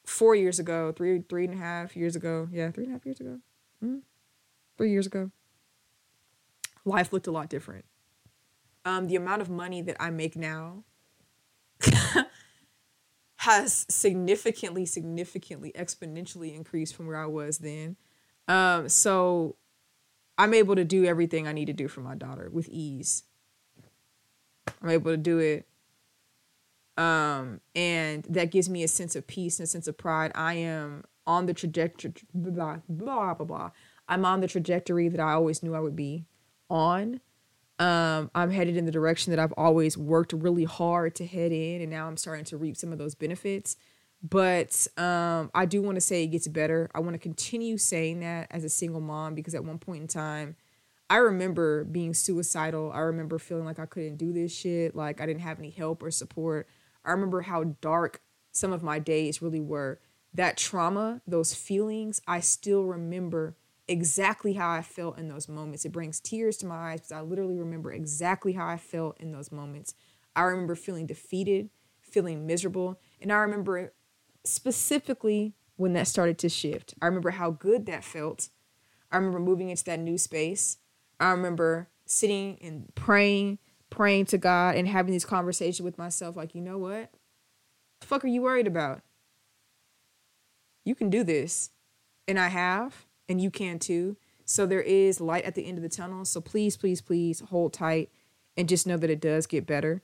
four 0.05 0.35
years 0.35 0.59
ago, 0.59 0.91
three 0.91 1.23
three 1.27 1.45
and 1.45 1.53
a 1.53 1.57
half 1.57 1.95
years 1.95 2.15
ago, 2.15 2.47
yeah, 2.51 2.71
three 2.71 2.83
and 2.83 2.93
a 2.93 2.95
half 2.95 3.05
years 3.05 3.19
ago 3.19 3.39
mm, 3.83 4.01
three 4.77 4.91
years 4.91 5.05
ago, 5.05 5.31
life 6.85 7.11
looked 7.13 7.27
a 7.27 7.31
lot 7.31 7.49
different. 7.49 7.85
Um, 8.85 9.07
the 9.07 9.15
amount 9.15 9.41
of 9.41 9.49
money 9.49 9.81
that 9.81 9.97
I 9.99 10.09
make 10.09 10.35
now 10.35 10.83
has 13.37 13.85
significantly, 13.89 14.85
significantly, 14.85 15.71
exponentially 15.75 16.55
increased 16.55 16.95
from 16.95 17.07
where 17.07 17.17
I 17.17 17.25
was 17.25 17.59
then. 17.59 17.95
Um, 18.47 18.89
so 18.89 19.55
I'm 20.37 20.53
able 20.53 20.75
to 20.75 20.83
do 20.83 21.05
everything 21.05 21.47
I 21.47 21.53
need 21.53 21.65
to 21.65 21.73
do 21.73 21.87
for 21.87 22.01
my 22.01 22.15
daughter 22.15 22.49
with 22.51 22.67
ease. 22.69 23.23
I'm 24.81 24.89
able 24.89 25.11
to 25.11 25.17
do 25.17 25.39
it. 25.39 25.67
Um, 26.97 27.61
and 27.75 28.23
that 28.29 28.51
gives 28.51 28.69
me 28.69 28.83
a 28.83 28.87
sense 28.87 29.15
of 29.15 29.25
peace 29.25 29.59
and 29.59 29.65
a 29.65 29.69
sense 29.69 29.87
of 29.87 29.97
pride. 29.97 30.31
I 30.35 30.55
am 30.55 31.03
on 31.25 31.45
the 31.45 31.53
trajectory, 31.53 32.13
blah, 32.33 32.77
blah, 32.87 33.33
blah, 33.33 33.45
blah. 33.45 33.71
I'm 34.07 34.25
on 34.25 34.41
the 34.41 34.47
trajectory 34.47 35.07
that 35.09 35.19
I 35.19 35.33
always 35.33 35.63
knew 35.63 35.73
I 35.73 35.79
would 35.79 35.95
be 35.95 36.25
on. 36.69 37.21
Um, 37.79 38.29
I'm 38.35 38.51
headed 38.51 38.77
in 38.77 38.85
the 38.85 38.91
direction 38.91 39.31
that 39.31 39.39
I've 39.39 39.53
always 39.53 39.97
worked 39.97 40.33
really 40.33 40.65
hard 40.65 41.15
to 41.15 41.25
head 41.25 41.51
in, 41.51 41.81
and 41.81 41.89
now 41.89 42.07
I'm 42.07 42.17
starting 42.17 42.45
to 42.45 42.57
reap 42.57 42.77
some 42.77 42.91
of 42.91 42.97
those 42.97 43.15
benefits. 43.15 43.75
But 44.23 44.87
um, 44.97 45.51
I 45.53 45.65
do 45.65 45.81
want 45.81 45.95
to 45.95 46.01
say 46.01 46.23
it 46.23 46.27
gets 46.27 46.47
better. 46.47 46.89
I 46.95 46.99
want 47.01 47.13
to 47.13 47.19
continue 47.19 47.77
saying 47.77 48.21
that 48.21 48.47
as 48.51 48.63
a 48.63 48.69
single 48.69 49.01
mom 49.01 49.35
because 49.35 49.53
at 49.53 49.65
one 49.65 49.79
point 49.79 50.01
in 50.01 50.07
time, 50.07 50.55
I 51.09 51.17
remember 51.17 51.83
being 51.83 52.13
suicidal. 52.13 52.91
I 52.93 52.99
remember 52.99 53.37
feeling 53.37 53.65
like 53.65 53.79
I 53.79 53.85
couldn't 53.85 54.15
do 54.15 54.31
this 54.31 54.55
shit, 54.55 54.95
like 54.95 55.19
I 55.19 55.25
didn't 55.25 55.41
have 55.41 55.59
any 55.59 55.69
help 55.69 56.01
or 56.01 56.09
support. 56.09 56.67
I 57.03 57.11
remember 57.11 57.41
how 57.41 57.75
dark 57.81 58.21
some 58.51 58.71
of 58.71 58.81
my 58.81 58.97
days 58.99 59.41
really 59.41 59.59
were 59.59 59.99
that 60.33 60.57
trauma, 60.57 61.21
those 61.27 61.53
feelings, 61.53 62.21
I 62.27 62.39
still 62.39 62.83
remember 62.83 63.55
exactly 63.87 64.53
how 64.53 64.69
I 64.71 64.81
felt 64.81 65.17
in 65.17 65.27
those 65.27 65.47
moments. 65.47 65.85
It 65.85 65.91
brings 65.91 66.19
tears 66.19 66.57
to 66.57 66.65
my 66.65 66.93
eyes 66.93 67.01
because 67.01 67.11
I 67.11 67.21
literally 67.21 67.57
remember 67.57 67.91
exactly 67.91 68.53
how 68.53 68.67
I 68.67 68.77
felt 68.77 69.19
in 69.19 69.31
those 69.31 69.51
moments. 69.51 69.93
I 70.35 70.41
remember 70.43 70.75
feeling 70.75 71.05
defeated, 71.05 71.69
feeling 72.01 72.47
miserable, 72.47 72.99
and 73.21 73.31
I 73.31 73.37
remember 73.37 73.93
specifically 74.45 75.53
when 75.75 75.93
that 75.93 76.07
started 76.07 76.37
to 76.39 76.49
shift. 76.49 76.93
I 77.01 77.07
remember 77.07 77.31
how 77.31 77.51
good 77.51 77.85
that 77.87 78.03
felt. 78.03 78.49
I 79.11 79.17
remember 79.17 79.39
moving 79.39 79.69
into 79.69 79.83
that 79.85 79.99
new 79.99 80.17
space. 80.17 80.77
I 81.19 81.31
remember 81.31 81.89
sitting 82.05 82.57
and 82.61 82.93
praying, 82.95 83.59
praying 83.89 84.25
to 84.25 84.37
God 84.37 84.75
and 84.75 84.87
having 84.87 85.11
these 85.11 85.25
conversations 85.25 85.81
with 85.81 85.97
myself 85.97 86.35
like, 86.35 86.55
you 86.55 86.61
know 86.61 86.77
what? 86.77 87.11
The 88.01 88.07
fuck 88.07 88.23
are 88.23 88.27
you 88.27 88.41
worried 88.41 88.67
about? 88.67 89.01
you 90.85 90.95
can 90.95 91.09
do 91.09 91.23
this. 91.23 91.71
And 92.27 92.39
I 92.39 92.47
have, 92.47 93.05
and 93.27 93.41
you 93.41 93.51
can 93.51 93.79
too. 93.79 94.17
So 94.45 94.65
there 94.65 94.81
is 94.81 95.19
light 95.19 95.45
at 95.45 95.55
the 95.55 95.65
end 95.65 95.77
of 95.77 95.83
the 95.83 95.89
tunnel. 95.89 96.25
So 96.25 96.41
please, 96.41 96.77
please, 96.77 97.01
please 97.01 97.41
hold 97.41 97.73
tight 97.73 98.09
and 98.55 98.69
just 98.69 98.87
know 98.87 98.97
that 98.97 99.09
it 99.09 99.19
does 99.19 99.45
get 99.45 99.65
better. 99.65 100.03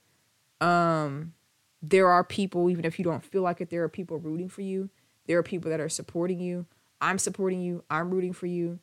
Um, 0.59 1.33
there 1.81 2.09
are 2.09 2.23
people, 2.23 2.69
even 2.69 2.85
if 2.85 2.99
you 2.99 3.05
don't 3.05 3.23
feel 3.23 3.41
like 3.41 3.61
it, 3.61 3.69
there 3.69 3.83
are 3.83 3.89
people 3.89 4.17
rooting 4.17 4.49
for 4.49 4.61
you. 4.61 4.89
There 5.27 5.37
are 5.37 5.43
people 5.43 5.69
that 5.71 5.79
are 5.79 5.89
supporting 5.89 6.39
you. 6.39 6.65
I'm 7.01 7.17
supporting 7.17 7.61
you. 7.61 7.83
I'm 7.89 8.09
rooting 8.09 8.33
for 8.33 8.47
you. 8.47 8.79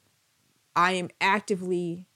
I 0.74 0.92
am 0.92 1.10
actively, 1.20 2.06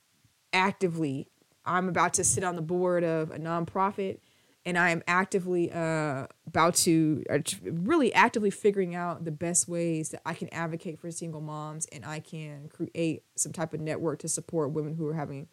actively, 0.53 1.29
I'm 1.65 1.89
about 1.89 2.15
to 2.15 2.25
sit 2.25 2.45
on 2.45 2.57
the 2.57 2.63
board 2.63 3.05
of 3.05 3.31
a 3.31 3.39
nonprofit 3.39 4.19
and 4.67 4.77
I 4.77 4.91
am 4.91 5.03
actively 5.07 5.73
uh, 5.73 6.27
about 6.47 6.75
to 6.77 7.23
uh, 7.31 7.39
really 7.63 8.13
actively 8.13 8.51
figuring 8.51 8.95
out 8.95 9.25
the 9.25 9.31
best 9.31 9.69
ways 9.69 10.11
that 10.11 10.21
I 10.27 10.35
can 10.35 10.53
advocate 10.53 10.99
for 10.99 11.11
single 11.11 11.41
moms 11.41 11.87
and 11.87 12.05
I 12.05 12.21
can 12.21 12.69
create 12.69 13.25
some 13.37 13.53
type 13.53 13.73
of 13.73 13.81
network 13.81 14.19
to 14.21 14.29
support 14.29 14.73
women 14.73 14.95
who 14.95 15.07
are 15.07 15.15
having 15.15 15.49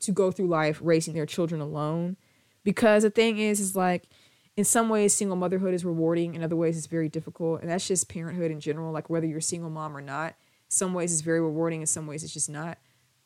to 0.00 0.12
go 0.12 0.30
through 0.30 0.48
life 0.48 0.78
raising 0.82 1.14
their 1.14 1.26
children 1.26 1.60
alone. 1.60 2.16
Because 2.62 3.02
the 3.02 3.10
thing 3.10 3.38
is, 3.38 3.60
is 3.60 3.74
like 3.74 4.08
in 4.56 4.64
some 4.64 4.88
ways 4.88 5.14
single 5.14 5.36
motherhood 5.36 5.74
is 5.74 5.84
rewarding. 5.84 6.34
In 6.34 6.42
other 6.42 6.56
ways 6.56 6.76
it's 6.76 6.86
very 6.86 7.08
difficult. 7.08 7.60
And 7.62 7.70
that's 7.70 7.86
just 7.86 8.08
parenthood 8.08 8.50
in 8.50 8.60
general. 8.60 8.92
Like 8.92 9.08
whether 9.08 9.26
you're 9.26 9.38
a 9.38 9.42
single 9.42 9.70
mom 9.70 9.96
or 9.96 10.00
not 10.00 10.34
some 10.70 10.94
ways 10.94 11.12
it's 11.12 11.20
very 11.20 11.40
rewarding 11.40 11.80
in 11.80 11.86
some 11.86 12.06
ways 12.06 12.24
it's 12.24 12.32
just 12.32 12.48
not. 12.48 12.78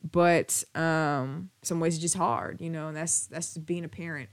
But 0.03 0.65
um 0.75 1.51
some 1.63 1.79
ways 1.79 1.95
it's 1.95 2.03
just 2.03 2.17
hard 2.17 2.61
you 2.61 2.69
know 2.71 2.89
and 2.89 2.97
that's 2.97 3.27
that's 3.27 3.57
being 3.57 3.85
a 3.85 3.89
parent. 3.89 4.29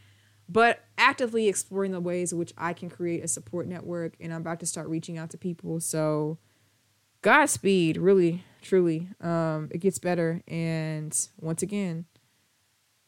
But 0.49 0.83
actively 0.97 1.47
exploring 1.47 1.91
the 1.91 1.99
ways 1.99 2.31
in 2.31 2.39
which 2.39 2.53
i 2.57 2.73
can 2.73 2.89
create 2.89 3.23
a 3.23 3.27
support 3.27 3.67
network 3.67 4.15
and 4.19 4.33
i'm 4.33 4.41
about 4.41 4.59
to 4.59 4.65
start 4.65 4.87
reaching 4.87 5.17
out 5.17 5.29
to 5.31 5.37
people. 5.37 5.79
So 5.79 6.39
godspeed 7.21 7.97
really 7.97 8.43
truly. 8.61 9.09
Um 9.19 9.69
it 9.71 9.79
gets 9.79 9.99
better. 9.99 10.41
And 10.47 11.15
once 11.39 11.61
again 11.61 12.05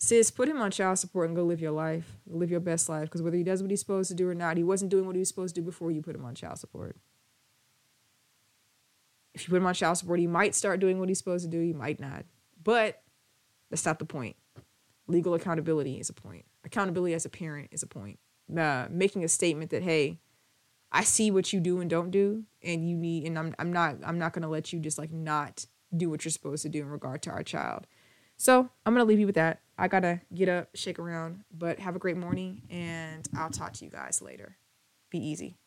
sis, 0.04 0.30
put 0.30 0.50
him 0.50 0.62
on 0.62 0.70
child 0.70 1.00
support 1.00 1.28
and 1.28 1.36
go 1.36 1.44
live 1.44 1.62
your 1.62 1.72
life, 1.72 2.18
live 2.28 2.52
your 2.52 2.60
best 2.60 2.90
life. 2.90 3.04
Because 3.04 3.22
whether 3.22 3.38
he 3.38 3.44
does 3.44 3.62
what 3.62 3.72
he's 3.72 3.80
supposed 3.80 4.10
to 4.10 4.16
do 4.16 4.28
or 4.30 4.36
not, 4.36 4.58
he 4.58 4.64
wasn't 4.64 4.92
doing 4.92 5.06
what 5.06 5.16
he 5.16 5.20
was 5.20 5.30
supposed 5.30 5.56
to 5.56 5.62
do 5.62 5.66
before 5.66 5.92
you 5.92 6.02
put 6.02 6.16
him 6.16 6.26
on 6.26 6.36
child 6.36 6.60
support. 6.60 6.98
If 9.34 9.48
you 9.48 9.52
put 9.52 9.58
him 9.58 9.66
on 9.66 9.74
child 9.74 9.98
support, 9.98 10.20
he 10.20 10.28
might 10.28 10.54
start 10.54 10.80
doing 10.80 11.00
what 11.00 11.10
he's 11.10 11.18
supposed 11.18 11.46
to 11.46 11.50
do. 11.50 11.60
He 11.60 11.74
might 11.74 12.00
not. 12.00 12.26
But 12.62 13.02
that's 13.70 13.86
not 13.86 13.98
the 13.98 14.06
point. 14.06 14.36
Legal 15.08 15.34
accountability 15.34 16.00
is 16.00 16.10
a 16.10 16.14
point. 16.14 16.46
Accountability 16.64 17.14
as 17.14 17.26
a 17.26 17.30
parent 17.30 17.70
is 17.72 17.82
a 17.82 17.88
point. 17.88 18.20
Uh, 18.56 18.88
making 18.92 19.24
a 19.24 19.28
statement 19.28 19.72
that, 19.72 19.84
hey, 19.84 20.20
I 20.92 21.04
see 21.04 21.32
what 21.32 21.52
you 21.52 21.60
do 21.60 21.80
and 21.80 21.90
don't 21.90 22.12
do, 22.12 22.44
and 22.62 22.88
you 22.88 22.96
need, 22.96 23.26
and 23.26 23.40
I'm, 23.40 23.56
I'm 23.58 23.74
not, 23.74 23.96
I'm 24.06 24.20
not 24.20 24.34
gonna 24.34 24.50
let 24.50 24.72
you 24.72 24.80
just 24.80 25.00
like 25.00 25.12
not 25.12 25.66
do 25.96 26.10
what 26.10 26.24
you're 26.24 26.32
supposed 26.32 26.62
to 26.64 26.70
do 26.70 26.82
in 26.82 26.90
regard 26.90 27.24
to 27.24 27.32
our 27.32 27.42
child. 27.42 27.88
So 28.38 28.70
I'm 28.86 28.94
gonna 28.94 29.06
leave 29.06 29.20
you 29.20 29.26
with 29.26 29.36
that. 29.36 29.62
I 29.78 29.88
gotta 29.88 30.22
get 30.34 30.50
up, 30.50 30.70
shake 30.76 31.00
around, 31.00 31.44
but 31.52 31.80
have 31.80 31.96
a 31.96 32.00
great 32.00 32.18
morning, 32.18 32.62
and 32.70 33.28
I'll 33.36 33.50
talk 33.50 33.74
to 33.74 33.86
you 33.86 33.92
guys 33.92 34.22
later. 34.22 34.58
Be 35.10 35.18
easy. 35.20 35.58